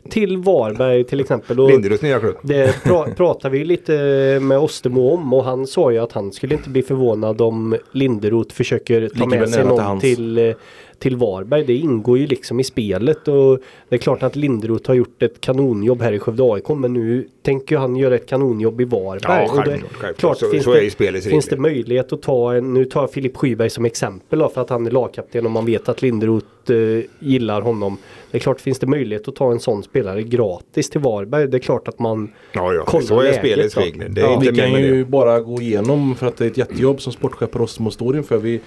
Till 0.09 0.37
Varberg 0.37 1.03
till 1.03 1.19
exempel. 1.19 1.59
Och 1.59 1.69
Linderoths 1.69 2.01
nya 2.01 2.19
klubb. 2.19 2.35
det 2.41 2.83
pra, 2.83 3.03
pratar 3.17 3.49
vi 3.49 3.65
lite 3.65 3.93
med 4.41 4.59
Ostermo 4.59 5.09
om 5.13 5.33
och 5.33 5.43
han 5.43 5.67
sa 5.67 5.91
ju 5.91 5.97
att 5.97 6.11
han 6.11 6.31
skulle 6.31 6.55
inte 6.55 6.69
bli 6.69 6.81
förvånad 6.81 7.41
om 7.41 7.77
Linderoth 7.91 8.55
försöker 8.55 9.09
ta 9.09 9.25
Ligger 9.25 9.39
med 9.39 9.49
sig 9.49 9.65
någon 9.65 9.99
till, 9.99 10.37
eh, 10.37 10.55
till 10.99 11.15
Varberg. 11.15 11.63
Det 11.63 11.73
ingår 11.75 12.17
ju 12.17 12.27
liksom 12.27 12.59
i 12.59 12.63
spelet 12.63 13.27
och 13.27 13.59
det 13.89 13.95
är 13.95 13.99
klart 13.99 14.23
att 14.23 14.35
Linderoth 14.35 14.87
har 14.89 14.95
gjort 14.95 15.23
ett 15.23 15.41
kanonjobb 15.41 16.01
här 16.01 16.11
i 16.13 16.19
Skövde 16.19 16.43
AIK 16.43 16.69
men 16.69 16.93
nu 16.93 17.27
tänker 17.41 17.77
han 17.77 17.95
göra 17.95 18.15
ett 18.15 18.25
kanonjobb 18.29 18.81
i 18.81 18.85
Varberg. 18.85 19.19
Ja, 19.23 19.47
självklart. 19.47 19.65
självklart. 19.91 20.17
klart, 20.17 20.37
så, 20.37 20.49
finns 20.49 20.63
så 20.63 20.73
det- 20.73 21.21
Finns 21.21 21.47
det 21.47 21.57
möjlighet 21.57 22.13
att 22.13 22.21
ta 22.21 22.53
en, 22.55 22.73
nu 22.73 22.85
tar 22.85 23.01
jag 23.01 23.11
Filip 23.11 23.37
Skyberg 23.37 23.69
som 23.69 23.85
exempel 23.85 24.39
då, 24.39 24.49
för 24.49 24.61
att 24.61 24.69
han 24.69 24.87
är 24.87 24.91
lagkapten 24.91 25.45
och 25.45 25.51
man 25.51 25.65
vet 25.65 25.89
att 25.89 26.01
Linderoth 26.01 26.71
eh, 26.71 27.03
gillar 27.19 27.61
honom. 27.61 27.97
Det 28.31 28.37
är 28.37 28.39
klart, 28.39 28.61
finns 28.61 28.79
det 28.79 28.87
möjlighet 28.87 29.27
att 29.27 29.35
ta 29.35 29.51
en 29.51 29.59
sån 29.59 29.83
spelare 29.83 30.23
gratis 30.23 30.89
till 30.89 31.01
Varberg, 31.01 31.47
det 31.47 31.57
är 31.57 31.59
klart 31.59 31.87
att 31.87 31.99
man 31.99 32.31
Ja, 32.51 32.73
ja. 32.73 32.83
kolla 32.87 33.05
Så 33.05 33.19
är 33.21 33.33
spelets 33.33 33.75
då. 33.75 33.81
regler. 33.81 34.09
Det 34.09 34.21
är 34.21 34.25
Ja. 34.25 34.39
Vi 34.39 34.47
kan 34.47 34.71
ju 34.81 34.97
det. 35.03 35.09
bara 35.09 35.39
gå 35.39 35.61
igenom 35.61 36.15
för 36.15 36.27
att 36.27 36.37
det 36.37 36.45
är 36.45 36.49
ett 36.49 36.57
jättejobb 36.57 37.01
som 37.01 37.13
sportchef 37.13 37.51
på 37.51 37.59
Rostemo 37.59 37.91
står 37.91 38.17
inför. 38.17 38.37
Vi, 38.37 38.61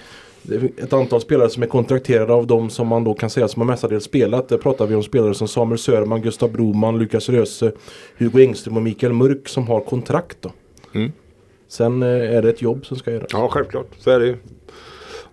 ett 0.77 0.93
antal 0.93 1.21
spelare 1.21 1.49
som 1.49 1.63
är 1.63 1.67
kontrakterade 1.67 2.33
av 2.33 2.47
de 2.47 2.69
som 2.69 2.87
man 2.87 3.03
då 3.03 3.13
kan 3.13 3.29
säga 3.29 3.47
som 3.47 3.61
har 3.61 3.67
mestadels 3.67 4.03
spelat. 4.03 4.49
Där 4.49 4.57
pratar 4.57 4.85
vi 4.85 4.95
om 4.95 5.03
spelare 5.03 5.33
som 5.33 5.47
Samuel 5.47 5.77
Sörman, 5.79 6.21
Gustav 6.21 6.51
Broman, 6.51 6.99
Lukas 6.99 7.29
Röse, 7.29 7.71
Hugo 8.17 8.39
Engström 8.41 8.77
och 8.77 8.83
Mikael 8.83 9.13
Mörk 9.13 9.47
som 9.49 9.67
har 9.67 9.79
kontrakt. 9.79 10.37
Då. 10.41 10.51
Mm. 10.95 11.11
Sen 11.67 12.03
eh, 12.03 12.09
är 12.09 12.41
det 12.41 12.49
ett 12.49 12.61
jobb 12.61 12.85
som 12.85 12.97
ska 12.97 13.11
göras. 13.11 13.27
Ja, 13.33 13.47
självklart. 13.51 13.87
Så 13.97 14.09
är 14.11 14.19
det 14.19 14.25
ju. 14.25 14.35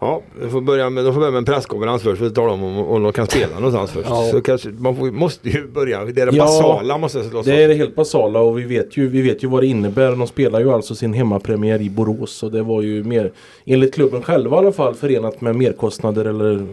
Ja, 0.01 0.23
vi 0.43 0.49
får 0.51 0.61
börja 0.61 0.91
med, 0.91 1.05
de 1.05 1.13
får 1.13 1.21
börja 1.21 1.31
med 1.31 1.39
en 1.39 1.45
presskonferens 1.45 2.03
först 2.03 2.19
för 2.19 2.27
att 2.27 2.35
tala 2.35 2.53
om 2.53 2.65
om, 2.65 2.79
om 2.79 3.03
de 3.03 3.13
kan 3.13 3.27
spela 3.27 3.55
någonstans 3.55 3.91
först. 3.91 4.09
Ja. 4.11 4.29
Så 4.33 4.41
kanske, 4.41 4.69
man 4.69 4.97
får, 4.97 5.11
måste 5.11 5.49
ju 5.49 5.67
börja, 5.69 6.05
det 6.05 6.23
är 6.23 6.27
det 6.27 6.37
Ja, 6.37 6.45
basala 6.45 6.99
måste 6.99 7.25
slås 7.25 7.47
Det 7.47 7.63
är 7.63 7.69
det 7.69 7.75
helt 7.75 7.95
basala 7.95 8.41
och 8.41 8.59
vi 8.59 8.63
vet, 8.65 8.97
ju, 8.97 9.09
vi 9.09 9.23
vet 9.23 9.45
ju 9.45 9.49
vad 9.49 9.63
det 9.63 9.67
innebär. 9.67 10.11
De 10.17 10.27
spelar 10.27 10.61
ju 10.61 10.71
alltså 10.73 10.95
sin 10.95 11.13
hemmapremiär 11.13 11.81
i 11.83 11.91
Borås 11.91 12.43
och 12.43 12.51
det 12.53 12.63
var 12.63 12.83
ju 12.83 13.05
mer, 13.05 13.33
enligt 13.65 13.95
klubben 13.95 14.23
själva 14.23 14.57
i 14.57 14.59
alla 14.59 14.73
fall, 14.73 14.95
förenat 14.95 15.41
med 15.41 15.57
merkostnader 15.57 16.25
eller 16.25 16.67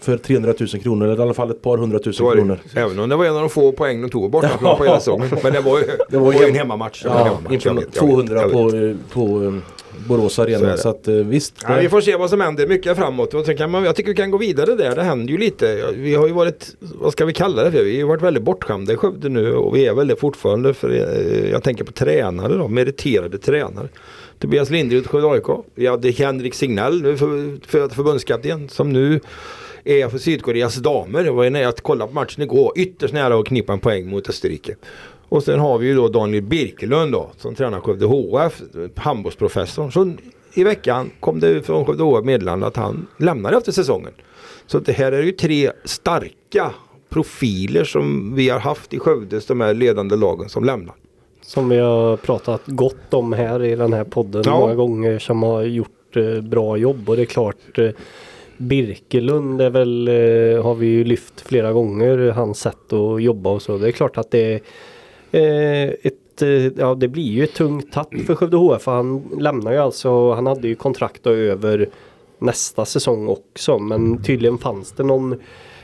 för 0.00 0.16
300 0.16 0.54
000 0.60 0.68
kronor 0.68 1.06
eller 1.06 1.18
i 1.18 1.22
alla 1.22 1.34
fall 1.34 1.50
ett 1.50 1.62
par 1.62 1.76
hundratusen 1.78 2.30
kronor. 2.32 2.58
Även 2.76 2.98
om 2.98 3.08
det 3.08 3.16
var 3.16 3.24
en 3.24 3.34
av 3.34 3.40
de 3.40 3.50
få 3.50 3.72
poäng 3.72 4.02
de 4.02 4.10
tog 4.10 4.30
borta 4.30 4.50
ja. 4.62 4.76
på 4.76 4.84
hela 4.84 4.98
säsongen. 4.98 5.28
Men 5.42 5.52
det 5.52 5.60
var 5.60 5.78
ju, 5.78 5.84
det 6.08 6.18
var 6.18 6.32
ju 6.32 6.38
en 6.38 6.44
hem- 6.44 6.54
hemmamatch. 6.54 7.02
Ja, 7.04 7.10
hemmamatch. 7.10 7.42
Jag 7.44 7.54
inför 7.54 7.74
vet, 7.74 7.80
jag 7.94 8.02
vet, 8.06 8.10
200 8.10 8.34
jag 8.36 8.42
vet. 8.44 8.52
på, 8.52 8.76
eh, 8.76 8.96
på 9.12 9.44
eh, 9.44 9.52
Borås 10.08 10.34
Så 10.34 10.42
arena. 10.42 10.68
det. 10.68 10.78
Så, 10.78 10.88
att 10.88 11.08
eh, 11.08 11.14
visst. 11.14 11.54
Ja, 11.68 11.76
vi 11.80 11.88
får 11.88 12.00
se 12.00 12.16
vad 12.16 12.30
som 12.30 12.40
händer 12.40 12.66
mycket 12.66 12.96
framåt. 12.96 13.34
Och 13.34 13.44
sen 13.46 13.56
kan 13.56 13.70
man, 13.70 13.84
jag 13.84 13.96
tycker 13.96 14.10
vi 14.10 14.16
kan 14.16 14.30
gå 14.30 14.38
vidare 14.38 14.74
där. 14.74 14.96
Det 14.96 15.02
händer 15.02 15.32
ju 15.32 15.38
lite. 15.38 15.92
Vi 15.92 16.14
har 16.14 16.26
ju 16.26 16.32
varit, 16.32 16.76
vad 16.78 17.12
ska 17.12 17.24
vi 17.24 17.32
kalla 17.32 17.64
det 17.64 17.72
för? 17.72 17.84
Vi 17.84 18.00
har 18.00 18.08
varit 18.08 18.22
väldigt 18.22 18.42
bortskämda 18.42 18.92
i 18.92 18.96
Skövde 18.96 19.28
nu 19.28 19.54
och 19.54 19.76
vi 19.76 19.86
är 19.86 19.94
väl 19.94 20.06
det 20.06 20.16
fortfarande. 20.16 20.74
För 20.74 20.90
eh, 20.90 21.50
jag 21.50 21.62
tänker 21.62 21.84
på 21.84 21.92
tränare 21.92 22.56
då, 22.56 22.68
meriterade 22.68 23.38
tränare. 23.38 23.88
Tobias 24.38 24.70
Linderud, 24.70 25.06
Skövde 25.06 25.28
AIK. 25.28 25.64
Vi 25.74 25.86
hade 25.86 26.10
Henrik 26.10 26.54
Signell, 26.54 27.02
nu 27.02 27.16
för, 27.16 27.58
för, 27.66 27.88
förbundskapten, 27.88 28.68
som 28.68 28.92
nu 28.92 29.20
är 29.84 30.08
för 30.08 30.18
Sydkoreas 30.18 30.76
damer. 30.76 31.24
Jag 31.24 31.32
var 31.32 31.44
ju 31.44 31.50
nära 31.50 31.68
att 31.68 31.80
kolla 31.80 32.06
på 32.06 32.12
matchen 32.12 32.42
igår. 32.42 32.72
Ytterst 32.76 33.14
nära 33.14 33.38
att 33.38 33.46
knipa 33.46 33.72
en 33.72 33.80
poäng 33.80 34.10
mot 34.10 34.28
Österrike. 34.28 34.76
Och 35.32 35.42
sen 35.42 35.60
har 35.60 35.78
vi 35.78 35.86
ju 35.86 35.94
då 35.94 36.08
Daniel 36.08 36.42
Birkelund 36.42 37.12
då 37.12 37.30
som 37.36 37.54
tränar 37.54 37.80
Skövde 37.80 38.06
HF, 38.06 38.62
handbollsprofessorn. 38.96 39.92
Så 39.92 40.12
i 40.54 40.64
veckan 40.64 41.10
kom 41.20 41.40
det 41.40 41.62
från 41.66 41.86
Skövde 41.86 42.02
HF 42.02 42.24
meddelande 42.24 42.66
att 42.66 42.76
han 42.76 43.06
lämnar 43.16 43.52
efter 43.52 43.72
säsongen. 43.72 44.10
Så 44.66 44.78
det 44.78 44.92
här 44.92 45.12
är 45.12 45.22
ju 45.22 45.32
tre 45.32 45.70
starka 45.84 46.70
profiler 47.08 47.84
som 47.84 48.34
vi 48.34 48.48
har 48.48 48.58
haft 48.58 48.94
i 48.94 48.98
Skövdes 48.98 49.46
de 49.46 49.60
här 49.60 49.74
ledande 49.74 50.16
lagen 50.16 50.48
som 50.48 50.64
lämnar. 50.64 50.94
Som 51.42 51.68
vi 51.68 51.78
har 51.78 52.16
pratat 52.16 52.62
gott 52.66 53.14
om 53.14 53.32
här 53.32 53.62
i 53.62 53.76
den 53.76 53.92
här 53.92 54.04
podden 54.04 54.42
Ja. 54.46 54.60
många 54.60 54.74
gånger 54.74 55.18
som 55.18 55.42
har 55.42 55.62
gjort 55.62 56.16
eh, 56.16 56.40
bra 56.40 56.76
jobb 56.76 57.08
och 57.08 57.16
det 57.16 57.22
är 57.22 57.26
klart 57.26 57.78
eh, 57.78 57.90
Birkelund 58.56 59.60
är 59.60 59.70
väl, 59.70 60.08
eh, 60.08 60.64
har 60.64 60.74
vi 60.74 60.86
ju 60.86 61.04
lyft 61.04 61.40
flera 61.40 61.72
gånger, 61.72 62.30
hans 62.30 62.60
sätt 62.60 62.92
att 62.92 63.22
jobba 63.22 63.50
och 63.50 63.62
så. 63.62 63.78
Det 63.78 63.88
är 63.88 63.92
klart 63.92 64.18
att 64.18 64.30
det 64.30 64.54
är 64.54 64.60
ett, 65.32 66.42
eh, 66.42 66.48
ja 66.78 66.94
det 66.94 67.08
blir 67.08 67.22
ju 67.32 67.44
ett 67.44 67.54
tungt 67.54 67.92
tapp 67.92 68.14
för 68.26 68.34
Skövde 68.34 68.56
HF. 68.56 68.86
Han 68.86 69.22
lämnar 69.40 69.72
ju 69.72 69.78
alltså, 69.78 70.32
han 70.32 70.46
hade 70.46 70.68
ju 70.68 70.74
kontrakt 70.74 71.26
över 71.26 71.88
nästa 72.38 72.84
säsong 72.84 73.28
också 73.28 73.78
men 73.78 74.22
tydligen 74.22 74.58
fanns 74.58 74.92
det 74.92 75.02
någon 75.02 75.34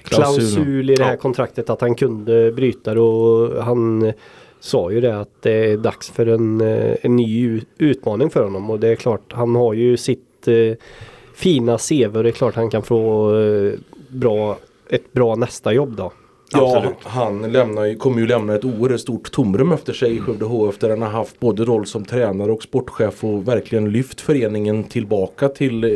Klausul. 0.03 0.43
klausul 0.43 0.91
i 0.91 0.95
det 0.95 1.05
här 1.05 1.11
Ja. 1.11 1.17
kontraktet 1.17 1.71
att 1.71 1.81
han 1.81 1.95
kunde 1.95 2.53
bryta 2.53 2.95
det 2.95 3.01
och 3.01 3.65
han 3.65 4.13
sa 4.61 4.91
ju 4.91 5.01
det 5.01 5.21
att 5.21 5.43
det 5.43 5.53
är 5.73 5.77
dags 5.77 6.11
för 6.11 6.27
en, 6.27 6.61
eh, 6.61 6.95
en 7.03 7.17
ny 7.17 7.61
utmaning 7.79 8.31
för 8.31 8.45
honom 8.45 8.71
och 8.71 8.81
det 8.81 8.89
är 8.89 8.97
klart 8.97 9.33
han 9.33 9.55
har 9.57 9.75
ju 9.75 9.97
sitt 9.97 10.49
eh, 10.49 10.77
fina 11.35 11.79
CV 11.79 12.17
och 12.17 12.23
det 12.23 12.29
är 12.29 12.33
klart 12.33 12.55
han 12.55 12.71
kan 12.71 12.83
få 12.83 13.35
eh, 13.41 13.73
bra, 14.09 14.59
ett 14.91 15.13
bra 15.13 15.35
nästa 15.35 15.73
jobb 15.73 15.97
då. 15.97 16.13
Ja, 16.53 16.77
Absolut. 16.77 16.97
han 17.03 17.53
lämnar 17.53 17.99
kommer 17.99 18.21
ju 18.21 18.27
lämna 18.27 18.55
ett 18.55 18.65
oerhört 18.65 19.01
stort 19.01 19.33
tomrum 19.33 19.73
efter 19.73 19.93
sig 19.93 20.17
i 20.17 20.21
Skövde 20.21 20.45
HF 20.45 20.79
där 20.79 20.91
han 20.91 21.03
har 21.03 21.09
haft 21.09 21.41
både 21.41 21.65
roll 21.65 21.87
som 21.87 22.05
tränare 22.05 22.53
och 22.53 22.63
sportchef 22.63 23.25
och 23.25 23.49
verkligen 23.49 23.91
lyft 23.91 24.21
föreningen 24.21 24.85
tillbaka 24.85 25.49
till 25.49 25.85
eh, 25.85 25.91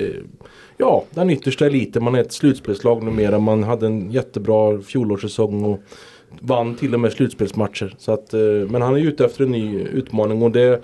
ja, 0.77 1.05
den 1.11 1.31
yttersta 1.31 1.67
eliten. 1.67 2.05
Man 2.05 2.15
är 2.15 2.21
ett 2.21 2.33
slutspelslag 2.33 3.03
numera. 3.03 3.39
Man 3.39 3.63
hade 3.63 3.87
en 3.87 4.11
jättebra 4.11 4.81
fjolårssäsong 4.81 5.65
och 5.65 5.81
vann 6.41 6.75
till 6.75 6.95
och 6.95 7.01
med 7.01 7.13
slutspelsmatcher. 7.13 7.95
Så 7.99 8.13
att, 8.13 8.35
eh, 8.35 8.41
men 8.69 8.83
han 8.83 8.95
är 8.95 9.01
ute 9.01 9.25
efter 9.25 9.45
en 9.45 9.51
ny 9.51 9.81
utmaning 9.81 10.43
och 10.43 10.51
det 10.51 10.83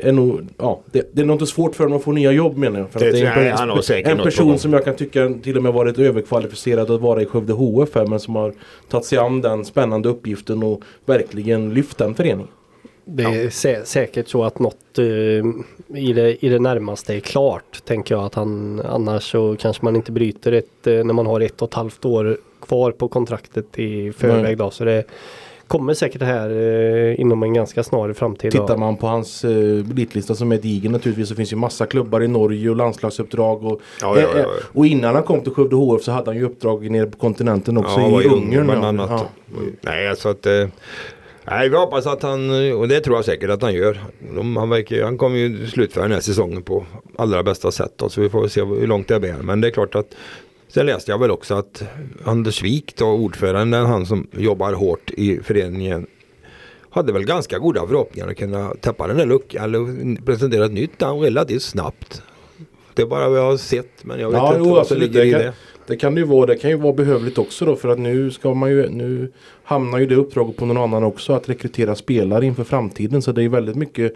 är 0.00 0.12
nog, 0.12 0.46
ja, 0.58 0.80
det, 0.92 1.10
det 1.12 1.22
är 1.22 1.26
nog 1.26 1.34
inte 1.34 1.46
svårt 1.46 1.74
för 1.74 1.84
honom 1.84 1.98
att 1.98 2.04
få 2.04 2.12
nya 2.12 2.32
jobb 2.32 2.56
menar 2.56 2.80
jag. 2.80 2.90
För 2.90 3.00
Det 3.00 3.06
att 3.06 3.12
det 3.12 3.20
är 3.20 3.24
jag 3.24 3.56
han 3.56 3.68
har 3.70 3.92
en, 3.92 4.06
en 4.06 4.24
person 4.24 4.58
som 4.58 4.72
jag 4.72 4.84
kan 4.84 4.96
tycka 4.96 5.34
till 5.42 5.56
och 5.56 5.62
med 5.62 5.72
varit 5.72 5.98
överkvalificerad 5.98 6.90
att 6.90 7.00
vara 7.00 7.22
i 7.22 7.26
Skövde 7.26 7.52
HF 7.52 7.94
här, 7.94 8.06
men 8.06 8.20
som 8.20 8.36
har 8.36 8.52
tagit 8.88 9.04
sig 9.04 9.18
an 9.18 9.40
den 9.40 9.64
spännande 9.64 10.08
uppgiften 10.08 10.62
och 10.62 10.82
verkligen 11.04 11.74
lyft 11.74 11.98
den 11.98 12.14
föreningen. 12.14 12.48
Det 13.08 13.22
är 13.22 13.50
sä 13.50 13.84
säkert 13.84 14.28
så 14.28 14.44
att 14.44 14.58
något 14.58 14.98
eh, 14.98 15.04
i, 15.98 16.12
det, 16.12 16.44
i 16.44 16.48
det 16.48 16.58
närmaste 16.58 17.14
är 17.14 17.20
klart 17.20 17.84
tänker 17.84 18.14
jag 18.14 18.24
att 18.24 18.34
han 18.34 18.80
annars 18.80 19.30
så 19.30 19.56
kanske 19.58 19.84
man 19.84 19.96
inte 19.96 20.12
bryter 20.12 20.52
ett 20.52 20.86
eh, 20.86 21.04
när 21.04 21.14
man 21.14 21.26
har 21.26 21.40
ett 21.40 21.62
och 21.62 21.68
ett 21.68 21.74
halvt 21.74 22.04
år 22.04 22.38
kvar 22.60 22.90
på 22.90 23.08
kontraktet 23.08 23.78
i 23.78 24.12
förväg 24.12 24.42
Nej. 24.42 24.56
då 24.56 24.70
så 24.70 24.84
det 24.84 25.04
kommer 25.68 25.94
säkert 25.94 26.20
det 26.20 26.26
här 26.26 26.50
eh, 26.50 27.20
inom 27.20 27.42
en 27.42 27.54
ganska 27.54 27.82
snar 27.82 28.12
framtid. 28.12 28.50
Tittar 28.52 28.76
man 28.76 28.96
på 28.96 29.06
hans 29.06 29.44
eh, 29.44 29.50
elitlista 29.90 30.34
som 30.34 30.52
är 30.52 30.56
diger 30.58 30.90
naturligtvis 30.90 31.28
så 31.28 31.34
finns 31.34 31.52
ju 31.52 31.56
massa 31.56 31.86
klubbar 31.86 32.22
i 32.22 32.28
Norge 32.28 32.70
och 32.70 32.76
landslagsuppdrag. 32.76 33.64
Och, 33.64 33.80
Ja, 34.00 34.20
ja, 34.20 34.22
ja, 34.22 34.28
ja. 34.34 34.38
eh, 34.38 34.46
och 34.72 34.86
innan 34.86 35.14
han 35.14 35.24
kom 35.24 35.40
till 35.40 35.52
Skövde 35.52 35.76
HF 35.76 36.02
så 36.02 36.12
hade 36.12 36.30
han 36.30 36.36
ju 36.36 36.44
uppdrag 36.44 36.90
nere 36.90 37.06
på 37.06 37.18
kontinenten 37.18 37.76
också 37.76 38.00
i 38.00 38.28
Ungern. 38.28 38.64
bland 38.66 38.84
annat. 38.84 39.10
Ja. 39.10 39.26
Nej, 39.80 40.16
så 40.16 40.28
att 40.28 40.46
eh, 40.46 40.68
Nej, 41.50 41.68
vi 41.68 41.76
hoppas 41.76 42.06
att 42.06 42.22
han, 42.22 42.50
och 42.74 42.88
det 42.88 43.00
tror 43.00 43.16
jag 43.16 43.24
säkert 43.24 43.50
att 43.50 43.62
han 43.62 43.74
gör. 43.74 44.00
De, 44.36 44.56
han, 44.56 44.70
verkar, 44.70 45.02
han 45.04 45.18
kommer 45.18 45.36
ju 45.36 45.66
slutföra 45.66 46.02
den 46.02 46.12
här 46.12 46.20
säsongen 46.20 46.62
på 46.62 46.86
allra 47.18 47.42
bästa 47.42 47.70
sätt. 47.72 47.92
Då, 47.96 48.08
så 48.08 48.20
vi 48.20 48.28
får 48.28 48.48
se 48.48 48.64
hur 48.64 48.86
långt 48.86 49.08
det 49.08 49.20
bär. 49.20 49.34
Men 49.42 49.60
det 49.60 49.68
är 49.68 49.70
klart 49.70 49.94
att 49.94 50.14
Sen 50.68 50.86
läste 50.86 51.10
jag 51.10 51.18
väl 51.18 51.30
också 51.30 51.54
att 51.54 51.82
Anders 52.24 52.62
Wik, 52.62 52.96
då, 52.96 53.06
ordföranden, 53.06 53.86
han 53.86 54.06
som 54.06 54.26
jobbar 54.32 54.72
hårt 54.72 55.10
i 55.10 55.40
föreningen 55.42 56.06
hade 56.90 57.12
väl 57.12 57.24
ganska 57.24 57.58
goda 57.58 57.86
förhoppningar 57.86 58.28
att 58.28 58.36
kunna 58.36 58.74
täppa 58.80 59.06
den 59.06 59.16
där 59.16 59.26
luckan 59.26 59.64
eller 59.64 60.24
presentera 60.24 60.64
ett 60.64 60.72
nytt 60.72 61.00
namn 61.00 61.20
relativt 61.20 61.62
snabbt. 61.62 62.22
Det 62.94 63.02
är 63.02 63.06
bara 63.06 63.28
vad 63.28 63.38
jag 63.38 63.44
har 63.44 63.56
sett 63.56 64.04
men 64.04 64.20
jag 64.20 64.30
vet 64.30 64.36
Ja, 64.36 64.48
inte 64.48 64.68
jo, 64.68 64.74
vad 64.74 64.86
som 64.86 64.98
det, 64.98 65.06
ligger 65.06 65.24
i 65.24 65.30
det, 65.30 65.38
det. 65.38 65.44
kan, 65.44 65.52
det 65.86 65.96
kan 65.96 66.14
det 66.14 66.20
ju 66.20 66.26
vara. 66.26 66.46
Det 66.46 66.56
kan 66.56 66.70
ju 66.70 66.76
vara 66.76 66.92
behövligt 66.92 67.38
också 67.38 67.64
då 67.64 67.76
för 67.76 67.88
att 67.88 67.98
nu 67.98 68.30
ska 68.30 68.54
man 68.54 68.70
ju 68.70 68.88
nu 68.88 69.32
hamnar 69.64 69.98
ju 69.98 70.06
det 70.06 70.14
uppdraget 70.14 70.56
på 70.56 70.66
någon 70.66 70.76
annan 70.76 71.04
också 71.04 71.32
att 71.32 71.48
rekrytera 71.48 71.94
spelare 71.94 72.46
inför 72.46 72.64
framtiden. 72.64 73.22
Så 73.22 73.32
det 73.32 73.42
är 73.42 73.48
väldigt 73.48 73.76
mycket 73.76 74.14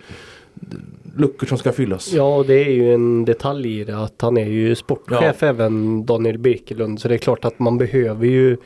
luckor 1.17 1.47
som 1.47 1.59
ska 1.59 1.73
fyllas. 1.73 2.13
Ja, 2.13 2.45
det 2.47 2.55
är 2.65 2.71
ju 2.71 2.95
en 2.95 3.25
detalj 3.25 3.81
i 3.81 3.85
det 3.85 3.99
att 3.99 4.23
han 4.23 4.37
är 4.37 4.47
ju 4.47 4.75
sportchef 4.75 5.43
även 5.43 6.07
Daniel 6.07 6.39
Birkelund. 6.39 7.01
Så 7.01 7.09
det 7.09 7.15
är 7.15 7.19
klart 7.19 7.45
att 7.45 7.59
man 7.59 7.79
behöver 7.79 8.27
ju 8.27 8.57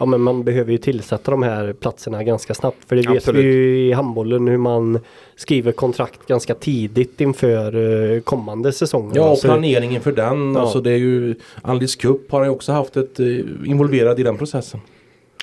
Ja 0.00 0.06
men 0.06 0.20
man 0.20 0.44
behöver 0.44 0.72
ju 0.72 0.78
tillsätta 0.78 1.30
de 1.30 1.42
här 1.42 1.72
platserna 1.72 2.24
ganska 2.24 2.54
snabbt. 2.54 2.76
För 2.86 2.96
det 2.96 3.02
vet 3.02 3.16
Absolut. 3.16 3.44
vi 3.44 3.48
ju 3.48 3.88
i 3.88 3.92
handbollen 3.92 4.48
hur 4.48 4.56
man 4.56 5.00
skriver 5.36 5.72
kontrakt 5.72 6.26
ganska 6.26 6.54
tidigt 6.54 7.20
inför 7.20 7.76
eh, 8.14 8.20
kommande 8.20 8.72
säsonger. 8.72 9.16
Ja, 9.16 9.22
och 9.22 9.30
Alltså, 9.30 9.46
planeringen 9.46 10.02
för 10.02 10.12
den. 10.12 10.54
Ja. 10.54 10.60
Alltså 10.60 10.80
det 10.80 10.90
är 10.90 10.96
ju 10.96 11.34
Alice 11.62 11.98
Cup 11.98 12.30
har 12.30 12.38
han 12.38 12.48
ju 12.48 12.52
också 12.52 12.72
haft 12.72 12.96
ett 12.96 13.20
eh, 13.20 13.26
involverad 13.64 14.20
i 14.20 14.22
den 14.22 14.38
processen. 14.38 14.80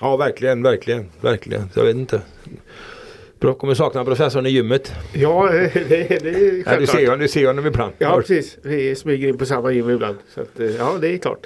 Ja 0.02 0.18
verkligen, 0.18 0.64
verkligen, 0.64 1.06
verkligen. 1.22 1.70
Jag 1.76 1.84
vet 1.84 1.96
inte. 1.96 2.22
Kommer 3.40 3.74
sakna 3.74 4.06
professorn 4.06 4.46
i 4.46 4.50
gymmet. 4.50 4.92
Ja, 5.14 5.50
det, 5.52 5.70
det 5.74 6.30
är 6.30 6.64
Ja, 6.66 6.80
du, 6.80 6.88
självklart. 6.88 6.90
ser, 6.90 7.18
du 7.18 7.28
ser 7.28 7.48
honom 7.48 7.66
ibland. 7.66 7.94
Ja, 7.98 8.16
precis. 8.18 8.58
Vi 8.62 8.96
smyger 8.96 9.28
in 9.28 9.38
på 9.38 9.46
samma 9.46 9.72
gym 9.72 9.90
ibland. 9.90 10.18
Så 10.36 10.42
att, 10.42 10.60
eh, 10.60 10.76
ja, 10.76 10.98
det 11.02 11.08
är 11.14 11.18
klart. 11.18 11.40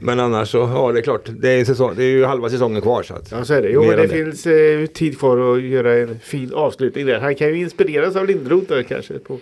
Men 0.00 0.20
annars 0.20 0.48
så, 0.50 0.58
ja 0.58 0.92
det 0.92 1.00
är 1.00 1.02
klart. 1.02 1.22
Det 1.28 1.48
är, 1.50 1.64
säsong, 1.64 1.92
det 1.96 2.04
är 2.04 2.08
ju 2.10 2.24
halva 2.24 2.50
säsongen 2.50 2.82
kvar 2.82 3.02
så 3.02 3.14
att. 3.14 3.32
Ja, 3.32 3.44
så 3.44 3.54
är 3.54 3.62
det. 3.62 3.68
Jo, 3.70 3.80
men 3.84 3.96
det 3.96 4.02
det. 4.02 4.08
finns 4.08 4.46
eh, 4.46 4.86
tid 4.86 5.18
kvar 5.18 5.54
att 5.56 5.62
göra 5.62 5.94
en 5.94 6.18
fin 6.22 6.52
avslutning 6.54 7.06
där. 7.06 7.20
Han 7.20 7.34
kan 7.34 7.48
ju 7.48 7.58
inspireras 7.58 8.16
av 8.16 8.26
Lindroth 8.26 8.66
där 8.68 8.82
kanske. 8.82 9.18
På, 9.18 9.38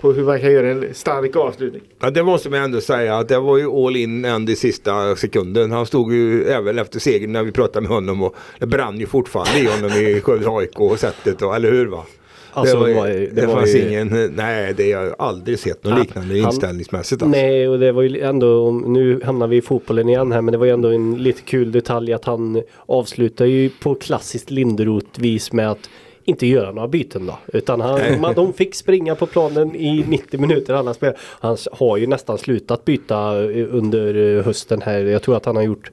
på 0.00 0.12
hur 0.12 0.24
man 0.24 0.40
kan 0.40 0.52
göra 0.52 0.70
en 0.70 0.94
stark 0.94 1.36
avslutning. 1.36 1.82
Ja, 2.00 2.10
det 2.10 2.22
måste 2.22 2.50
man 2.50 2.60
ändå 2.62 2.80
säga 2.80 3.16
att 3.16 3.28
det 3.28 3.38
var 3.38 3.56
ju 3.58 3.66
all 3.86 3.96
in 3.96 4.24
än 4.24 4.48
i 4.48 4.56
sista 4.56 5.16
sekunden. 5.16 5.72
Han 5.72 5.86
stod 5.86 6.12
ju 6.14 6.44
även 6.44 6.78
efter 6.78 7.00
segern 7.00 7.32
när 7.32 7.42
vi 7.42 7.52
pratade 7.52 7.80
med 7.80 7.90
honom 7.90 8.22
och 8.22 8.34
det 8.58 8.66
brann 8.66 9.00
ju 9.00 9.06
fortfarande 9.06 9.58
i 9.60 9.66
honom 9.66 9.90
i 9.98 10.20
Skövde 10.20 10.48
AIK 10.50 10.80
och 10.80 10.98
sättet 10.98 11.42
och, 11.42 11.56
eller 11.56 11.70
hur 11.70 11.86
va? 11.86 12.04
Alltså, 12.52 12.80
det 12.80 12.80
var, 12.80 12.88
ju- 12.88 12.94
det 12.94 13.00
var 13.00 13.08
ju- 13.08 13.26
det 13.26 13.40
det 13.40 13.46
var 13.46 13.54
fanns 13.54 13.74
ju- 13.74 13.88
ingen, 13.88 14.32
nej 14.36 14.74
det 14.76 14.92
har 14.92 15.04
jag 15.04 15.14
aldrig 15.18 15.58
sett 15.58 15.84
något 15.84 15.98
liknande 15.98 16.40
han- 16.40 16.52
inställningsmässigt. 16.52 17.22
Alltså. 17.22 17.40
Nej, 17.40 17.68
och 17.68 17.78
det 17.78 17.92
var 17.92 18.02
ju 18.02 18.20
ändå, 18.20 18.70
nu 18.86 19.20
hamnar 19.24 19.46
vi 19.46 19.56
i 19.56 19.62
fotbollen 19.62 20.08
igen 20.08 20.32
här, 20.32 20.40
men 20.42 20.52
det 20.52 20.58
var 20.58 20.66
ju 20.66 20.72
ändå 20.72 20.88
en 20.88 21.14
lite 21.22 21.42
kul 21.42 21.72
detalj 21.72 22.12
att 22.12 22.24
han 22.24 22.62
avslutar 22.86 23.44
ju 23.44 23.70
på 23.82 23.94
klassiskt 23.94 24.50
Linderoth-vis 24.50 25.52
med 25.52 25.70
att 25.70 25.90
inte 26.28 26.46
göra 26.46 26.72
några 26.72 26.88
byten 26.88 27.26
då. 27.26 27.38
Utan 27.52 27.80
han, 27.80 28.20
man, 28.20 28.34
de 28.34 28.52
fick 28.52 28.74
springa 28.74 29.14
på 29.14 29.26
planen 29.26 29.76
i 29.76 30.04
90 30.08 30.40
minuter 30.40 30.74
alla 30.74 30.94
spelare. 30.94 31.16
Han 31.20 31.56
har 31.72 31.96
ju 31.96 32.06
nästan 32.06 32.38
slutat 32.38 32.84
byta 32.84 33.50
eh, 33.50 33.66
under 33.70 34.36
eh, 34.38 34.44
hösten 34.44 34.82
här. 34.82 35.04
Jag 35.04 35.22
tror 35.22 35.36
att 35.36 35.44
han 35.44 35.56
har 35.56 35.62
gjort 35.62 35.90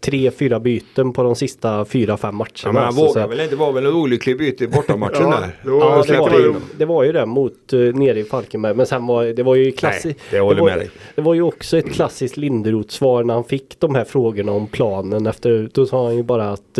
tre, 0.00 0.30
fyra 0.30 0.60
byten 0.60 1.12
på 1.12 1.22
de 1.22 1.34
sista 1.36 1.84
fyra, 1.84 2.16
fem 2.16 2.34
matcherna. 2.36 2.50
Ja, 2.64 2.72
men 2.72 2.82
han 2.82 2.92
Så- 2.92 2.98
så 2.98 3.06
vågade 3.06 3.24
att- 3.24 3.30
väl 3.30 3.40
inte, 3.40 3.54
det 3.54 3.58
var 3.58 3.72
väl 3.72 3.86
en 3.86 3.92
olycklig 3.94 4.38
byte 4.38 4.64
i 4.64 4.68
bortamatchen 4.68 5.16
Ja, 5.20 5.30
där. 5.40 5.56
Ja, 5.64 6.04
det 6.08 6.18
var, 6.18 6.30
ju, 6.40 6.54
det 6.78 6.84
var 6.84 7.04
ju 7.04 7.12
det 7.12 7.26
mot 7.26 7.72
uh, 7.72 7.94
nere 7.94 8.18
i 8.20 8.24
Falkenberg. 8.24 8.74
Men 8.74 8.86
sen 8.86 9.06
var 9.06 9.24
det 9.24 9.42
var 9.42 9.54
ju 9.54 9.72
klassiskt. 9.72 10.20
det 10.30 10.38
håller 10.40 10.60
var. 10.60 10.86
Det 11.14 11.22
var 11.22 11.34
ju 11.34 11.42
också 11.42 11.78
ett 11.78 11.92
klassiskt 11.92 12.36
Linderoth-svar 12.36 13.24
när 13.24 13.34
han 13.34 13.44
fick 13.44 13.80
de 13.80 13.94
här 13.94 14.04
frågorna 14.04 14.52
om 14.52 14.66
planen. 14.66 15.26
Efter, 15.26 15.68
då 15.72 15.86
sa 15.86 16.04
han 16.04 16.16
ju 16.16 16.22
bara 16.22 16.50
att 16.50 16.78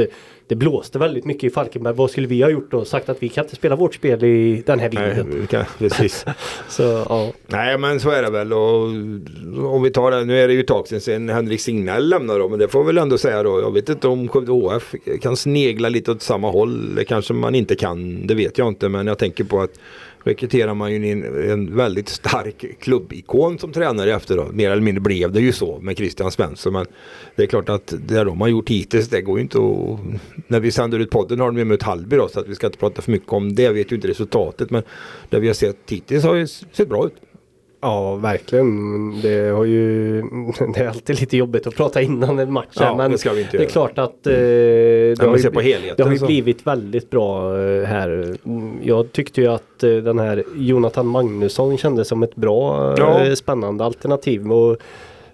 det 0.53 0.57
blåste 0.57 0.99
väldigt 0.99 1.25
mycket 1.25 1.45
i 1.45 1.51
Falkenberg. 1.51 1.95
Vad 1.95 2.11
skulle 2.11 2.27
vi 2.27 2.43
ha 2.43 2.51
gjort 2.51 2.71
då? 2.71 2.85
Sagt 2.85 3.09
att 3.09 3.23
vi 3.23 3.29
kan 3.29 3.45
inte 3.45 3.57
spela 3.57 3.77
vårt 3.77 3.95
spel 3.95 4.25
i 4.25 4.63
den 4.67 4.81
här 4.81 4.91
Nej, 4.93 5.15
vinden. 5.15 5.41
vi 5.41 5.47
kan, 5.47 5.65
precis. 5.79 6.25
Så 6.69 6.83
ja. 6.83 7.33
Nej 7.47 7.79
men 7.79 8.01
så 8.01 8.11
är 8.11 8.23
det 8.23 8.31
väl 8.31 8.53
och 8.53 8.83
om 9.75 9.83
vi 9.83 9.91
tar 9.91 10.11
det, 10.11 10.25
nu 10.25 10.39
är 10.39 10.49
det 10.49 10.55
ju 10.55 10.61
ett 10.61 10.67
tag 10.67 10.89
sedan, 10.89 11.01
sedan 11.01 11.29
Henrik 11.29 11.61
Signell 11.61 12.09
lämnade 12.09 12.39
då 12.39 12.49
men 12.49 12.59
det 12.59 12.69
får 12.69 12.85
väl 12.85 12.99
ändå 12.99 13.19
säga 13.19 13.43
då. 13.43 13.61
Jag 13.61 13.75
vet 13.75 13.89
inte 13.89 14.09
om 14.09 14.29
Skövde 14.29 14.53
HF 14.53 14.95
kan 15.23 15.37
snegla 15.37 15.89
lite 15.89 16.11
åt 16.11 16.23
samma 16.23 16.51
håll. 16.51 16.95
Det 16.95 17.05
kanske 17.05 17.35
man 17.35 17.55
inte 17.55 17.75
kan, 17.75 18.27
det 18.27 18.35
vet 18.35 18.59
jag 18.59 18.69
inte 18.69 18.89
men 18.89 19.07
jag 19.07 19.19
tänker 19.19 19.45
på 19.45 19.61
att 19.61 19.79
rekryterar 20.25 20.75
man 20.75 20.93
ju 20.93 21.13
en, 21.13 21.51
en 21.51 21.77
väldigt 21.77 22.09
stark 22.09 22.65
klubbikon 22.81 23.59
som 23.59 23.73
tränare 23.73 24.15
efter 24.15 24.37
då. 24.37 24.49
Mer 24.53 24.71
eller 24.71 24.83
mindre 24.83 25.01
blev 25.01 25.33
det 25.33 25.41
ju 25.41 25.53
så 25.53 25.79
med 25.81 25.97
Christian 25.97 26.31
Svensson 26.31 26.73
men 26.73 26.87
det 27.37 27.43
är 27.43 27.47
klart 27.47 27.69
att 27.69 27.95
det 28.07 28.25
de 28.25 28.41
har 28.41 28.49
gjort 28.49 28.69
hittills 28.69 29.09
det 29.09 29.23
går 29.23 29.39
ju 29.39 29.43
inte 29.43 29.59
att... 29.59 30.21
När 30.49 30.61
vi 30.61 30.71
sänder 30.71 30.99
ut 30.99 31.11
podden 31.11 31.41
har 31.41 31.47
de 31.47 31.59
ju 31.59 31.65
mött 31.65 31.83
Hallby 31.83 32.17
då 32.17 32.29
så 32.29 32.41
att 32.41 32.49
vi 32.49 32.55
ska 32.55 32.67
inte 32.67 32.79
prata 32.79 33.03
för 33.03 33.13
mycket 33.13 33.33
om 33.33 33.55
det. 33.55 33.63
Jag 33.63 33.73
vet 33.73 33.93
ju 33.93 33.97
inte 33.97 34.09
resultatet 34.09 34.71
men 34.71 34.83
det 35.31 35.41
vi 35.41 35.47
har 35.47 35.55
sett 35.55 35.77
hittills 35.89 36.25
har 36.25 36.35
ju 36.35 36.47
sett 36.47 36.89
bra 36.89 37.07
ut. 37.07 37.15
Ja, 37.85 38.15
verkligen. 38.17 39.21
Det, 39.21 39.51
har 39.51 39.65
ju, 39.65 40.23
det 40.75 40.81
är 40.81 40.89
alltid 40.89 41.21
lite 41.21 41.37
jobbigt 41.37 41.67
att 41.67 41.77
prata 41.77 42.03
innan 42.03 42.39
en 42.39 42.53
match. 42.53 42.67
här, 42.77 42.87
Ja, 42.87 42.97
men 42.97 43.11
det 43.11 43.19
ska 43.19 43.33
vi 43.33 43.41
inte 43.41 43.53
det 43.53 43.57
är 43.57 43.61
göra. 43.63 43.71
klart 43.73 43.99
att 43.99 44.27
eh, 44.27 44.33
det, 44.33 45.17
har 45.27 45.37
ju, 45.39 45.51
på 45.51 45.61
helheten 45.61 45.95
det 45.97 46.03
har 46.03 46.13
ju 46.13 46.19
så- 46.19 46.27
blivit 46.27 46.67
väldigt 46.67 47.11
bra 47.11 47.59
eh, 47.59 47.85
här. 47.85 48.37
Mm, 48.47 48.79
Jag 48.83 49.13
tyckte 49.13 49.41
ju 49.41 49.47
att 49.47 49.83
eh, 49.83 49.91
den 49.91 50.19
här 50.19 50.45
Jonathan 50.57 51.07
Magnusson 51.07 51.79
kändes 51.79 52.09
som 52.09 52.23
ett 52.23 52.35
bra, 52.35 52.89
eh, 52.93 52.95
Ja. 52.99 53.37
spännande 53.37 53.85
alternativ. 53.85 54.53
Och 54.53 54.77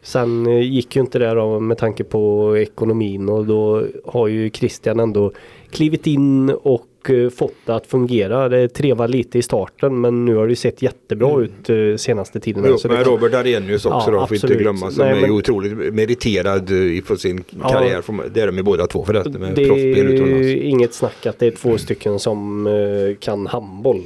sen 0.03 0.47
eh, 0.47 0.61
gick 0.61 0.97
ju 0.97 1.01
inte 1.03 1.19
det 1.19 1.35
då 1.35 1.61
med 1.61 1.79
tanke 1.79 2.05
på 2.05 2.55
ekonomin 2.59 3.29
och 3.29 3.47
då 3.47 3.83
har 4.07 4.29
ju 4.29 4.51
Christian 4.51 5.01
ändå 5.01 5.33
klivit 5.71 6.07
in 6.07 6.51
och 6.51 6.87
eh, 7.11 7.31
fått 7.31 7.55
det 7.67 7.75
att 7.75 7.87
fungera. 7.87 8.49
Det 8.49 8.69
trevar 8.69 9.09
lite 9.09 9.39
i 9.39 9.43
starten 9.43 10.01
men 10.01 10.25
nu 10.25 10.35
har 10.37 10.49
det 10.49 10.57
sett 10.57 10.83
jättebra 10.83 11.43
ut 11.43 11.71
eh, 11.71 11.97
senaste 11.97 12.41
tiden. 12.41 12.73
Och 12.73 12.81
Så 12.81 12.89
med 12.89 12.99
det- 12.99 13.05
Robert 13.05 13.35
Arrhenius 13.35 13.87
också 13.87 14.11
Ja, 14.11 14.19
då, 14.21 14.27
får 14.27 14.35
inte 14.37 14.47
absolut. 14.47 14.59
glömma. 14.59 14.91
Som 14.91 15.05
Nej, 15.05 15.17
är 15.17 15.21
men- 15.21 15.31
ju 15.31 15.37
otroligt 15.37 15.95
meriterad 15.95 16.61
eh, 16.71 17.03
för 17.05 17.17
sin 17.17 17.45
Ja. 17.63 17.69
karriär. 17.69 18.03
Det 18.35 18.41
är 18.41 18.47
de 18.47 18.57
ju 18.57 18.63
båda 18.63 18.87
två 18.87 19.05
förresten 19.05 19.41
med 19.41 19.55
Det 19.55 19.63
är 19.65 19.97
utomlands. 19.97 20.47
inget 20.49 20.95
snack 20.95 21.27
att 21.27 21.39
det 21.39 21.47
är 21.47 21.51
två 21.51 21.79
stycken 21.79 22.19
som 22.19 22.67
eh, 22.67 22.73
kan 23.21 23.47
handboll. 23.47 24.03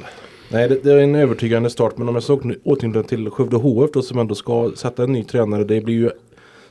Nej, 0.49 0.69
det, 0.69 0.85
det 0.85 0.93
är 0.93 0.99
en 0.99 1.15
övertygande 1.15 1.71
start. 1.71 1.99
Men 1.99 2.09
om 2.09 2.15
jag 2.15 2.23
så 2.25 2.41
återknyter 2.65 3.03
till 3.03 3.31
Skövde 3.31 3.57
HF 3.57 3.91
då 3.93 4.03
som 4.03 4.19
ändå 4.19 4.35
ska 4.35 4.71
sätta 4.77 5.03
en 5.05 5.13
ny 5.13 5.25
tränare. 5.25 5.65
Det 5.65 5.81
blir 5.81 5.95
ju 5.95 6.11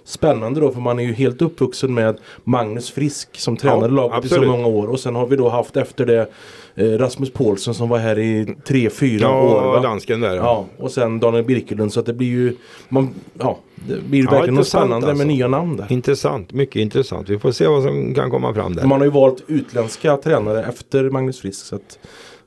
spännande 0.05 0.59
då 0.59 0.71
för 0.71 0.81
man 0.81 0.99
är 0.99 1.03
ju 1.03 1.13
helt 1.13 1.41
uppvuxen 1.41 1.93
med 1.93 2.17
Magnus 2.43 2.91
Frisk 2.91 3.39
som 3.39 3.57
tränade 3.57 3.85
Ja, 3.87 3.91
laget 3.91 4.25
i 4.25 4.27
så 4.29 4.35
absolut. 4.35 4.49
många 4.49 4.67
år. 4.67 4.87
Och 4.87 4.99
sen 4.99 5.15
har 5.15 5.27
vi 5.27 5.35
då 5.35 5.49
haft 5.49 5.77
efter 5.77 6.05
det 6.05 6.29
eh, 6.75 6.85
Rasmus 6.85 7.31
Paulsson 7.33 7.73
som 7.73 7.89
var 7.89 7.97
här 7.97 8.19
i 8.19 8.55
tre, 8.65 8.89
fyra 8.89 9.21
Ja, 9.21 9.41
år. 9.41 9.71
Va? 9.73 9.79
dansken 9.79 10.21
där. 10.21 10.35
Ja, 10.35 10.65
och 10.77 10.91
sen 10.91 11.19
Daniel 11.19 11.43
Birkelund 11.43 11.93
så 11.93 11.99
att 11.99 12.05
det 12.05 12.13
blir 12.13 12.27
ju 12.27 12.55
man, 12.89 13.09
ja, 13.39 13.59
det 13.87 14.01
blir 14.09 14.23
Ja, 14.23 14.31
verkligen 14.31 14.55
något 14.55 14.67
spännande 14.67 14.95
alltså. 14.95 15.15
med 15.15 15.27
nya 15.27 15.47
namn 15.47 15.77
där. 15.77 15.85
Intressant, 15.89 16.53
mycket 16.53 16.75
intressant. 16.75 17.29
Vi 17.29 17.39
får 17.39 17.51
se 17.51 17.67
vad 17.67 17.83
som 17.83 18.13
kan 18.15 18.29
komma 18.31 18.53
fram 18.53 18.75
där. 18.75 18.85
Man 18.85 18.99
har 18.99 19.05
ju 19.05 19.11
valt 19.11 19.43
utländska 19.47 20.17
tränare 20.17 20.63
efter 20.63 21.09
Magnus 21.09 21.39
Frisk 21.41 21.65
så 21.65 21.75
att 21.75 21.99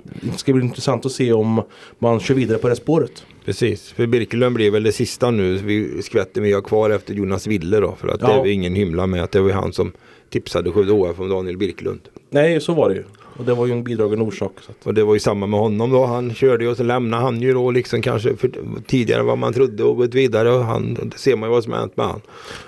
det 0.03 0.39
ska 0.39 0.53
bli 0.53 0.65
intressant 0.65 1.07
att 1.07 1.13
se 1.13 1.33
om 1.33 1.63
man 1.99 2.21
kör 2.21 2.35
vidare 2.35 2.59
på 2.59 2.69
det 2.69 2.77
spåret. 2.77 3.25
Precis, 3.45 3.93
för 3.93 4.07
Birkelund 4.07 4.55
blir 4.55 4.71
väl 4.71 4.83
det 4.83 4.93
sista 4.93 5.31
nu. 5.31 5.57
Vi 5.57 6.03
skvätter 6.03 6.41
vi 6.41 6.53
har 6.53 6.61
kvar 6.63 6.91
efter 6.91 7.15
Jonas 7.15 7.47
Wille 7.47 7.81
då. 7.81 7.95
För 8.01 8.09
att 8.09 8.21
det 8.21 8.27
Ja. 8.27 8.33
är 8.39 8.43
väl 8.43 8.51
ingen 8.51 8.75
hymla 8.75 9.07
med 9.07 9.23
att 9.23 9.31
det 9.33 9.41
var 9.41 9.51
han 9.51 9.73
som 9.73 9.93
tipsade 10.31 10.71
Skövde 10.73 10.93
HF 10.93 11.21
om 11.21 11.29
Daniel 11.29 11.57
Birkelund. 11.57 12.01
Nej, 12.31 12.61
så 12.61 12.75
var 12.75 12.89
det 12.89 12.95
ju. 12.95 13.05
Och 13.37 13.45
det 13.45 13.55
var 13.55 13.67
ju 13.67 13.73
en 13.73 13.85
bidragande 13.85 14.25
orsak. 14.25 14.53
Att. 14.69 14.87
Och 14.87 14.95
det 14.95 15.05
var 15.05 15.15
ju 15.15 15.21
samma 15.21 15.47
med 15.47 15.61
honom 15.61 15.91
då. 15.91 16.05
Han 16.05 16.35
körde 16.35 16.65
ju 16.65 16.71
och 16.71 16.77
så 16.77 16.83
lämnade 16.83 17.23
han 17.23 17.41
ju 17.43 17.53
då 17.53 17.71
liksom 17.71 18.03
kanske 18.03 18.37
för, 18.37 18.51
tidigare 18.87 19.23
vad 19.23 19.39
man 19.39 19.53
trodde 19.53 19.85
och 19.85 19.97
gått 19.97 20.15
vidare. 20.15 20.51
Och 20.53 20.65
han, 20.65 20.95
det 20.95 21.19
ser 21.19 21.37
man 21.37 21.49
ju 21.49 21.55
vad 21.55 21.65
som 21.65 21.73
har 21.73 21.81
hänt 21.81 21.97
med 21.97 22.07
han. 22.07 22.21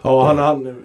Ja, 0.02 0.26
han, 0.26 0.38
han 0.38 0.76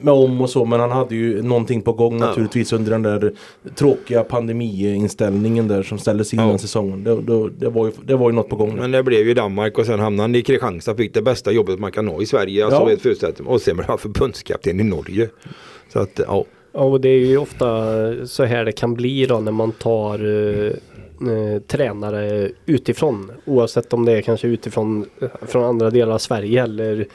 med 0.00 0.14
om 0.14 0.40
och 0.40 0.50
så 0.50 0.64
men 0.64 0.80
han 0.80 0.90
hade 0.90 1.14
ju 1.14 1.42
någonting 1.42 1.82
på 1.82 1.92
gång 1.92 2.18
Ja. 2.20 2.26
naturligtvis 2.26 2.72
under 2.72 2.90
den 2.90 3.02
där 3.02 3.32
tråkiga 3.74 4.24
pandemiinställningen 4.24 5.68
där 5.68 5.82
som 5.82 5.98
ställdes 5.98 6.34
in 6.34 6.40
Ja. 6.40 6.46
den 6.46 6.58
säsongen. 6.58 7.04
Det, 7.04 7.20
det, 7.20 7.50
det, 7.58 7.68
var 7.68 7.86
ju, 7.86 7.92
det 8.06 8.16
var 8.16 8.30
ju 8.30 8.36
något 8.36 8.48
på 8.48 8.56
gång. 8.56 8.74
där. 8.74 8.80
Men 8.82 8.90
det 8.90 9.02
blev 9.02 9.26
ju 9.28 9.34
Danmark 9.34 9.78
och 9.78 9.86
sen 9.86 10.00
hamnade 10.00 10.22
han 10.22 10.34
i 10.34 10.42
Kristianstad. 10.42 10.94
Fick 10.94 11.14
det 11.14 11.22
bästa 11.22 11.52
jobbet 11.52 11.78
man 11.78 11.92
kan 11.92 12.08
ha 12.08 12.22
i 12.22 12.26
Sverige. 12.26 12.64
Alltså 12.64 12.90
Ja. 13.20 13.30
Och 13.46 13.60
sen 13.60 13.76
blev 13.76 13.88
han 13.88 13.98
förbundskapten 13.98 14.80
i 14.80 14.84
Norge. 14.84 15.28
Så 15.92 15.98
att 15.98 16.20
ja. 16.26 16.44
Ja, 16.72 16.80
och 16.80 17.00
det 17.00 17.08
är 17.08 17.18
ju 17.18 17.38
ofta 17.38 17.66
så 18.26 18.44
här 18.44 18.64
det 18.64 18.72
kan 18.72 18.94
bli 18.94 19.26
då 19.26 19.40
när 19.40 19.52
man 19.52 19.72
tar 19.72 20.14
eh, 20.26 20.66
eh, 21.32 21.60
tränare 21.66 22.50
utifrån. 22.66 23.32
Oavsett 23.44 23.92
om 23.92 24.04
det 24.04 24.12
är 24.12 24.20
kanske 24.22 24.46
utifrån 24.48 25.06
eh, 25.20 25.28
från 25.46 25.64
andra 25.64 25.90
delar 25.90 26.14
av 26.14 26.18
Sverige 26.18 26.62
eller 26.62 27.06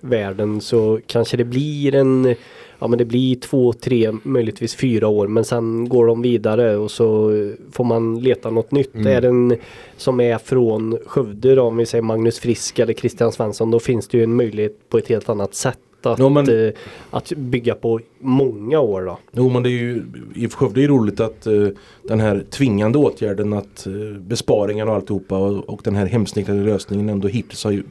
världen 0.00 0.60
så 0.60 1.00
kanske 1.06 1.36
det 1.36 1.44
blir 1.44 1.94
en 1.94 2.34
Ja 2.80 2.86
men 2.88 2.98
det 2.98 3.04
blir 3.04 3.36
två, 3.36 3.72
tre, 3.72 4.12
möjligtvis 4.22 4.74
fyra 4.76 5.08
år 5.08 5.28
men 5.28 5.44
sen 5.44 5.88
går 5.88 6.06
de 6.06 6.22
vidare 6.22 6.76
och 6.76 6.90
så 6.90 7.34
eh, 7.34 7.52
får 7.72 7.84
man 7.84 8.20
leta 8.20 8.50
något 8.50 8.70
nytt. 8.70 8.94
Mm. 8.94 9.06
Är 9.06 9.20
den 9.20 9.56
som 9.96 10.20
är 10.20 10.38
från 10.38 10.98
Skövde 11.06 11.54
då, 11.54 11.62
om 11.62 11.76
vi 11.76 11.86
säger 11.86 12.02
Magnus 12.02 12.38
Frisk 12.38 12.78
eller 12.78 12.94
Christian 12.94 13.32
Svensson 13.32 13.70
då 13.70 13.80
finns 13.80 14.08
det 14.08 14.18
ju 14.18 14.24
en 14.24 14.34
möjlighet 14.36 14.88
på 14.88 14.98
ett 14.98 15.08
helt 15.08 15.28
annat 15.28 15.54
sätt 15.54 15.78
att, 16.02 16.18
Jo, 16.18 16.28
men- 16.28 16.66
eh, 16.66 16.72
att 17.10 17.32
bygga 17.32 17.74
på 17.74 18.00
många 18.18 18.80
år 18.80 19.02
då. 19.02 19.18
Jo 19.32 19.48
men 19.48 19.62
det 19.62 19.68
är 19.68 19.80
ju 19.80 20.02
i 20.34 20.48
Skövde 20.48 20.80
är 20.80 20.82
det 20.82 20.88
roligt 20.88 21.20
att 21.20 21.46
eh, 21.46 21.68
den 22.02 22.20
här 22.20 22.44
tvingande 22.50 22.98
åtgärden 22.98 23.52
att 23.52 23.86
uh, 23.86 24.18
besparingarna 24.18 24.90
och 24.90 24.96
alltihopa 24.96 25.38
och, 25.38 25.68
och 25.68 25.80
den 25.84 25.96
här 25.96 26.06
hemsnickrade 26.06 26.60
lösningen 26.60 27.08
ändå 27.08 27.28
hittills 27.28 27.64
har 27.64 27.70
ju 27.70 27.82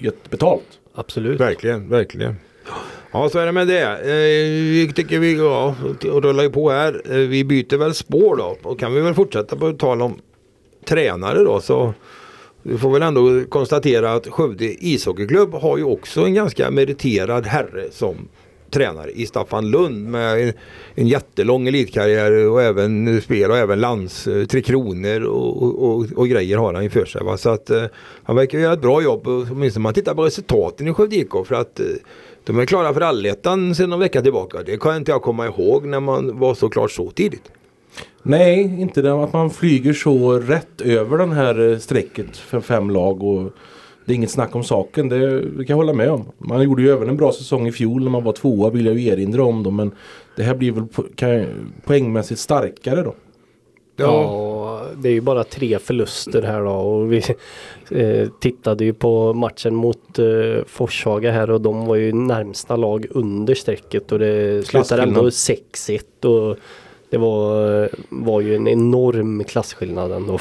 gett 0.00 0.30
betalt. 0.30 0.78
Absolut. 0.98 1.40
Verkligen, 1.40 1.88
verkligen. 1.88 2.36
Ja, 3.12 3.28
så 3.28 3.38
är 3.38 3.46
det 3.46 3.52
med 3.52 3.68
det. 3.68 3.82
Eh, 3.82 4.50
vi 4.72 4.92
tycker 4.94 5.18
vi 5.18 5.36
ja, 5.38 5.76
och 6.12 6.22
rullar 6.22 6.42
ju 6.42 6.50
på 6.50 6.70
här. 6.70 7.02
Eh, 7.04 7.16
vi 7.16 7.44
byter 7.44 7.76
väl 7.76 7.94
spår 7.94 8.36
då 8.36 8.56
och 8.62 8.80
kan 8.80 8.94
vi 8.94 9.00
väl 9.00 9.14
fortsätta 9.14 9.56
på 9.56 9.72
tal 9.72 10.02
om 10.02 10.18
tränare 10.84 11.38
då 11.44 11.60
så 11.60 11.94
vi 12.62 12.78
får 12.78 12.90
väl 12.90 13.02
ändå 13.02 13.44
konstatera 13.48 14.12
att 14.12 14.28
Skövde 14.28 14.64
ishockeyklubb 14.64 15.54
har 15.54 15.78
ju 15.78 15.84
också 15.84 16.24
en 16.24 16.34
ganska 16.34 16.70
meriterad 16.70 17.46
herre 17.46 17.84
som 17.90 18.28
tränare 18.70 19.10
i 19.10 19.26
Staffan 19.26 19.70
Lund 19.70 20.08
med 20.08 20.48
en, 20.48 20.52
en 20.94 21.08
jättelång 21.08 21.68
elitkarriär 21.68 22.48
och 22.48 22.62
även 22.62 23.20
spel 23.20 23.50
och 23.50 23.56
även 23.56 23.80
lands, 23.80 24.26
eh, 24.26 24.44
Tre 24.44 24.62
Kronor 24.62 25.22
och, 25.22 25.62
och, 25.62 25.88
och, 25.88 26.06
och 26.16 26.28
grejer 26.28 26.58
har 26.58 26.74
han 26.74 26.82
ju 26.82 26.90
för 26.90 27.04
sig. 27.04 27.24
Va? 27.24 27.36
Så 27.36 27.50
att 27.50 27.70
eh, 27.70 27.84
han 28.22 28.36
verkar 28.36 28.58
göra 28.58 28.72
ett 28.72 28.80
bra 28.80 29.02
jobb 29.02 29.26
åtminstone 29.26 29.76
om 29.76 29.82
man 29.82 29.94
tittar 29.94 30.14
på 30.14 30.24
resultaten 30.24 30.88
i 30.88 30.92
Skövde 30.92 31.16
IK 31.16 31.32
för 31.46 31.54
att 31.54 31.80
eh, 31.80 31.86
de 32.44 32.58
är 32.58 32.66
klara 32.66 32.94
för 32.94 33.00
allettan 33.00 33.74
sedan 33.74 33.90
någon 33.90 34.00
vecka 34.00 34.22
tillbaka. 34.22 34.62
Det 34.62 34.80
kan 34.80 34.96
inte 34.96 35.10
jag 35.10 35.22
komma 35.22 35.46
ihåg 35.46 35.86
när 35.86 36.00
man 36.00 36.38
var 36.38 36.54
så 36.54 36.68
klart 36.68 36.90
så 36.90 37.10
tidigt. 37.10 37.52
Nej, 38.22 38.76
inte 38.80 39.02
det 39.02 39.24
att 39.24 39.32
man 39.32 39.50
flyger 39.50 39.92
så 39.92 40.32
rätt 40.32 40.80
över 40.80 41.18
den 41.18 41.32
här 41.32 41.70
eh, 41.70 41.78
strecket 41.78 42.36
för 42.36 42.60
fem 42.60 42.90
lag 42.90 43.22
och 43.22 43.52
det 44.08 44.14
är 44.14 44.16
inget 44.16 44.30
snack 44.30 44.54
om 44.54 44.64
saken. 44.64 45.08
Det, 45.08 45.40
det 45.40 45.64
kan 45.64 45.66
jag 45.66 45.76
hålla 45.76 45.92
med 45.92 46.10
om. 46.10 46.24
Man 46.38 46.62
gjorde 46.62 46.82
ju 46.82 46.90
även 46.90 47.08
en 47.08 47.16
bra 47.16 47.32
säsong 47.32 47.66
i 47.66 47.72
fjol 47.72 48.02
när 48.02 48.10
man 48.10 48.24
var 48.24 48.32
tvåa 48.32 48.70
vill 48.70 48.86
jag 48.86 48.98
ju 48.98 49.06
erinra 49.08 49.44
om 49.44 49.62
då 49.62 49.70
men 49.70 49.92
det 50.36 50.42
här 50.42 50.54
blir 50.54 50.72
väl 50.72 50.84
po- 50.84 51.14
kan, 51.14 51.46
poängmässigt 51.84 52.40
starkare 52.40 53.02
då. 53.02 53.14
Ja, 53.96 54.82
det 54.96 55.08
är 55.08 55.12
ju 55.12 55.20
bara 55.20 55.44
tre 55.44 55.78
förluster 55.78 56.42
här 56.42 56.60
då 56.62 56.70
och 56.70 57.12
vi 57.12 57.22
eh, 57.90 58.28
tittade 58.40 58.84
ju 58.84 58.92
på 58.92 59.34
matchen 59.34 59.74
mot 59.74 60.18
eh, 60.18 60.64
Forshaga 60.66 61.32
här 61.32 61.50
och 61.50 61.60
de 61.60 61.86
var 61.86 61.96
ju 61.96 62.12
närmsta 62.12 62.76
lag 62.76 63.06
under 63.10 63.54
strecket 63.54 64.12
och 64.12 64.18
det 64.18 64.66
slutade 64.66 65.02
ändå 65.02 65.20
Klasskillnad. 65.20 66.02
6-1 66.22 66.24
och 66.24 66.56
det 67.10 67.18
var, 67.18 67.88
var 68.08 68.40
ju 68.40 68.54
en 68.56 68.68
enorm 68.68 69.44
klasskillnad 69.44 70.12
ändå. 70.12 70.38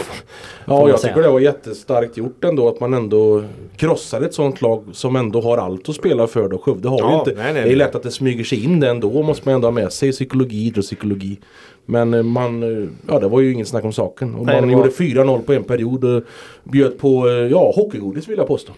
Ja, 0.65 0.89
jag 0.89 0.99
säga. 0.99 1.13
tycker 1.13 1.23
det 1.27 1.33
var 1.33 1.39
jättestarkt 1.39 2.17
gjort 2.17 2.43
ändå 2.43 2.67
att 2.69 2.79
man 2.79 2.93
ändå 2.93 3.43
krossar 3.77 4.21
ett 4.21 4.33
sånt 4.33 4.61
lag 4.61 4.83
som 4.91 5.15
ändå 5.15 5.41
har 5.41 5.57
allt 5.57 5.89
att 5.89 5.95
spela 5.95 6.27
för 6.27 6.47
då. 6.49 6.57
Skövde 6.57 6.89
har 6.89 6.97
ju 6.97 7.03
Ja, 7.03 7.19
inte. 7.19 7.33
nej, 7.43 7.53
nej, 7.53 7.63
det 7.63 7.71
är 7.71 7.75
lätt 7.75 7.95
att 7.95 8.03
det 8.03 8.11
smyger 8.11 8.43
sig 8.43 8.63
in 8.63 8.79
det 8.79 8.89
ändå 8.89 9.21
måste 9.23 9.41
man 9.47 9.55
ändå 9.55 9.67
ha 9.67 9.71
med 9.71 9.91
sig. 9.93 10.11
Psykologi, 10.11 10.65
idrottspsykologi. 10.67 11.39
Men 11.85 12.13
eh, 12.13 12.23
man, 12.23 12.63
eh, 12.83 12.89
ja 13.07 13.19
det 13.19 13.27
var 13.27 13.41
ju 13.41 13.53
inget 13.53 13.67
snack 13.67 13.83
om 13.85 13.93
saken. 13.93 14.35
Och 14.35 14.45
Nej, 14.45 14.61
man 14.61 14.69
var- 14.69 14.77
gjorde 14.77 14.89
4-0 14.89 15.41
på 15.41 15.53
en 15.53 15.63
period 15.63 16.03
och 16.03 16.23
bjöd 16.63 16.97
på, 16.99 17.27
eh, 17.27 17.33
ja 17.33 17.71
hockeygodis 17.75 18.27
vill 18.27 18.37
jag 18.37 18.47
påstå. 18.47 18.73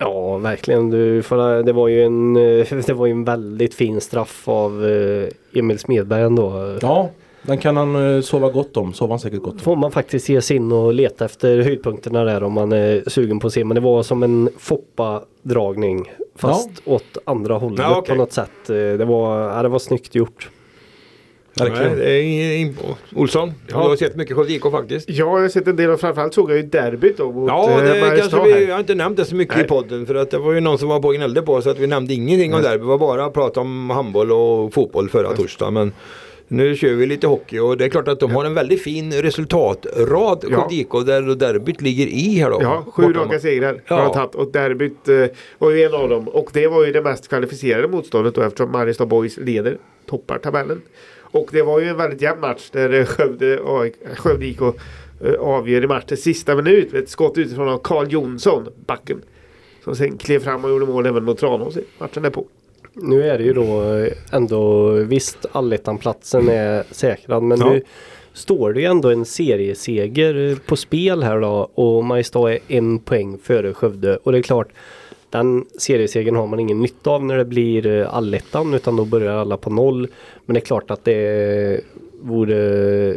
Ja, 0.00 0.36
verkligen. 0.38 0.90
Du, 0.90 1.22
för 1.22 1.62
det, 1.62 1.72
var 1.72 1.88
ju 1.88 2.02
en, 2.04 2.34
det 2.86 2.92
var 2.94 3.06
ju 3.06 3.12
en 3.12 3.24
väldigt 3.24 3.74
fin 3.74 4.00
straff 4.00 4.48
av 4.48 4.84
Emil 5.54 5.78
Smedberg 5.78 6.22
ändå. 6.22 6.76
Ja, 6.82 7.10
den 7.48 7.58
kan 7.58 7.76
han 7.76 8.14
eh, 8.16 8.20
sova 8.20 8.50
gott 8.50 8.76
om. 8.76 8.92
Sov 8.92 9.10
han 9.10 9.18
säkert 9.20 9.42
gott 9.42 9.52
om. 9.54 9.58
får 9.58 9.76
man 9.76 9.92
faktiskt 9.92 10.28
ge 10.28 10.40
sig 10.42 10.56
in 10.56 10.72
och 10.72 10.94
leta 10.94 11.24
efter 11.24 11.58
höjdpunkterna 11.62 12.24
där 12.24 12.42
om 12.42 12.52
man 12.52 12.72
är 12.72 13.02
sugen 13.06 13.40
på 13.40 13.46
att 13.46 13.52
se. 13.52 13.64
Men 13.64 13.74
det 13.74 13.80
var 13.80 14.02
som 14.02 14.22
en 14.22 14.48
Foppa-dragning 14.58 16.12
fast 16.36 16.70
åt 16.84 17.18
andra 17.24 17.54
hållet 17.54 17.78
Ja, 17.78 17.96
okej. 17.98 18.14
på 18.14 18.22
något 18.22 18.32
sätt. 18.32 18.50
Eh, 18.70 18.74
Det 18.74 19.04
var, 19.04 19.40
ja, 19.40 19.62
det 19.62 19.68
var 19.68 19.78
snyggt 19.78 20.14
gjort. 20.14 20.50
Nej, 21.60 22.74
Olsson, 23.16 23.52
du 23.68 23.74
har 23.74 23.96
sett 23.96 24.16
mycket 24.16 24.36
Skövde 24.36 24.52
IK 24.52 24.62
faktiskt. 24.70 25.08
Ja, 25.10 25.14
jag 25.16 25.26
har 25.40 25.48
sett 25.48 25.66
en 25.68 25.76
del 25.76 25.90
och 25.90 26.00
framförallt 26.00 26.34
såg 26.34 26.50
jag 26.50 26.56
ju 26.56 26.62
derbyt 26.62 27.16
då 27.16 27.32
mot 27.32 27.48
Ja, 27.48 27.70
eh, 27.70 27.82
det 27.82 28.16
kanske 28.18 28.44
vi, 28.44 28.64
jag 28.66 28.74
har 28.74 28.80
inte 28.80 28.94
nämnt 28.94 29.16
det 29.16 29.24
så 29.24 29.34
mycket 29.34 29.54
Nej. 29.56 29.64
i 29.64 29.68
podden 29.68 30.06
för 30.06 30.14
att 30.14 30.30
det 30.30 30.38
var 30.38 30.52
ju 30.52 30.60
någon 30.60 30.78
som 30.78 30.88
var 30.88 31.00
på 31.00 31.08
och 31.08 31.14
gnällde 31.14 31.42
på 31.42 31.62
så 31.62 31.70
att 31.70 31.78
vi 31.78 31.86
nämnde 31.86 32.14
ingenting 32.14 32.54
om 32.54 32.62
derby. 32.62 32.78
Det 32.78 32.84
var 32.88 32.98
bara 32.98 33.24
att 33.24 33.32
prata 33.32 33.60
om 33.60 33.90
handboll 33.90 34.32
och 34.32 34.74
fotboll 34.74 35.08
förra 35.08 35.36
torsdagen. 35.36 35.74
Men 35.74 35.92
nu 36.48 36.76
kör 36.76 36.92
vi 36.94 37.06
lite 37.06 37.26
hockey 37.26 37.58
och 37.58 37.76
det 37.76 37.84
är 37.84 37.88
klart 37.88 38.08
att 38.08 38.20
de 38.20 38.30
har 38.30 38.44
en 38.44 38.54
väldigt 38.54 38.82
fin 38.82 39.12
resultatrad 39.12 40.44
Ja. 40.50 40.68
IK 40.70 40.90
där 41.06 41.34
derbyt 41.36 41.80
ligger 41.80 42.06
i 42.06 42.38
här 42.38 42.50
då. 42.50 42.58
Ja, 42.62 42.84
sju 42.92 43.12
raka 43.12 43.38
segrar 43.40 43.80
Ja. 43.86 43.94
har 43.96 44.02
han 44.02 44.12
tagit 44.12 44.34
och 44.34 44.52
derbyt 44.52 45.08
eh, 45.08 45.24
var 45.58 45.70
ju 45.70 45.82
en 45.82 45.94
av 45.94 46.08
dem. 46.08 46.28
Och 46.28 46.50
det 46.52 46.66
var 46.66 46.86
ju 46.86 46.92
det 46.92 47.02
mest 47.02 47.28
kvalificerade 47.28 47.88
motståndet 47.88 48.34
då 48.34 48.40
eftersom 48.42 48.72
Mariestad 48.72 49.06
Boys 49.06 49.36
leder, 49.36 49.78
toppar 50.06 50.38
tabellen. 50.38 50.82
Och 51.30 51.48
det 51.52 51.62
var 51.62 51.80
ju 51.80 51.88
en 51.88 51.96
väldigt 51.96 52.22
jämn 52.22 52.40
match 52.40 52.70
där 52.72 52.92
eh, 52.92 53.04
Skövde, 53.04 53.58
Skövde 54.16 54.46
IK 54.46 54.60
eh, 54.60 55.34
avgör 55.40 55.84
i 55.84 55.86
matchens 55.86 56.22
sista 56.22 56.54
minut 56.56 56.92
med 56.92 57.02
ett 57.02 57.08
skott 57.08 57.38
utifrån 57.38 57.68
av 57.68 57.78
Carl 57.84 58.06
Jonsson, 58.12 58.68
backen. 58.86 59.22
Som 59.84 59.96
sen 59.96 60.18
klev 60.18 60.40
fram 60.40 60.64
och 60.64 60.70
gjorde 60.70 60.86
mål 60.86 61.06
även 61.06 61.24
mot 61.24 61.38
Tranås 61.38 61.76
i 61.76 61.84
matchen 61.98 62.22
därpå. 62.22 62.46
Nu 63.02 63.28
är 63.28 63.38
det 63.38 63.44
ju 63.44 63.52
då 63.52 63.94
eh, 63.94 64.12
ändå 64.32 64.90
visst 64.90 65.46
allettan-platsen 65.52 66.48
är 66.48 66.84
säkrad 66.90 67.42
men 67.42 67.60
Ja. 67.60 67.70
nu 67.70 67.82
står 68.32 68.72
det 68.72 68.80
ju 68.80 68.86
ändå 68.86 69.10
en 69.10 69.24
serieseger 69.24 70.58
på 70.66 70.76
spel 70.76 71.22
här 71.22 71.40
då 71.40 71.70
och 71.74 72.04
Mariestad 72.04 72.52
är 72.52 72.58
en 72.68 72.98
poäng 72.98 73.38
före 73.42 73.74
Skövde 73.74 74.16
och 74.16 74.32
det 74.32 74.38
är 74.38 74.42
klart 74.42 74.68
den 75.30 75.64
seriesegern 75.78 76.36
har 76.36 76.46
man 76.46 76.60
ingen 76.60 76.80
nytta 76.80 77.10
av 77.10 77.24
när 77.24 77.36
det 77.36 77.44
blir 77.44 77.86
eh, 77.86 78.14
allettan 78.14 78.74
utan 78.74 78.96
då 78.96 79.04
börjar 79.04 79.32
alla 79.36 79.56
på 79.56 79.70
noll. 79.70 80.08
Men 80.46 80.54
det 80.54 80.60
är 80.60 80.64
klart 80.64 80.90
att 80.90 81.04
det 81.04 81.80
vore 82.20 83.16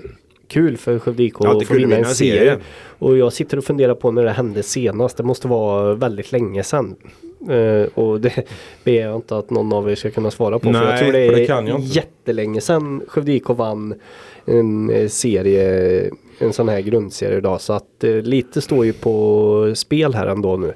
kul 0.51 0.77
för 0.77 0.99
Skövde 0.99 1.23
IK 1.23 1.33
Ja, 1.39 1.57
att 1.57 1.67
få 1.67 1.73
vinna 1.73 1.95
en 1.95 2.05
serie. 2.05 2.57
Och 2.99 3.17
jag 3.17 3.33
sitter 3.33 3.57
och 3.57 3.63
funderar 3.63 3.95
på 3.95 4.11
när 4.11 4.23
det 4.23 4.31
hände 4.31 4.63
senast. 4.63 5.17
Det 5.17 5.23
måste 5.23 5.47
vara 5.47 5.93
väldigt 5.93 6.31
länge 6.31 6.63
sedan. 6.63 6.95
Eh, 7.49 7.87
och 7.93 8.21
det 8.21 8.47
ber 8.83 8.91
jag 9.01 9.15
inte 9.15 9.37
att 9.37 9.49
någon 9.49 9.73
av 9.73 9.91
er 9.91 9.95
ska 9.95 10.11
kunna 10.11 10.31
svara 10.31 10.59
på. 10.59 10.73
för 10.73 10.79
Nej, 10.79 10.89
jag 10.89 10.99
tror 10.99 11.11
det 11.11 11.27
för 11.27 11.33
är 11.35 11.39
det 11.39 11.45
kan 11.45 11.67
jag 11.67 11.79
inte. 11.79 11.97
jättelänge 11.97 12.61
sedan 12.61 13.01
Skövde 13.07 13.31
IK 13.31 13.49
vann 13.49 13.93
en 14.45 14.89
eh, 14.89 15.07
serie, 15.07 16.09
en 16.39 16.53
sån 16.53 16.69
här 16.69 16.81
grundserie 16.81 17.37
idag. 17.37 17.61
Så 17.61 17.73
att 17.73 18.03
eh, 18.03 18.11
lite 18.15 18.61
står 18.61 18.85
ju 18.85 18.93
på 18.93 19.73
spel 19.75 20.13
här 20.13 20.27
ändå 20.27 20.57
nu. 20.57 20.73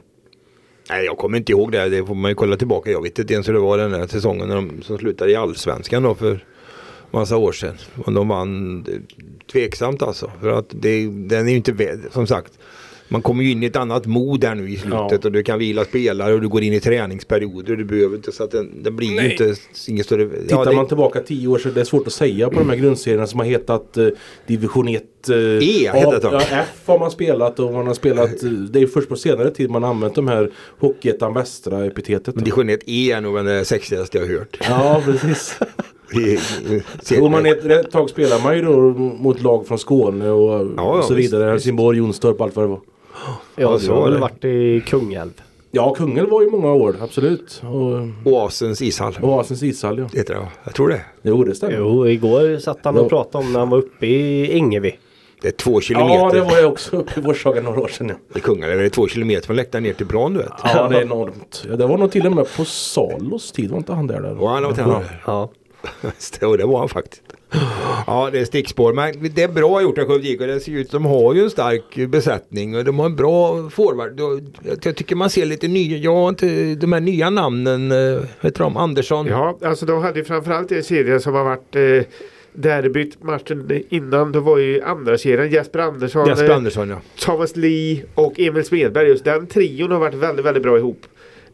Nej, 0.90 1.06
jag 1.06 1.18
kommer 1.18 1.38
inte 1.38 1.52
ihåg 1.52 1.72
det. 1.72 1.90
Det 1.90 2.06
får 2.06 2.16
man 2.16 2.32
ju 2.32 2.36
kolla 2.36 2.58
tillbaka. 2.58 2.92
Jag 2.92 3.02
vet 3.02 3.20
inte 3.20 3.34
ens 3.34 3.48
hur 3.50 3.54
det 3.54 3.60
var 3.60 3.78
den 3.78 3.94
här 3.94 4.08
säsongen 4.08 4.48
när 4.48 4.56
de, 4.56 4.82
som 4.82 4.98
slutade 4.98 5.32
i 5.32 5.36
Allsvenskan 5.36 6.04
då 6.04 6.16
för 6.16 6.44
massa 7.16 7.38
år 7.38 7.52
sedan. 7.52 7.76
Och 8.06 8.14
de 8.14 8.28
vann 8.28 8.86
tveksamt 9.52 10.02
alltså. 10.02 10.32
För 10.42 10.50
att 10.50 10.66
det, 10.70 11.06
den 11.08 11.48
är 11.48 11.52
ju 11.52 11.56
inte, 11.58 11.98
som 12.12 12.28
sagt. 12.28 12.54
Man 13.08 13.22
kommer 13.22 13.44
ju 13.44 13.52
in 13.52 13.64
i 13.64 13.66
ett 13.66 13.76
annat 13.76 14.06
mod 14.06 14.44
här 14.44 14.56
nu 14.56 14.70
i 14.70 14.78
slutet 14.78 14.92
Ja. 15.12 15.18
och 15.24 15.32
du 15.32 15.44
kan 15.44 15.60
vila 15.60 15.86
spelare 15.86 16.34
och 16.34 16.42
du 16.42 16.48
går 16.48 16.64
in 16.64 16.74
i 16.74 16.80
träningsperioder. 16.80 17.76
Du 17.76 17.84
behöver 17.84 18.16
inte 18.16 18.32
så 18.32 18.44
att 18.44 18.52
den, 18.52 18.84
den 18.84 18.96
blir 18.96 19.22
ju 19.22 19.32
inte 19.32 19.56
inget 19.88 20.06
större. 20.06 20.30
Tittar 20.42 20.66
det, 20.66 20.76
man 20.76 20.88
tillbaka 20.88 21.20
tio 21.20 21.48
år 21.48 21.58
så 21.58 21.70
är 21.70 21.74
det 21.74 21.86
svårt 21.86 22.08
att 22.08 22.14
säga 22.14 22.50
på 22.50 22.60
de 22.60 22.70
här 22.70 22.76
grundserierna 22.78 23.28
som 23.28 23.40
har 23.40 23.48
hetat 23.48 23.98
eh, 23.98 24.08
Division 24.48 24.88
1. 24.88 25.04
Eh, 25.30 25.36
E 25.38 25.88
A- 25.94 26.20
ja, 26.24 26.42
F 26.52 26.68
har 26.86 27.00
man 27.00 27.12
spelat 27.12 27.60
och 27.60 27.74
man 27.74 27.88
har 27.88 27.94
spelat. 27.94 28.44
eh, 28.44 28.50
Det 28.50 28.80
är 28.82 28.88
först 28.88 29.10
på 29.10 29.16
senare 29.16 29.52
tid 29.52 29.70
man 29.70 29.84
har 29.84 29.90
använt 29.90 30.16
de 30.16 30.28
här 30.28 30.52
Hockeyettan 30.80 31.34
Västra 31.34 31.86
epitetet. 31.86 32.36
men 32.36 32.44
division 32.44 32.70
1 32.70 32.80
E 32.86 33.12
är 33.12 33.22
nog 33.22 33.46
det 33.46 33.66
sexigaste 33.66 34.18
jag 34.18 34.26
har 34.26 34.34
hört. 34.34 34.58
Ja 34.62 35.02
precis. 35.06 35.60
Jo, 37.12 37.30
man 37.30 37.46
ett, 37.46 37.66
ett 37.66 37.92
tag 37.92 38.10
spelar 38.10 38.44
man 38.44 38.56
ju 38.56 38.62
då 38.62 38.72
mot 39.00 39.42
lag 39.42 39.68
från 39.68 39.78
Skåne 39.78 40.30
och, 40.30 40.68
ja, 40.78 40.84
och 40.98 41.04
så 41.04 41.14
visst, 41.14 41.34
vidare. 41.34 41.50
Helsingborg, 41.50 41.98
Jonstorp, 41.98 42.42
allt 42.42 42.56
vad 42.56 42.66
det 42.66 42.70
var. 42.70 42.80
Ja, 43.26 43.38
Ja, 43.56 43.74
du 43.74 43.80
så 43.86 43.94
har 43.94 44.02
var 44.02 44.10
väl 44.10 44.20
varit 44.20 44.46
i 44.46 44.84
Kungälv? 44.88 45.32
Ja, 45.72 45.94
Kungälv 45.96 46.30
var 46.30 46.42
ju 46.42 46.50
många 46.50 46.74
år, 46.74 46.96
absolut. 47.02 47.62
Och 47.64 48.32
Oasens 48.34 48.82
ishall. 48.82 49.18
Oasens 49.22 49.64
ishall 49.64 50.00
ja. 50.00 50.06
Heter 50.14 50.34
det, 50.34 50.48
jag 50.64 50.74
tror 50.74 50.90
det. 50.90 51.02
Jo, 51.22 51.44
det 51.44 51.56
stämmer. 51.56 51.78
Jo, 51.78 52.08
igår 52.08 52.58
satt 52.60 52.80
han 52.84 52.98
och 52.98 53.06
Ja. 53.06 53.10
pratade 53.10 53.46
om 53.46 53.54
när 53.54 53.60
han 53.60 53.70
var 53.70 53.78
uppe 53.78 54.06
i 54.06 54.52
Ängevi. 54.58 54.96
Det 55.42 55.48
är 55.48 55.52
två 55.52 55.82
kilometer. 55.82 56.16
Ja, 56.16 56.32
det 56.34 56.42
var 56.42 56.58
jag 56.58 56.72
också 56.72 56.98
uppe 56.98 57.20
i 57.20 57.24
Forshaga 57.24 57.62
några 57.62 57.82
år 57.82 57.88
sedan. 57.88 58.08
Ja. 58.34 58.38
I 58.40 58.42
Kungälv 58.42 58.80
är 58.80 58.84
det 58.84 58.90
två 58.90 59.08
kilometer 59.08 59.46
från 59.46 59.56
läktaren 59.56 59.84
ner 59.84 59.94
till 59.94 60.06
plan 60.08 60.34
du 60.34 60.40
vet. 60.40 60.52
Ja, 60.64 60.88
det 60.88 60.98
är 60.98 61.02
enormt. 61.02 61.66
Ja, 61.70 61.76
det 61.76 61.88
var 61.88 61.98
nog 61.98 62.12
till 62.12 62.26
och 62.28 62.32
med 62.34 62.46
på 62.58 62.66
Salos 62.66 63.52
tid, 63.52 63.72
var 63.72 63.78
inte 63.78 63.94
han 63.94 64.08
där? 64.08 64.22
där? 64.22 64.42
Och 64.42 64.50
han 64.50 64.64
var. 64.64 65.04
Ja. 65.26 65.50
Och 66.42 66.58
det 66.58 66.66
var 66.66 66.80
han 66.80 66.90
faktiskt. 66.90 67.22
Ja 68.08 68.30
det 68.32 68.40
är 68.40 68.46
stickspår 68.46 68.94
men 68.94 69.34
det 69.36 69.44
är 69.44 69.48
bra 69.48 69.82
gjort 69.82 69.98
av 69.98 70.06
Skövde 70.06 70.28
IK. 70.28 70.40
Det 70.40 70.60
ser 70.60 70.72
ut 70.72 70.90
som 70.90 71.04
de 71.04 71.10
har 71.10 71.34
ju 71.34 71.44
en 71.44 71.50
stark 71.50 72.10
besättning 72.10 72.76
och 72.76 72.84
de 72.84 73.00
har 73.00 73.06
en 73.06 73.16
bra 73.16 73.70
forward. 73.70 74.20
Jag 74.84 74.96
tycker 74.96 75.16
man 75.16 75.30
ser 75.30 75.46
lite 75.46 75.68
nya, 75.68 75.98
ja 75.98 76.34
de 76.78 76.94
här 76.94 77.00
nya 77.00 77.30
namnen, 77.30 77.92
eh, 77.92 78.20
heter 78.42 78.60
de 78.60 78.78
Andersson? 78.78 79.28
Ja, 79.28 79.58
alltså 79.64 79.86
de 79.86 80.04
hade 80.04 80.20
ju 80.20 80.26
framförallt 80.26 80.72
en 80.72 80.84
serie 80.84 81.20
som 81.20 81.34
har 81.34 81.44
varit 81.44 81.76
eh, 81.76 82.12
derbyt 82.54 83.24
matchen 83.24 83.84
innan. 83.90 84.32
Då 84.32 84.40
var 84.40 84.58
ju 84.58 84.82
andra 84.82 85.18
serien 85.18 85.52
Jesper 85.52 85.80
Andersson, 85.80 86.28
Jesper 86.28 86.50
eh, 86.50 86.56
Andersson 86.56 86.90
ja. 86.90 87.02
Thomas 87.20 87.56
Lee 87.56 88.04
och 88.16 88.40
Emil 88.40 88.66
Smedberg. 88.66 89.08
Just 89.08 89.24
den 89.24 89.48
trion 89.48 89.92
har 89.92 90.00
varit 90.00 90.14
väldigt, 90.16 90.46
väldigt 90.46 90.64
bra 90.64 90.78
ihop. 90.78 91.06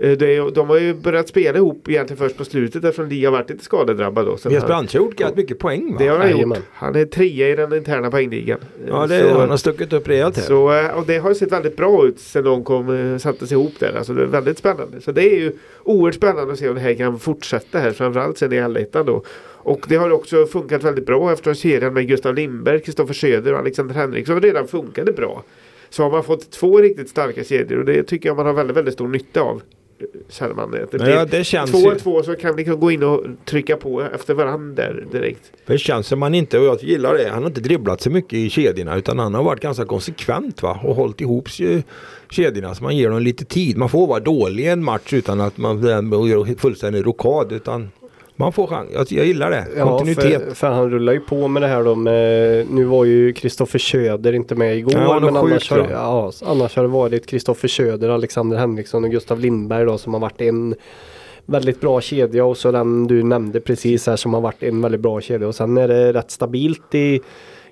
Eh, 0.01 0.17
det 0.17 0.35
är, 0.35 0.51
de 0.51 0.69
har 0.69 0.77
ju 0.77 0.93
börjat 0.93 1.27
spela 1.27 1.57
ihop 1.57 1.89
egentligen 1.89 2.17
först 2.17 2.37
på 2.37 2.45
slutet 2.45 2.83
eftersom 2.83 3.09
Lee 3.09 3.25
har 3.27 3.31
varit 3.31 3.49
lite 3.49 3.63
skadedrabbad 3.63 4.25
då. 4.25 4.49
Jesper 4.49 4.73
Antje 4.73 4.99
har 4.99 5.05
gjort 5.05 5.35
mycket 5.35 5.59
poäng 5.59 5.91
va? 5.93 5.97
Det 5.99 6.07
har 6.07 6.17
han 6.17 6.29
Jajamän. 6.29 6.57
gjort. 6.57 6.65
Han 6.73 6.95
är 6.95 7.05
trea 7.05 7.49
i 7.49 7.55
den 7.55 7.73
interna 7.73 8.11
poängligan. 8.11 8.59
Ja, 8.87 9.07
det, 9.07 9.19
så, 9.19 9.39
han 9.39 9.49
har 9.49 9.57
stuckit 9.57 9.93
upp 9.93 10.07
rejält 10.07 10.37
här. 10.37 10.43
så, 10.43 10.73
eh, 10.73 10.97
och 10.97 11.05
det 11.05 11.17
har 11.17 11.33
sett 11.33 11.51
väldigt 11.51 11.75
bra 11.75 12.05
ut 12.05 12.19
sen 12.19 12.43
de 12.43 12.63
kom, 12.63 13.13
eh, 13.13 13.17
sattes 13.17 13.51
ihop 13.51 13.73
där. 13.79 13.93
Alltså 13.97 14.13
det 14.13 14.21
är 14.21 14.25
väldigt 14.25 14.57
spännande. 14.57 15.01
Så 15.01 15.11
det 15.11 15.23
är 15.23 15.39
ju 15.39 15.51
oerhört 15.83 16.15
spännande 16.15 16.53
att 16.53 16.59
se 16.59 16.69
om 16.69 16.75
det 16.75 16.81
här 16.81 16.93
kan 16.93 17.19
fortsätta 17.19 17.79
här. 17.79 17.91
Framförallt 17.91 18.37
sen 18.37 18.53
i 18.53 18.59
allettan 18.59 19.05
då. 19.05 19.23
Och 19.63 19.85
det 19.89 19.95
har 19.95 20.11
också 20.11 20.45
funkat 20.45 20.83
väldigt 20.83 21.05
bra 21.05 21.31
eftersom 21.31 21.55
serien 21.55 21.93
med 21.93 22.07
Gustav 22.07 22.35
Lindberg, 22.35 22.79
Kristoffer 22.79 23.13
Söder 23.13 23.53
och 23.53 23.59
Alexander 23.59 23.95
Henriksson 23.95 24.41
redan 24.41 24.67
funkade 24.67 25.11
bra. 25.11 25.43
Så 25.89 26.03
har 26.03 26.11
man 26.11 26.23
fått 26.23 26.51
två 26.51 26.77
riktigt 26.77 27.09
starka 27.09 27.43
kedjor 27.43 27.79
och 27.79 27.85
det 27.85 28.03
tycker 28.03 28.29
jag 28.29 28.35
man 28.35 28.45
har 28.45 28.53
väldigt, 28.53 28.77
väldigt 28.77 28.93
stor 28.93 29.07
nytta 29.07 29.41
av. 29.41 29.61
eh, 30.01 30.19
Känner 30.29 30.53
man 30.53 30.71
det. 30.71 30.85
Det 30.91 31.09
Ja, 31.11 31.25
det 31.25 31.43
känns 31.43 31.71
två 31.71 31.77
ju- 31.77 31.91
och 31.91 31.99
två 31.99 32.23
så 32.23 32.35
kan 32.35 32.55
ni 32.55 32.63
gå 32.63 32.91
in 32.91 33.03
och 33.03 33.23
trycka 33.45 33.77
på 33.77 34.01
efter 34.01 34.33
varandra 34.33 34.83
direkt. 35.11 35.51
Det 35.65 35.77
känns 35.77 36.07
som 36.07 36.19
man 36.19 36.33
inte, 36.35 36.59
och 36.59 36.65
jag 36.65 36.83
gillar 36.83 37.13
det, 37.17 37.29
han 37.29 37.43
har 37.43 37.49
inte 37.49 37.61
dribblat 37.61 38.01
så 38.01 38.09
mycket 38.09 38.33
i 38.33 38.49
kedjorna 38.49 38.95
utan 38.97 39.19
han 39.19 39.33
har 39.33 39.43
varit 39.43 39.59
ganska 39.61 39.85
konsekvent 39.85 40.63
va 40.63 40.79
och 40.83 40.95
hållit 40.95 41.21
ihop 41.21 41.47
ke- 41.47 41.83
kedjorna 42.29 42.75
så 42.75 42.83
man 42.83 42.97
ger 42.97 43.09
dem 43.09 43.21
lite 43.21 43.45
tid. 43.45 43.77
Man 43.77 43.89
får 43.89 44.07
vara 44.07 44.19
dålig 44.19 44.63
i 44.63 44.67
en 44.67 44.83
match 44.83 45.13
utan 45.13 45.41
att 45.41 45.57
man 45.57 45.81
gör 45.83 46.59
fullständig 46.59 47.05
rokad 47.05 47.51
utan 47.51 47.89
man 48.41 48.53
får 48.53 48.67
chans. 48.67 48.89
Jag, 48.93 49.07
jag 49.09 49.25
gillar 49.25 49.51
det. 49.51 49.67
Ja, 49.77 49.97
Kontinuitet. 49.97 50.43
för, 50.43 50.55
för 50.55 50.67
han 50.67 50.91
rullar 50.91 51.13
ju 51.13 51.19
på 51.19 51.47
med 51.47 51.61
det 51.61 51.67
här 51.67 51.83
då 51.83 51.95
med, 51.95 52.65
nu 52.71 52.83
var 52.83 53.05
ju 53.05 53.33
Kristoffer 53.33 53.79
Söder 53.79 54.33
inte 54.33 54.55
med 54.55 54.77
igår. 54.77 54.93
Ja, 54.93 55.19
men 55.19 55.37
annars, 55.37 55.69
har, 55.69 55.87
ja, 55.91 56.31
annars 56.45 56.75
har 56.75 56.83
det 56.83 56.89
varit 56.89 57.25
Kristoffer 57.25 57.67
Söder, 57.67 58.09
Alexander 58.09 58.57
Henriksson 58.57 59.03
och 59.03 59.11
Gustav 59.11 59.39
Lindberg 59.39 59.85
då 59.85 59.97
som 59.97 60.13
har 60.13 60.21
varit 60.21 60.41
en 60.41 60.75
väldigt 61.45 61.81
bra 61.81 62.01
kedja 62.01 62.45
och 62.45 62.57
så 62.57 62.71
den 62.71 63.07
du 63.07 63.23
nämnde 63.23 63.59
precis 63.59 64.07
här 64.07 64.15
som 64.15 64.33
har 64.33 64.41
varit 64.41 64.63
en 64.63 64.81
väldigt 64.81 65.01
bra 65.01 65.21
kedja 65.21 65.47
och 65.47 65.55
sen 65.55 65.77
är 65.77 65.87
det 65.87 66.13
rätt 66.13 66.31
stabilt 66.31 66.95
i 66.95 67.21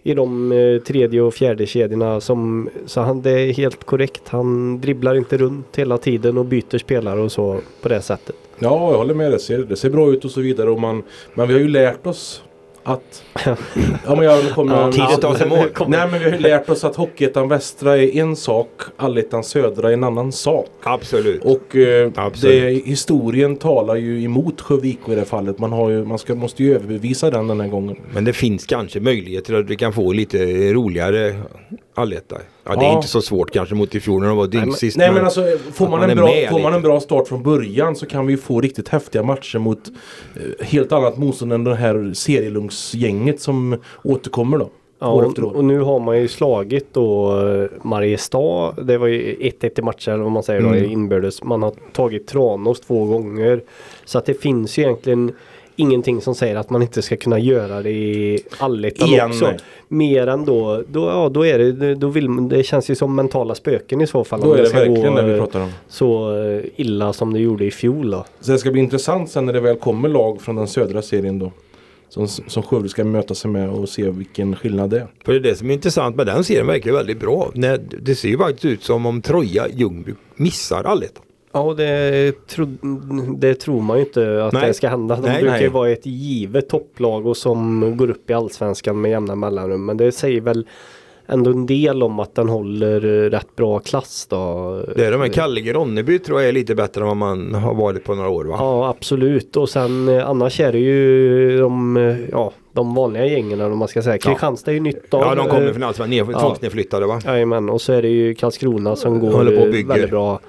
i 0.04 0.14
de 0.14 0.52
eh, 0.52 0.82
tredje 0.82 1.22
och 1.22 1.34
fjärde 1.34 1.66
kedjorna 1.66 2.22
som 2.22 2.70
så 2.86 3.02
han 3.02 3.22
det 3.22 3.32
är 3.32 3.54
helt 3.54 3.84
korrekt. 3.84 4.30
Han 4.30 4.82
dribblar 4.82 5.16
inte 5.16 5.38
runt 5.38 5.76
hela 5.76 5.98
tiden 5.98 6.38
och 6.38 6.46
byter 6.46 6.78
spelare 6.78 7.20
och 7.20 7.32
så 7.32 7.60
på 7.82 7.90
det 7.90 8.02
sättet. 8.02 8.36
Ja, 8.60 8.92
jag 8.92 8.98
håller 8.98 9.14
med. 9.14 9.32
Det 9.32 9.40
ser, 9.40 9.58
det 9.58 9.76
ser 9.76 9.90
bra 9.90 10.12
ut 10.12 10.26
och 10.26 10.32
så 10.32 10.42
vidare. 10.42 10.70
Och 10.70 10.80
man, 10.80 11.04
men 11.34 11.48
vi 11.48 11.54
har 11.54 11.62
ju 11.62 11.68
lärt 11.68 12.08
oss 12.08 12.44
att 12.84 13.24
ja, 13.46 14.16
men 14.16 14.22
jag 14.22 14.52
kommer 14.52 14.76
Ja, 14.76 14.92
Tidigt 14.92 15.24
av 15.24 15.48
mål. 15.48 15.68
Nej, 15.88 16.08
men 16.12 16.20
vi 16.20 16.26
har 16.26 16.32
ju 16.32 16.40
lärt 16.40 16.70
oss 16.70 16.84
att 16.84 16.96
Hockeyettan 16.96 17.48
Västra 17.48 17.98
är 17.98 18.16
en 18.18 18.36
sak, 18.36 18.70
Allettan 18.98 19.44
Södra 19.44 19.90
är 19.90 19.94
en 19.94 20.04
annan 20.04 20.32
sak. 20.32 20.68
Absolut. 20.84 21.44
Och 21.46 21.76
eh, 21.76 22.12
Absolut. 22.16 22.84
det, 22.86 22.90
historien 22.90 23.56
talar 23.56 23.96
ju 23.96 24.24
emot 24.24 24.62
Skövde 24.62 24.88
IK 24.88 25.00
i 25.08 25.12
det 25.12 25.16
här 25.18 25.26
fallet. 25.26 25.60
Man, 25.60 25.72
har 25.72 25.90
ju, 25.90 26.06
man 26.06 26.20
ska, 26.20 26.36
måste 26.36 26.64
ju 26.64 26.76
överbevisa 26.76 27.30
den 27.32 27.48
den 27.48 27.60
här 27.62 27.68
gången. 27.68 27.96
Men 28.14 28.26
det 28.26 28.34
finns 28.34 28.66
kanske 28.66 29.00
möjligheter 29.00 29.54
att 29.54 29.66
vi 29.70 29.76
kan 29.76 29.94
få 29.94 30.12
lite 30.14 30.38
roligare 30.74 31.36
alletta. 31.94 32.36
Ja, 32.64 32.76
det 32.76 32.86
är 32.86 32.90
Ja. 32.90 32.96
inte 32.96 33.08
så 33.08 33.22
svårt 33.22 33.52
kanske 33.52 33.76
mot 33.76 33.96
i 33.96 34.00
fjol 34.00 34.22
när 34.22 34.28
de 34.28 34.38
var 34.38 34.48
dyngsist. 34.48 34.98
Nej 34.98 35.12
men 35.12 35.24
alltså 35.26 35.44
får 35.74 35.86
att 35.86 35.92
man, 35.92 36.00
man 36.00 36.10
en 36.10 36.18
bra, 36.18 36.34
får 36.50 36.60
man 36.60 36.74
en 36.74 36.82
bra 36.82 37.00
start 37.00 37.28
från 37.28 37.44
början 37.44 37.96
så 37.96 38.06
kan 38.06 38.28
vi 38.28 38.38
få 38.38 38.62
riktigt 38.62 38.90
häftiga 38.90 39.24
matcher 39.24 39.60
mot 39.60 39.80
eh, 40.36 40.66
helt 40.66 40.92
annat 40.92 41.18
motstånd 41.18 41.54
än 41.54 41.64
det 41.64 41.76
här 41.76 42.12
serielungsgänget 42.14 43.29
som 43.38 43.78
återkommer 44.04 44.58
då. 44.58 44.70
Ja, 45.02 45.14
år 45.14 45.28
efter 45.28 45.44
år. 45.44 45.56
och 45.56 45.64
nu 45.66 45.80
har 45.80 46.00
man 46.00 46.22
ju 46.22 46.28
slagit 46.28 46.94
då 46.94 47.40
eh, 47.48 47.70
Mariestad. 47.82 48.72
Det 48.84 48.98
var 48.98 49.08
ju 49.08 49.36
1-1 49.36 49.80
i 49.80 49.82
matcher 49.82 50.12
eller 50.12 50.24
vad 50.24 50.32
man 50.32 50.44
säger 50.44 50.62
då 50.62 50.68
Mm. 50.68 50.92
inbördes. 50.92 51.44
Man 51.44 51.64
har 51.64 51.74
tagit 51.94 52.28
Tranås 52.28 52.80
två 52.82 53.06
gånger. 53.06 53.62
Så 54.06 54.18
att 54.18 54.26
det 54.26 54.34
finns 54.34 54.78
ju 54.78 54.84
egentligen 54.84 55.32
ingenting 55.76 56.22
som 56.22 56.36
säger 56.36 56.56
att 56.56 56.70
man 56.70 56.82
inte 56.82 57.02
ska 57.02 57.18
kunna 57.18 57.40
göra 57.40 57.82
det 57.82 57.92
i 57.92 58.40
allettan 58.58 59.30
också. 59.30 59.52
Mer 59.88 60.28
än 60.28 60.46
då, 60.46 60.84
då, 60.88 61.06
ja, 61.06 61.30
då 61.30 61.46
är 61.46 61.60
det, 61.60 61.96
då 61.96 62.08
vill 62.08 62.50
det 62.50 62.64
känns 62.64 62.90
ju 62.90 62.96
som 62.96 63.16
mentala 63.16 63.56
spöken 63.56 64.02
i 64.02 64.08
så 64.08 64.24
fall. 64.24 64.42
Då 64.42 64.48
om 64.48 64.54
är 64.54 64.58
det 64.58 64.70
verkligen 64.74 65.16
det 65.16 65.24
vi 65.24 65.32
eh, 65.32 65.38
pratar 65.38 65.60
om. 65.62 65.70
Så 65.88 66.36
eh, 66.44 66.62
illa 66.76 67.14
som 67.14 67.34
det 67.34 67.40
gjorde 67.40 67.66
i 67.66 67.72
fjol 67.72 68.12
då. 68.12 68.26
Så 68.40 68.52
det 68.52 68.58
ska 68.58 68.72
bli 68.72 68.82
intressant 68.82 69.30
sen 69.32 69.46
när 69.46 69.54
det 69.54 69.60
väl 69.60 69.76
kommer 69.76 70.10
lag 70.10 70.42
från 70.42 70.56
den 70.56 70.68
södra 70.68 71.02
serien 71.02 71.40
då. 71.40 71.52
Som, 72.10 72.28
som 72.28 72.64
Skövde 72.64 72.90
ska 72.90 73.04
möta 73.04 73.36
sig 73.36 73.52
med 73.52 73.70
och 73.70 73.90
se 73.90 74.10
vilken 74.10 74.56
skillnad 74.56 74.90
det 74.90 75.00
är. 75.00 75.08
För 75.26 75.32
det 75.32 75.38
är 75.38 75.52
det 75.52 75.56
som 75.56 75.70
är 75.70 75.74
intressant 75.74 76.16
med 76.16 76.26
den 76.26 76.44
serien 76.44 76.68
verkar 76.68 76.92
väldigt 76.92 77.20
bra. 77.20 77.52
När, 77.54 77.80
det 78.02 78.16
ser 78.16 78.30
ju 78.30 78.38
faktiskt 78.38 78.66
ut 78.66 78.84
som 78.84 79.06
om 79.06 79.22
Troja 79.22 79.68
Ljungby 79.74 80.14
missar 80.36 80.84
allettan. 80.84 81.24
Ja, 81.52 81.60
och 81.60 81.76
det, 81.76 82.48
tro, 82.48 82.66
det 83.38 83.56
tror 83.56 83.82
man 83.82 83.98
ju 83.98 84.04
inte 84.06 84.46
att 84.46 84.54
Nej. 84.54 84.68
det 84.68 84.74
ska 84.74 84.90
hända. 84.90 85.16
De 85.16 85.22
Nej, 85.22 85.42
brukar 85.42 85.56
ju 85.56 85.62
nej. 85.62 85.70
vara 85.70 85.90
ett 85.90 86.06
givet 86.06 86.70
topplag 86.70 87.26
och 87.26 87.38
som 87.38 87.94
går 87.98 88.10
upp 88.10 88.30
i 88.30 88.34
allsvenskan 88.34 89.02
med 89.02 89.12
jämna 89.12 89.36
mellanrum. 89.36 89.86
Men 89.86 89.98
det 89.98 90.12
säger 90.12 90.42
väl 90.42 90.68
ändå 91.30 91.52
en 91.52 91.66
del 91.66 92.04
om 92.04 92.20
att 92.20 92.36
den 92.36 92.50
håller 92.50 93.06
eh, 93.06 93.30
rätt 93.30 93.56
bra 93.56 93.80
klass 93.80 94.28
då. 94.30 94.84
Det 94.96 95.06
är 95.06 95.12
de 95.12 95.22
här 95.22 95.28
Kallinge 95.28 95.74
Ronneby 95.74 96.20
tror 96.20 96.40
jag 96.40 96.50
är 96.50 96.54
lite 96.54 96.76
bättre 96.76 97.02
än 97.02 97.08
vad 97.08 97.18
man 97.18 97.54
har 97.54 97.74
varit 97.74 98.04
på 98.04 98.16
några 98.16 98.30
år 98.30 98.46
va? 98.46 98.56
Ja, 98.60 98.90
absolut. 98.90 99.58
Och 99.58 99.70
sen 99.70 100.10
eh, 100.10 100.30
annars 100.30 100.60
är 100.60 100.72
det 100.72 100.80
ju 100.80 101.58
de, 101.60 101.98
eh, 101.98 102.30
ja, 102.32 102.52
de 102.74 102.96
vanliga 102.96 103.26
gängen 103.26 103.60
vad 103.60 103.78
man 103.78 103.88
ska 103.88 104.02
säga. 104.02 104.18
Kristianstad 104.18 104.72
är 104.72 104.76
ju 104.76 104.82
nytt 104.82 105.14
av. 105.14 105.22
Ja, 105.22 105.36
de 105.36 105.48
kommer 105.48 105.74
från 105.74 105.84
allsvenskan, 105.84 106.30
ja. 106.32 106.40
tvångsnedflyttade 106.40 107.06
va? 107.06 107.22
Jajamän, 107.26 107.70
och 107.70 107.82
så 107.82 107.94
är 107.94 108.02
det 108.02 108.10
ju 108.10 108.34
Karlskrona 108.36 108.96
som 108.96 109.20
går 109.20 109.44
väldigt 109.88 110.10
bra. 110.10 110.40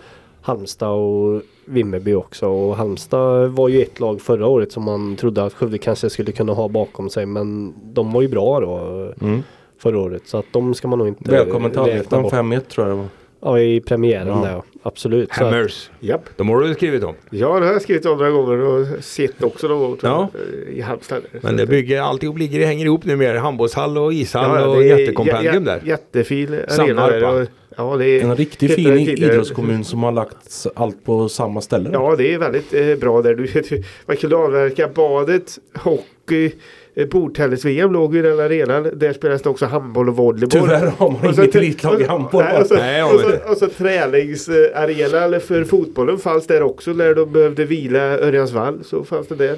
Halmstad 0.42 0.90
och 0.90 1.42
Vimmerby 1.64 2.14
också. 2.14 2.48
Och 2.48 2.76
Halmstad 2.76 3.50
var 3.50 3.68
ju 3.68 3.82
ett 3.82 4.00
lag 4.00 4.20
förra 4.20 4.46
året 4.46 4.72
som 4.72 4.84
man 4.84 5.16
trodde 5.16 5.44
att 5.44 5.54
Skövde 5.54 5.78
kanske 5.78 6.10
skulle 6.10 6.32
kunna 6.32 6.52
ha 6.52 6.68
bakom 6.68 7.10
sig. 7.10 7.26
Men 7.26 7.74
de 7.92 8.12
var 8.12 8.22
ju 8.22 8.28
bra 8.28 8.60
då 8.60 8.80
Mm. 9.20 9.42
Förra 9.82 9.98
året. 9.98 10.22
Så 10.24 10.38
att 10.38 10.46
de 10.52 10.74
ska 10.74 10.88
man 10.88 10.98
nog 10.98 11.08
inte 11.08 11.30
Välkommen 11.30 11.70
till 11.70 11.80
Allettan 11.80 12.22
bort. 12.22 12.32
5-1 12.32 12.60
tror 12.60 12.86
jag 12.88 12.96
det 12.96 13.00
var. 13.00 13.08
Ja, 13.42 13.58
i 13.60 13.80
premiären 13.80 14.28
Ja. 14.28 14.34
där. 14.44 14.62
Absolut. 14.82 15.30
Att, 15.30 15.36
Hammers. 15.36 15.90
Japp. 16.00 16.20
De 16.36 16.48
har 16.48 16.60
du 16.60 16.74
skrivit 16.74 17.04
om. 17.04 17.14
Ja, 17.30 17.60
det 17.60 17.66
har 17.66 17.72
jag 17.72 17.82
skrivit 17.82 18.06
om 18.06 18.18
några 18.18 18.30
gånger 18.30 18.60
och 18.60 19.04
sett 19.04 19.42
också 19.42 19.68
någon 19.68 19.78
gång 19.80 19.96
tror 19.96 20.12
Ja. 20.12 20.28
jag, 20.34 20.68
eh, 20.72 20.78
i 20.78 20.80
Halmstad. 20.80 21.22
Men 21.42 21.56
det 21.56 21.66
bygger, 21.66 22.00
alltihop 22.00 22.38
ligger, 22.38 22.66
hänger 22.66 22.84
ihop 22.84 23.04
nu 23.04 23.16
med 23.16 23.36
handbollshall 23.40 23.98
och 23.98 24.12
ishall 24.12 24.60
Ja, 24.60 24.66
och 24.66 24.76
det 24.76 24.90
är 24.90 24.98
jättekompendium 24.98 25.54
jä- 25.54 25.64
där. 25.64 25.80
Jättefin 25.84 26.54
arena 26.68 27.06
där. 27.06 27.46
ja, 27.76 27.96
det 27.96 28.06
är 28.06 28.22
En 28.24 28.36
riktigt 28.36 28.74
fin 28.74 28.84
det 28.94 29.00
idrottskommun 29.00 29.84
som 29.84 30.02
har 30.02 30.12
lagt 30.12 30.66
allt 30.74 31.04
på 31.04 31.28
samma 31.28 31.60
ställe. 31.60 31.90
Ja, 31.92 32.14
det 32.18 32.34
är 32.34 32.38
väldigt 32.38 32.74
eh, 32.74 32.94
bra 32.94 33.22
där. 33.22 33.34
Du, 33.34 33.46
du, 33.46 33.82
man 34.06 34.16
kunde 34.16 34.36
avverka 34.36 34.88
badet, 34.88 35.58
hockey, 35.78 36.52
eh, 36.94 37.08
bordtennis-VM 37.08 37.92
låg 37.92 38.16
i 38.16 38.22
den 38.22 38.40
arenan. 38.40 38.90
Där 38.94 39.12
spelas 39.12 39.42
det 39.42 39.48
också 39.48 39.66
handboll 39.66 40.08
och 40.08 40.16
volleyboll. 40.16 40.60
Tyvärr 40.60 40.86
har 40.86 41.10
man 41.10 41.28
Och 41.28 41.34
så- 41.34 41.42
inget 41.42 41.54
elitlag 41.56 42.00
i 42.00 42.04
handboll. 42.04 42.44
Nej, 42.44 42.60
och 42.60 42.66
så, 42.66 42.74
Nej, 42.74 43.02
och 43.04 43.12
vet 43.12 43.42
så, 43.44 43.50
och 43.52 43.56
så 43.56 43.68
träningsarena 43.68 45.40
för 45.40 45.64
fotbollen 45.64 46.18
fanns 46.18 46.46
där 46.46 46.62
också 46.62 46.90
när 46.92 47.14
de 47.14 47.32
behövde 47.32 47.64
vila 47.64 48.00
Örjansvall. 48.18 48.78
Så 48.84 49.04
fanns 49.04 49.28
det 49.28 49.34
där. 49.34 49.56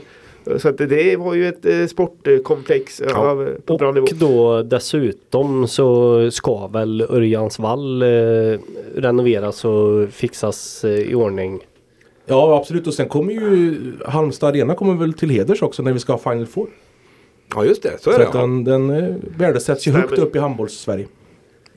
Så 0.58 0.68
att 0.68 0.78
det 0.78 1.16
var 1.18 1.34
ju 1.34 1.48
ett 1.48 1.66
eh, 1.66 1.86
sportkomplex 1.86 3.00
eh, 3.00 3.06
Ja. 3.10 3.16
av, 3.30 3.48
på 3.66 3.76
bra 3.76 3.92
nivå. 3.92 4.06
och 4.10 4.14
då 4.16 4.62
dessutom 4.62 5.68
så 5.68 6.30
ska 6.30 6.66
väl 6.66 7.06
Örjansvall 7.10 8.02
eh, 8.02 8.08
renoveras 8.96 9.64
och 9.64 10.08
fixas 10.10 10.84
eh, 10.84 10.90
i 10.90 11.14
ordning. 11.14 11.60
Ja 12.26 12.56
absolut 12.56 12.86
och 12.86 12.94
sen 12.94 13.08
kommer 13.08 13.32
ju 13.32 13.74
Halmstad 14.06 14.48
Arena 14.48 14.74
kommer 14.74 14.94
väl 14.94 15.12
till 15.12 15.30
heders 15.30 15.62
också 15.62 15.82
när 15.82 15.92
vi 15.92 15.98
ska 15.98 16.12
ha 16.12 16.18
Final 16.32 16.46
Four. 16.46 16.66
Ja 17.54 17.64
just 17.64 17.82
det, 17.82 17.98
så 18.02 18.10
är 18.10 18.14
Så 18.14 18.18
det. 18.20 18.26
att 18.26 18.32
den, 18.32 18.64
den 18.64 18.90
eh, 18.90 19.14
värdesätts 19.36 19.86
ju 19.86 19.90
Stämmer. 19.90 20.08
högt 20.08 20.18
upp 20.18 20.36
i 20.36 20.38
handbolls-Sverige. 20.38 21.06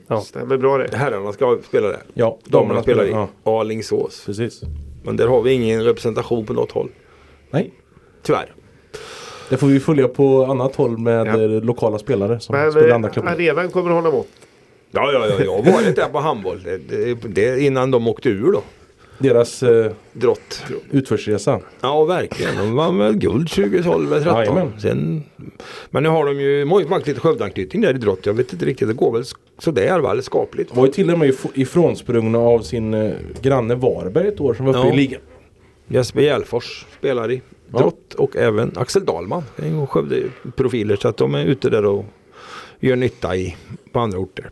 Ja. 0.08 0.20
Stämmer 0.20 0.56
bra 0.56 0.78
det. 0.78 0.96
Herrarna 0.96 1.32
ska 1.32 1.58
spela 1.68 1.88
där. 1.88 2.02
Ja, 2.14 2.38
Damerna 2.44 2.82
spelar 2.82 3.04
i 3.04 3.10
Ja, 3.10 3.28
Alingsås. 3.60 4.22
precis. 4.26 4.60
Men 5.04 5.16
där 5.16 5.26
har 5.28 5.42
vi 5.42 5.52
ingen 5.52 5.84
representation 5.84 6.46
på 6.46 6.52
något 6.52 6.72
håll. 6.72 6.88
Nej, 7.50 7.72
Tyvärr. 8.22 8.54
det 9.50 9.56
får 9.56 9.66
vi 9.66 9.80
följa 9.80 10.08
på 10.08 10.44
annat 10.44 10.76
håll 10.76 10.98
med 10.98 11.26
Ja. 11.26 11.40
eh, 11.42 11.48
lokala 11.50 11.98
spelare 11.98 12.40
som 12.40 12.54
Men 12.56 12.72
spelar 12.72 12.88
eh, 12.88 12.94
andra 12.94 13.08
klubbar. 13.08 13.30
arenan 13.30 13.70
kommer 13.70 13.90
att 13.90 13.96
hålla 14.04 14.10
mått. 14.16 14.28
Ja, 14.90 15.12
ja, 15.12 15.26
ja, 15.28 15.44
jag 15.44 15.52
har 15.62 15.72
varit 15.72 15.96
där 15.96 16.08
på 16.08 16.18
handboll. 16.18 16.62
Det, 16.64 16.76
det, 16.78 17.14
det, 17.14 17.60
innan 17.60 17.90
de 17.90 18.08
åkte 18.08 18.28
ur 18.28 18.52
då. 18.52 18.62
Deras 19.18 19.62
eh, 19.62 19.92
Drott. 20.12 20.62
utförsresa. 20.90 21.60
Ja, 21.80 22.04
verkligen. 22.04 22.56
De 22.56 22.74
vann 22.74 22.98
väl 22.98 23.16
guld 23.18 23.48
2012 23.50 24.12
eller 24.12 24.22
13. 24.24 24.38
Jajamän. 24.38 24.80
Sen, 24.80 25.22
men 25.90 26.02
nu 26.02 26.08
har 26.08 26.26
de 26.26 26.40
ju 26.40 26.64
de 26.64 26.88
faktiskt 26.88 27.06
lite 27.08 27.20
Skövdeanknytning 27.20 27.82
där 27.82 27.94
i 27.94 27.98
drott. 27.98 28.26
Jag 28.26 28.34
vet 28.34 28.52
inte 28.52 28.64
riktigt. 28.64 28.88
Det 28.88 28.94
går 28.94 29.12
väl 29.12 29.24
sådär 29.58 30.00
va? 30.00 30.10
Eller 30.10 30.22
skapligt. 30.22 30.76
Var 30.76 30.86
ju 30.86 30.92
till 30.92 31.10
och 31.12 31.18
med 31.18 31.28
if- 31.30 31.50
ifrånsprungna 31.54 32.38
av 32.38 32.60
sin 32.60 32.94
eh, 32.94 33.12
granne 33.42 33.74
Varberg 33.74 34.28
ett 34.28 34.40
år 34.40 34.54
som 34.54 34.66
var 34.66 34.72
uppe 34.78 34.88
Ja. 34.88 34.94
i 34.94 34.96
ligan. 34.96 35.20
Jesper 35.88 36.20
Järfors 36.20 36.86
spelar 36.98 37.30
i 37.32 37.42
Ja. 37.72 37.78
drott 37.78 38.14
och 38.14 38.36
även 38.36 38.72
Axel 38.76 39.04
Dahlman. 39.04 39.42
Skövde-profiler 39.88 40.96
så 40.96 41.08
att 41.08 41.16
de 41.16 41.34
är 41.34 41.44
ute 41.44 41.70
där 41.70 41.84
och 41.84 42.04
gör 42.80 42.96
nytta 42.96 43.36
i, 43.36 43.56
på 43.92 44.00
andra 44.00 44.18
orter. 44.18 44.50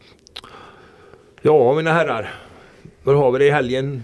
Ja, 1.42 1.74
mina 1.74 1.92
herrar. 1.92 2.34
Vad 3.02 3.16
har 3.16 3.30
vi 3.32 3.38
det 3.38 3.44
i 3.46 3.50
helgen? 3.50 4.02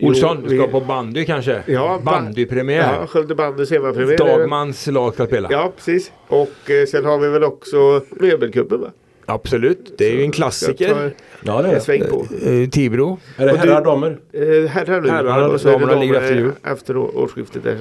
Olsson, 0.00 0.36
Jo, 0.42 0.48
du 0.48 0.56
ska 0.56 0.66
vi- 0.66 0.72
på 0.72 0.80
bandy 0.80 1.24
kanske? 1.24 1.62
Ja, 1.66 2.00
ba- 2.04 2.10
Bandypremiär. 2.12 2.94
Ja, 3.00 3.06
Skövde 3.06 3.34
bandy 3.34 3.66
semipremiär. 3.66 4.18
Dagmans 4.18 4.86
lag 4.86 5.14
ska 5.14 5.26
spela. 5.26 5.48
Ja, 5.52 5.72
precis. 5.76 6.12
Och 6.28 6.70
eh, 6.70 6.86
sen 6.86 7.04
har 7.04 7.18
vi 7.18 7.28
väl 7.28 7.44
också 7.44 8.02
Möbelcupen 8.10 8.80
va? 8.80 8.86
Absolut, 9.26 9.94
det 9.98 10.06
är 10.06 10.12
ju 10.12 10.22
en 10.22 10.32
klassiker. 10.32 11.14
Ja 11.42 11.62
det 11.62 11.68
är 11.68 11.80
sväng 11.80 12.02
på. 12.10 12.26
Eh, 12.50 12.68
Tibro. 12.68 13.18
Är 13.36 13.46
det 13.46 13.56
herrar 13.58 13.84
damer? 13.84 14.18
Eh, 14.32 14.42
herrar 14.70 15.00
nu. 15.00 15.08
Herrar, 15.08 15.48
och 15.48 15.60
så 15.60 15.68
är 15.68 15.78
det 15.78 15.78
ligger 16.00 16.14
damer 16.14 16.14
efter 16.14 16.34
jul. 16.36 16.52
efter 16.64 16.96
å- 16.96 17.10
årsskiftet. 17.14 17.64
Där, 17.64 17.78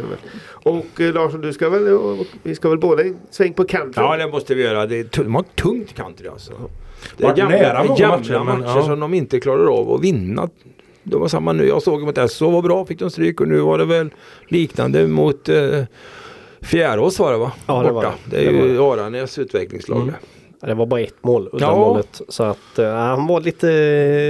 och 0.53 1.01
eh, 1.01 1.13
Larsson, 1.13 1.41
du 1.41 1.53
ska 1.53 1.69
väl, 1.69 1.87
och, 1.87 2.25
vi 2.43 2.55
ska 2.55 2.69
väl 2.69 2.77
båda 2.79 3.03
sväng 3.31 3.53
på 3.53 3.63
country? 3.63 4.03
Ja, 4.03 4.17
det 4.17 4.27
måste 4.27 4.55
vi 4.55 4.63
göra. 4.63 4.85
Det 4.85 4.99
är 4.99 5.03
tu- 5.03 5.23
de 5.23 5.35
har 5.35 5.43
tungt 5.55 5.93
country 5.95 6.27
alltså. 6.27 6.53
Det 7.17 7.23
är 7.23 7.35
gamla, 7.35 7.57
nära 7.57 7.73
gamla 7.73 7.87
matcher, 7.87 8.07
matcher, 8.07 8.43
men 8.45 8.61
ja. 8.61 8.83
som 8.83 8.99
de 8.99 9.13
inte 9.13 9.39
klarar 9.39 9.79
av 9.79 9.91
att 9.91 10.03
vinna. 10.03 10.49
Det 11.03 11.17
var 11.17 11.27
samma 11.27 11.53
nu. 11.53 11.67
Jag 11.67 11.81
såg 11.81 12.01
mot 12.01 12.31
SO 12.31 12.49
var 12.51 12.61
bra, 12.61 12.85
fick 12.85 12.99
de 12.99 13.09
stryk 13.09 13.41
och 13.41 13.47
nu 13.47 13.59
var 13.59 13.77
det 13.77 13.85
väl 13.85 14.09
liknande 14.47 15.07
mot 15.07 15.49
eh, 15.49 15.83
Fjärås 16.61 17.19
var 17.19 17.31
det 17.31 17.37
va? 17.37 17.51
Ja, 17.67 17.83
det 17.83 17.91
var 17.91 17.93
Borta. 17.93 18.13
det. 18.25 18.37
det 18.37 18.45
är 18.47 18.51
Det 18.53 18.67
ju 18.67 18.81
Aranäs 18.81 19.37
utvecklingslag. 19.39 20.01
Mm. 20.01 20.13
det. 20.61 20.73
Var 20.73 20.85
bara 20.85 21.01
ett 21.01 21.23
mål, 21.23 21.49
Ja. 21.51 21.57
uddamålet. 21.57 22.21
Så 22.29 22.43
att 22.43 22.79
eh, 22.79 22.89
han 22.93 23.27
var 23.27 23.41
lite 23.41 23.67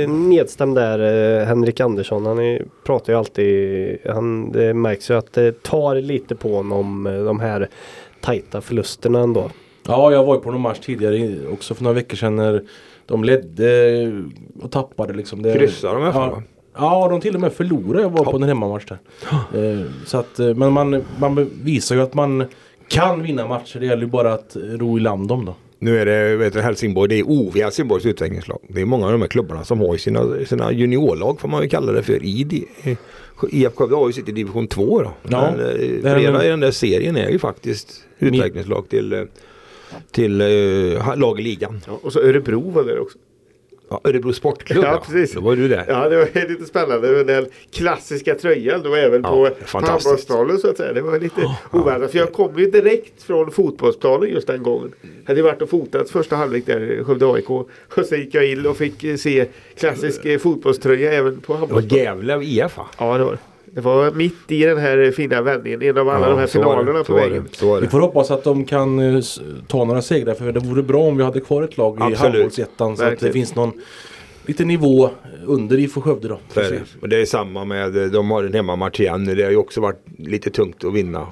nedstämd 0.10 0.76
där, 0.76 1.00
eh, 1.42 1.46
Henrik 1.48 1.80
Andersson. 1.80 2.26
Han 2.26 2.40
är, 2.40 2.66
pratar 2.86 3.14
ju 3.14 3.20
alltid, 3.20 3.98
han, 4.06 4.52
det 4.52 4.74
märks 4.74 5.10
ju 5.12 5.14
att 5.18 5.34
det 5.34 5.64
tar 5.64 5.96
lite 5.96 6.36
på 6.36 6.56
honom 6.56 7.08
eh, 7.08 7.24
de 7.24 7.40
här 7.40 7.70
tajta 8.22 8.62
förlusterna 8.62 9.20
ändå. 9.20 9.50
Ja, 9.88 10.12
jag 10.12 10.24
var 10.24 10.36
ju 10.36 10.42
på 10.42 10.52
någon 10.52 10.62
match 10.62 10.80
tidigare 10.80 11.38
också 11.54 11.74
för 11.76 11.84
några 11.84 11.96
veckor 11.96 12.16
sedan 12.18 12.36
när 12.36 12.64
de 13.06 13.24
ledde 13.24 14.12
och 14.62 14.72
tappade 14.72 15.14
liksom. 15.14 15.42
Det, 15.42 15.54
Kryssar 15.54 15.94
de 15.94 16.02
i 16.02 16.04
alla 16.04 16.14
fall 16.14 16.42
ja, 16.76 17.08
de 17.10 17.22
till 17.22 17.36
och 17.36 17.42
med 17.42 17.54
förlorade. 17.54 18.02
Jag 18.02 18.10
var 18.10 18.26
på 18.26 18.36
en 18.38 18.44
hemmamatch 18.44 18.86
där. 18.86 18.98
Eh, 19.54 19.86
så 20.06 20.18
att, 20.18 20.40
eh, 20.40 20.56
men 20.56 20.74
man, 20.74 21.04
man 21.20 21.50
visar 21.64 21.96
ju 21.96 22.02
att 22.02 22.14
man 22.14 22.46
kan 22.88 23.24
vinna 23.24 23.48
matcher. 23.48 23.80
Det 23.80 23.86
gäller 23.86 24.04
ju 24.04 24.10
bara 24.10 24.34
att 24.34 24.58
ro 24.62 24.98
i 24.98 25.02
land 25.02 25.28
dem 25.28 25.46
då. 25.46 25.56
Nu 25.80 26.00
är 26.00 26.06
det 26.06 26.36
vet 26.36 26.54
du, 26.54 26.62
Helsingborg, 26.62 27.10
det 27.10 27.20
är 27.20 27.24
OV 27.24 27.56
Helsingborgs 27.56 28.06
utvecklingslag. 28.06 28.60
Det 28.68 28.82
är 28.82 28.86
många 28.86 29.06
av 29.06 29.12
de 29.12 29.22
här 29.22 29.28
klubbarna 29.28 29.64
som 29.64 29.80
har 29.80 29.94
ju 29.94 30.00
sina, 30.00 30.46
sina 30.46 30.72
juniorlag 30.72 31.40
får 31.40 31.48
man 31.48 31.62
ju 31.64 31.70
kalla 31.70 31.92
det 31.92 32.04
för. 32.04 32.24
I, 32.24 32.66
IFK 33.52 33.76
Skövde 33.76 33.96
har 33.96 34.08
ju 34.08 34.14
sitt 34.14 34.30
i 34.30 34.32
division 34.32 34.68
2 34.68 35.02
då. 35.02 35.12
Ja, 35.30 35.52
Men 35.52 35.60
eh, 35.60 35.66
det 35.66 36.10
är 36.10 36.20
flera 36.20 36.46
i 36.46 36.48
den 36.48 36.60
där 36.60 36.72
serien 36.72 37.18
är 37.18 37.30
ju 37.30 37.40
faktiskt 37.40 38.04
utvecklingslag 38.20 38.90
till, 38.90 39.14
eh, 39.14 39.22
till 40.12 40.42
eh, 40.42 41.16
lag 41.16 41.40
i 41.40 41.44
ligan. 41.44 41.82
Ja, 41.88 42.00
och 42.02 42.14
så 42.14 42.20
Örebro 42.20 42.70
var 42.70 42.84
där 42.84 43.00
också. 43.00 43.18
Ja, 43.94 44.10
Örebro 44.10 44.34
Sportklubb 44.34 44.84
Ja, 44.84 45.04
precis. 45.06 45.34
Då 45.34 45.42
var 45.42 45.56
du 45.56 45.68
där. 45.68 45.86
Ja, 45.88 46.10
det 46.10 46.18
var 46.18 46.48
lite 46.50 46.66
spännande. 46.66 47.24
Den 47.24 47.46
klassiska 47.72 48.36
tröjan 48.36 48.82
då 48.84 48.96
även 48.96 49.22
Ja, 49.24 49.50
på, 49.72 49.80
handbollsplanen 49.86 50.58
så 50.58 50.70
att 50.70 50.78
säga. 50.78 50.94
Det 50.94 51.02
var 51.02 51.20
lite 51.20 51.42
oväntat. 51.72 52.12
För 52.12 52.18
jag 52.20 52.34
kom 52.34 52.60
ju 52.60 52.72
direkt 52.72 53.24
från 53.24 53.52
fotbollsplanen 53.52 54.30
just 54.30 54.48
den 54.48 54.64
gången. 54.64 54.92
Hade 55.26 55.42
varit 55.42 55.62
och 55.62 55.70
fotat 55.70 56.10
första 56.10 56.36
halvlek 56.36 56.66
där, 56.66 57.04
Skövde 57.04 57.26
AIK. 57.34 57.50
Och 57.50 57.70
så 58.10 58.16
gick 58.16 58.34
jag 58.34 58.46
in 58.50 58.66
och 58.66 58.78
fick 58.78 59.20
se 59.20 59.46
klassisk 59.76 60.26
eh, 60.26 60.40
fotbollströja 60.40 61.14
även 61.14 61.42
på 61.42 61.54
Det 61.54 61.60
var 61.60 61.68
handbollsplanen. 61.68 62.06
Gävle 62.06 62.44
IF 62.44 62.78
va? 62.78 62.86
Ja, 63.00 63.18
det 63.18 63.24
var 63.24 63.32
det. 63.32 63.53
Det 63.66 63.82
var 63.82 64.12
mitt 64.12 64.52
i 64.52 64.64
den 64.64 64.78
här 64.78 65.12
fina 65.12 65.42
vändningen. 65.42 65.82
En 65.82 65.98
av 65.98 66.10
alla 66.10 66.30
de 66.30 66.36
här 66.36 66.42
det, 66.42 66.48
finalerna 66.48 67.00
så 67.00 67.04
på 67.06 67.14
vägen. 67.14 67.48
det, 67.60 67.66
Vi 67.76 67.82
det. 67.82 67.90
får 67.90 68.00
hoppas 68.00 68.32
att 68.32 68.44
de 68.44 68.66
kan 68.66 69.00
eh, 69.00 69.22
ta 69.68 69.86
några 69.86 70.02
segrar 70.02 70.34
för 70.34 70.52
det 70.52 70.60
vore 70.60 70.84
bra 70.84 71.02
om 71.04 71.18
vi 71.18 71.24
hade 71.24 71.40
kvar 71.40 71.64
ett 71.64 71.78
lag 71.78 71.94
i 71.94 72.02
Absolut. 72.02 72.20
handbollsettan 72.20 72.98
så 72.98 73.04
att 73.04 73.08
det 73.08 73.12
Verkligen. 73.12 73.34
finns 73.34 73.56
någon 73.56 73.72
lite 74.46 74.66
nivå 74.66 75.10
under 75.46 75.78
IFK 75.80 76.02
Skövde 76.02 76.28
då. 76.28 76.40
Det. 76.54 76.82
Och 77.02 77.10
det 77.10 77.22
är 77.22 77.26
samma 77.26 77.66
med, 77.66 77.94
de 78.12 78.32
har 78.32 78.44
en 78.44 78.54
hemmamatch 78.54 79.00
igen. 79.00 79.26
Det 79.26 79.44
har 79.44 79.52
ju 79.52 79.58
också 79.58 79.82
varit 79.82 80.06
lite 80.18 80.50
tungt 80.50 80.84
att 80.84 80.94
vinna. 80.94 81.28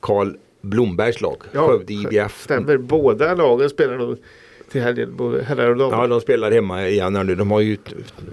Karl 0.00 0.28
Blombergs 0.60 1.20
lag, 1.20 1.36
Ja, 1.52 1.66
Skövde 1.68 1.92
IBF. 1.92 2.42
Stämmer. 2.44 2.76
Båda 2.76 3.34
lagen 3.34 3.70
spelar 3.70 3.96
nog 3.98 4.16
till 4.72 4.82
helgen. 4.82 5.16
Både 5.16 5.42
herrar 5.42 5.70
och 5.70 5.76
damer. 5.76 5.96
Ja, 5.96 6.06
de 6.06 6.20
spelar 6.20 6.50
hemma 6.50 6.88
igen 6.88 7.16
här 7.16 7.24
nu. 7.24 7.34
De 7.34 7.50
har 7.50 7.60
ju 7.60 7.76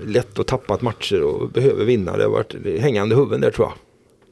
lätt 0.06 0.40
och 0.40 0.48
tappat 0.48 0.82
matcher 0.82 1.24
och 1.24 1.50
behöver 1.50 1.86
vinna. 1.86 2.18
Det 2.18 2.24
har 2.24 2.32
varit 2.32 2.56
hängande 2.80 3.16
huvuden 3.16 3.42
där 3.42 3.52
tror 3.52 3.68
jag. 3.68 3.74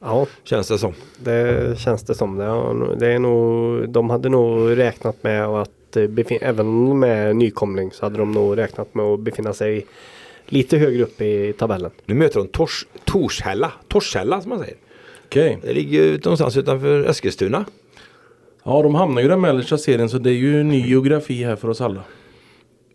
Ja, 0.00 0.26
Känns 0.44 0.68
det 0.68 0.78
som. 0.78 0.92
det 1.18 1.78
känns 1.78 2.02
det 2.02 2.14
som. 2.14 2.36
Det, 2.98 3.06
är 3.06 3.18
nog, 3.18 3.88
de 3.88 4.10
hade 4.10 4.28
nog 4.28 4.78
räknat 4.78 5.22
med 5.22 5.46
att 5.46 5.96
eh, 5.96 6.08
även 6.40 6.98
med 6.98 7.36
nykomling 7.36 7.90
så 7.92 8.06
hade 8.06 8.18
de 8.18 8.32
nog 8.32 8.58
räknat 8.58 8.94
med 8.94 9.04
att 9.04 9.20
befinna 9.20 9.52
sig 9.52 9.86
lite 10.46 10.78
högre 10.78 11.02
upp 11.02 11.20
i 11.20 11.52
tabellen. 11.52 11.90
Nu 12.06 12.14
möter 12.14 12.40
de 12.40 12.48
Tors, 12.48 12.86
Torshälla. 13.04 13.72
Torshälla 13.88 14.40
som 14.40 14.48
man 14.48 14.58
säger. 14.58 14.76
Okej. 15.26 15.58
Det 15.62 15.72
ligger 15.72 16.04
ju 16.04 16.12
någonstans 16.24 16.56
utanför 16.56 17.04
Eskilstuna. 17.04 17.64
Ja, 18.64 18.82
de 18.82 18.94
hamnar 18.94 19.20
ju 19.22 19.26
i 19.26 19.28
den 19.30 19.40
mellersta 19.40 19.78
serien 19.78 20.08
så 20.08 20.18
det 20.18 20.30
är 20.30 20.34
ju 20.34 20.62
ny 20.62 20.86
geografi 20.88 21.44
här 21.44 21.56
för 21.56 21.68
oss 21.68 21.80
alla. 21.80 22.00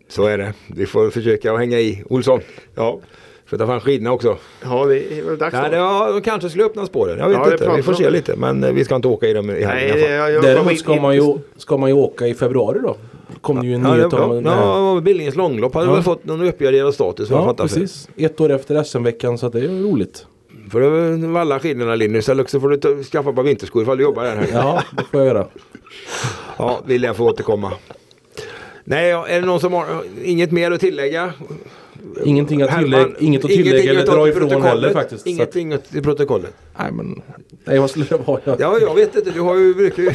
Så 0.08 0.26
är 0.26 0.38
det. 0.38 0.52
Vi 0.66 0.86
får 0.86 1.10
försöka 1.10 1.52
att 1.52 1.58
hänga 1.58 1.78
i. 1.80 2.02
Olsson. 2.10 2.40
Ja. 2.74 2.98
Får 3.46 3.56
ta 3.58 3.66
fram 3.66 3.80
skidorna 3.80 4.12
också. 4.12 4.36
ja, 4.62 4.84
det 4.86 5.18
är 5.18 5.22
väl 5.22 5.38
dags 5.38 5.54
Ja, 5.54 5.62
då. 5.64 5.68
det 5.70 5.78
var, 5.78 6.12
de 6.12 6.20
kanske 6.20 6.50
skulle 6.50 6.64
öppna 6.64 6.86
spåren. 6.86 7.18
Jag 7.18 7.28
vet 7.28 7.36
Ja, 7.38 7.52
inte. 7.52 7.72
Vi 7.76 7.82
får 7.82 7.94
se 7.94 8.10
lite. 8.10 8.36
Men 8.36 8.64
eh, 8.64 8.72
vi 8.72 8.84
ska 8.84 8.96
inte 8.96 9.08
åka 9.08 9.26
i 9.26 9.32
dem 9.32 9.50
i 9.50 9.52
helgen 9.64 9.98
Nej, 9.98 10.10
i 10.10 10.16
alla 10.18 10.32
fall. 10.32 10.42
Däremot 10.42 10.78
ska 10.78 11.00
man, 11.00 11.14
ju, 11.16 11.38
ska 11.56 11.76
man 11.76 11.90
ju 11.90 11.96
åka 11.96 12.26
i 12.26 12.34
februari 12.34 12.78
då. 12.82 12.96
Kom 13.40 13.60
det 13.60 13.66
ju 13.66 13.74
en 13.74 13.82
Ja, 13.82 13.94
nyhet 13.94 14.12
om 14.12 14.44
ja, 14.44 15.00
Billingens 15.04 15.36
långlopp 15.36 15.74
hade 15.74 15.86
Ja. 15.86 15.92
väl 15.94 16.02
fått 16.02 16.24
någon 16.24 16.42
uppgraderad 16.48 16.94
status. 16.94 17.30
Ja, 17.30 17.44
för. 17.46 17.54
precis. 17.54 18.08
Ett 18.16 18.40
år 18.40 18.50
efter 18.50 18.82
SM-veckan 18.82 19.38
så 19.38 19.46
att 19.46 19.52
det 19.52 19.60
är 19.60 19.68
roligt. 19.68 20.26
Får 20.70 20.80
du 20.80 21.16
valla 21.26 21.60
skidorna 21.60 21.94
Linus 21.94 22.28
eller 22.28 22.42
också 22.42 22.60
får 22.60 22.68
du 22.68 23.04
skaffa 23.04 23.30
ett 23.30 23.36
par 23.36 23.42
vinterskor 23.42 23.82
ifall 23.82 23.96
du 23.96 24.02
jobbar 24.02 24.24
där. 24.24 24.36
här. 24.36 24.48
Ja, 24.52 24.82
det 24.96 25.04
får 25.04 25.20
jag 25.20 25.26
göra. 25.26 25.46
Ja, 26.56 26.80
vill 26.86 27.02
jag 27.02 27.16
få 27.16 27.24
återkomma. 27.28 27.72
Nej, 28.84 29.10
är 29.10 29.40
det 29.40 29.46
någon 29.46 29.60
som 29.60 29.72
har 29.72 29.86
inget 30.24 30.50
mer 30.50 30.70
att 30.70 30.80
tillägga? 30.80 31.32
Ingenting 32.24 32.62
att 32.62 32.70
Herman, 32.70 32.84
tillägga, 32.84 33.08
inget 33.18 33.44
att 33.44 33.50
tillägga 33.50 33.90
eller 33.90 34.06
dra 34.06 34.28
ifrån 34.28 34.62
heller 34.62 34.92
faktiskt. 34.92 35.26
Ingenting 35.26 35.72
att- 35.72 35.90
till 35.90 36.02
protokollet. 36.02 36.54
nej, 36.78 36.92
men, 36.92 37.22
nej, 37.64 37.78
vad 37.78 37.90
skulle 37.90 38.06
det 38.08 38.16
vara? 38.16 38.40
Jag, 38.44 38.56
Ja, 38.60 38.78
jag 38.80 38.94
vet 38.94 39.16
inte. 39.16 39.30
Du 39.30 39.40
har 39.40 39.56
ju 39.56 39.74
brukar 39.74 40.02
ju 40.02 40.10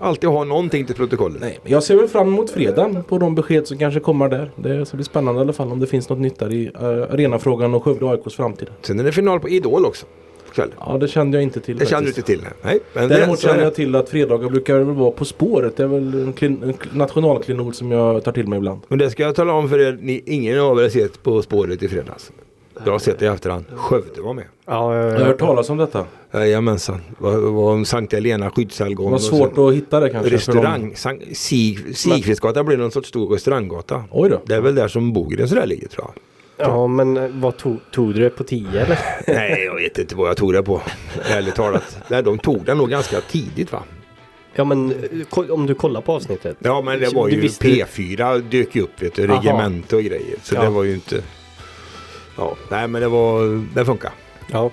alltid 0.00 0.30
ha 0.30 0.44
någonting 0.44 0.86
till 0.86 0.94
protokollet. 0.96 1.40
nej, 1.40 1.60
jag 1.64 1.82
ser 1.82 1.96
väl 1.96 2.08
fram 2.08 2.28
emot 2.28 2.50
fredagen 2.50 3.02
på 3.04 3.18
de 3.18 3.34
besked 3.34 3.66
som 3.66 3.78
kanske 3.78 4.00
kommer 4.00 4.28
där. 4.28 4.50
Det 4.56 4.86
ska 4.86 4.96
bli 4.96 5.04
spännande 5.04 5.40
i 5.40 5.42
alla 5.42 5.52
fall 5.52 5.72
om 5.72 5.80
det 5.80 5.86
finns 5.86 6.08
något 6.08 6.18
nytt 6.18 6.38
där 6.38 6.52
i 6.52 6.68
uh, 6.68 6.84
arenafrågan 6.86 7.74
och 7.74 7.84
Skövde 7.84 8.10
AIKs 8.10 8.34
framtid. 8.34 8.68
Sen 8.82 9.00
är 9.00 9.04
det 9.04 9.12
final 9.12 9.40
på 9.40 9.48
Idol 9.48 9.84
också. 9.86 10.06
På 10.54 10.60
Kvällen. 10.60 10.74
Ja, 10.86 10.98
det 10.98 11.08
kände 11.08 11.36
jag 11.36 11.42
inte 11.42 11.60
till. 11.60 11.76
Det 11.78 11.86
känner 11.86 12.02
du 12.02 12.08
inte 12.08 12.22
till? 12.22 12.40
Nej. 12.62 12.80
Men 12.92 13.08
det- 13.08 13.14
Däremot 13.14 13.38
är 13.38 13.42
känner 13.42 13.58
det. 13.58 13.64
jag 13.64 13.74
till 13.74 13.94
att 13.94 14.08
fredagar 14.08 14.48
brukar 14.50 14.80
vara 14.80 15.10
På 15.10 15.24
spåret. 15.24 15.76
Det 15.76 15.82
är 15.82 15.86
väl 15.86 16.14
en, 16.14 16.32
klin, 16.32 16.62
en 16.62 16.98
nationalklenod 16.98 17.74
som 17.74 17.90
jag 17.92 18.24
tar 18.24 18.32
till 18.32 18.48
mig 18.48 18.56
ibland. 18.56 18.80
Men 18.88 18.98
det 18.98 19.10
ska 19.10 19.22
jag 19.22 19.34
tala 19.34 19.52
om 19.52 19.68
för 19.68 19.78
er. 19.80 19.98
Ni, 20.00 20.22
ingen 20.26 20.60
av 20.60 20.78
er 20.78 20.82
har 20.82 20.88
sett 20.88 21.22
På 21.22 21.42
spåret 21.42 21.82
i 21.82 21.88
fredags. 21.88 22.30
Jag 22.84 22.92
har 22.92 22.98
sett 22.98 23.18
det 23.18 23.24
i 23.24 23.28
efterhand. 23.28 23.64
Skövde 23.76 24.20
var 24.22 24.34
med. 24.34 24.44
Ja, 24.66 24.96
Jag 24.96 25.18
har 25.18 25.24
hört 25.26 25.38
talas 25.38 25.70
om 25.70 25.76
detta. 25.76 26.04
Jajamensan. 26.32 27.00
Det 27.18 27.24
var, 27.24 27.36
var 27.38 27.84
Sankt 27.84 28.12
Helena 28.12 28.50
skyddshelgon. 28.50 29.06
Det 29.06 29.10
var 29.12 29.18
svårt 29.18 29.58
att 29.58 29.74
hitta 29.74 30.00
det 30.00 30.08
kanske. 30.10 30.30
Restaurang. 30.34 30.94
Sig, 30.96 31.78
Sigfridsgatan 31.94 32.66
blir 32.66 32.76
någon 32.76 32.90
sorts 32.90 33.08
stor 33.08 33.28
restauranggata. 33.34 34.04
Oj 34.10 34.30
då. 34.30 34.40
Det 34.46 34.54
är 34.54 34.60
väl 34.60 34.74
där 34.74 34.88
som 34.88 35.12
Bogren 35.12 35.48
sådär 35.48 35.66
ligger 35.66 35.88
tror 35.88 36.06
jag. 36.06 36.22
Ja 36.68 36.86
men 36.86 37.16
eh, 37.16 37.28
vad 37.32 37.56
tog, 37.56 37.80
tog 37.90 38.14
du 38.14 38.20
det 38.20 38.30
på 38.30 38.44
10 38.44 38.66
eller? 38.80 38.98
Nej, 39.26 39.64
jag 39.64 39.74
vet 39.74 39.98
inte 39.98 40.16
vad 40.16 40.28
jag 40.28 40.36
tog 40.36 40.52
det 40.52 40.62
på. 40.62 40.82
Ärligt 41.30 41.54
talat. 41.54 41.98
Nej, 42.08 42.22
de 42.22 42.38
tog 42.38 42.64
den 42.64 42.78
nog 42.78 42.90
ganska 42.90 43.20
tidigt 43.20 43.72
va? 43.72 43.82
Ja 44.54 44.64
men 44.64 44.90
eh, 45.36 45.50
om 45.50 45.66
du 45.66 45.74
kollar 45.74 46.00
på 46.00 46.12
avsnittet. 46.12 46.56
Ja, 46.58 46.82
men 46.82 47.00
det 47.00 47.14
var 47.14 47.28
ju 47.28 47.40
visste- 47.40 47.66
P4 47.66 48.40
dök 48.50 48.76
ju 48.76 48.82
upp, 48.82 49.02
vet 49.02 49.14
du, 49.14 49.26
regemente 49.26 49.96
och 49.96 50.02
grejer. 50.02 50.36
Så 50.42 50.54
Ja. 50.54 50.62
det 50.62 50.68
var 50.70 50.84
ju 50.84 50.94
inte... 50.94 51.22
Ja, 52.36 52.56
nej 52.70 52.88
men 52.88 53.00
det 53.02 53.08
var... 53.08 53.64
Det 53.74 53.84
funkar. 53.84 54.12
Ja. 54.52 54.70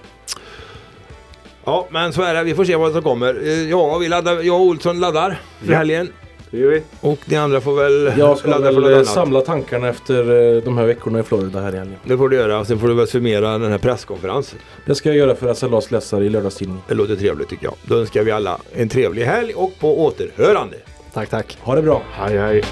Ja, 1.65 1.87
men 1.91 2.13
så 2.13 2.21
är 2.21 2.33
det. 2.33 2.43
Vi 2.43 2.55
får 2.55 2.65
se 2.65 2.75
vad 2.75 2.91
som 2.91 3.01
kommer. 3.01 3.47
Eh, 3.47 3.69
Ja, 3.69 3.97
vi 3.97 4.07
laddar, 4.07 4.41
jag 4.41 4.55
och 4.55 4.61
Olsson 4.65 4.99
laddar 4.99 5.39
för 5.65 5.71
Ja. 5.71 5.77
helgen. 5.77 6.09
Det 6.51 6.57
gör 6.57 6.69
vi. 6.69 6.81
Och 7.01 7.19
ni 7.25 7.35
andra 7.35 7.61
får 7.61 7.75
väl 7.75 8.13
Jag 8.19 8.37
ska 8.37 8.49
ladda 8.49 8.63
för 8.65 8.73
väl 8.73 8.81
något 8.81 8.91
eh, 8.91 8.95
annat. 8.97 9.07
samla 9.07 9.41
tankarna 9.41 9.87
efter 9.87 10.55
eh, 10.57 10.63
de 10.63 10.77
här 10.77 10.85
veckorna 10.85 11.19
i 11.19 11.23
Florida 11.23 11.61
här 11.61 11.73
i 11.75 11.77
helgen. 11.77 11.95
Det 12.03 12.17
får 12.17 12.29
du 12.29 12.35
göra. 12.35 12.65
Sen 12.65 12.79
får 12.79 12.87
du 12.87 12.93
väl 12.93 13.07
summera 13.07 13.57
den 13.57 13.71
här 13.71 13.77
presskonferensen. 13.77 14.59
Det 14.85 14.95
ska 14.95 15.09
jag 15.09 15.17
göra 15.17 15.35
för 15.35 15.53
SLAs 15.53 15.91
läsare 15.91 16.25
i 16.25 16.29
lördagstidningen. 16.29 16.81
Det 16.87 16.93
låter 16.95 17.15
trevligt 17.15 17.49
tycker 17.49 17.65
jag. 17.65 17.73
Då 17.83 17.95
önskar 17.99 18.23
vi 18.23 18.31
alla 18.31 18.57
en 18.73 18.89
trevlig 18.89 19.23
helg 19.25 19.53
och 19.53 19.71
på 19.79 20.05
återhörande. 20.05 20.77
Tack 21.13 21.29
tack. 21.29 21.57
Ha 21.61 21.75
det 21.75 21.81
bra! 21.81 22.01
Hej 22.11 22.37
hej. 22.37 22.63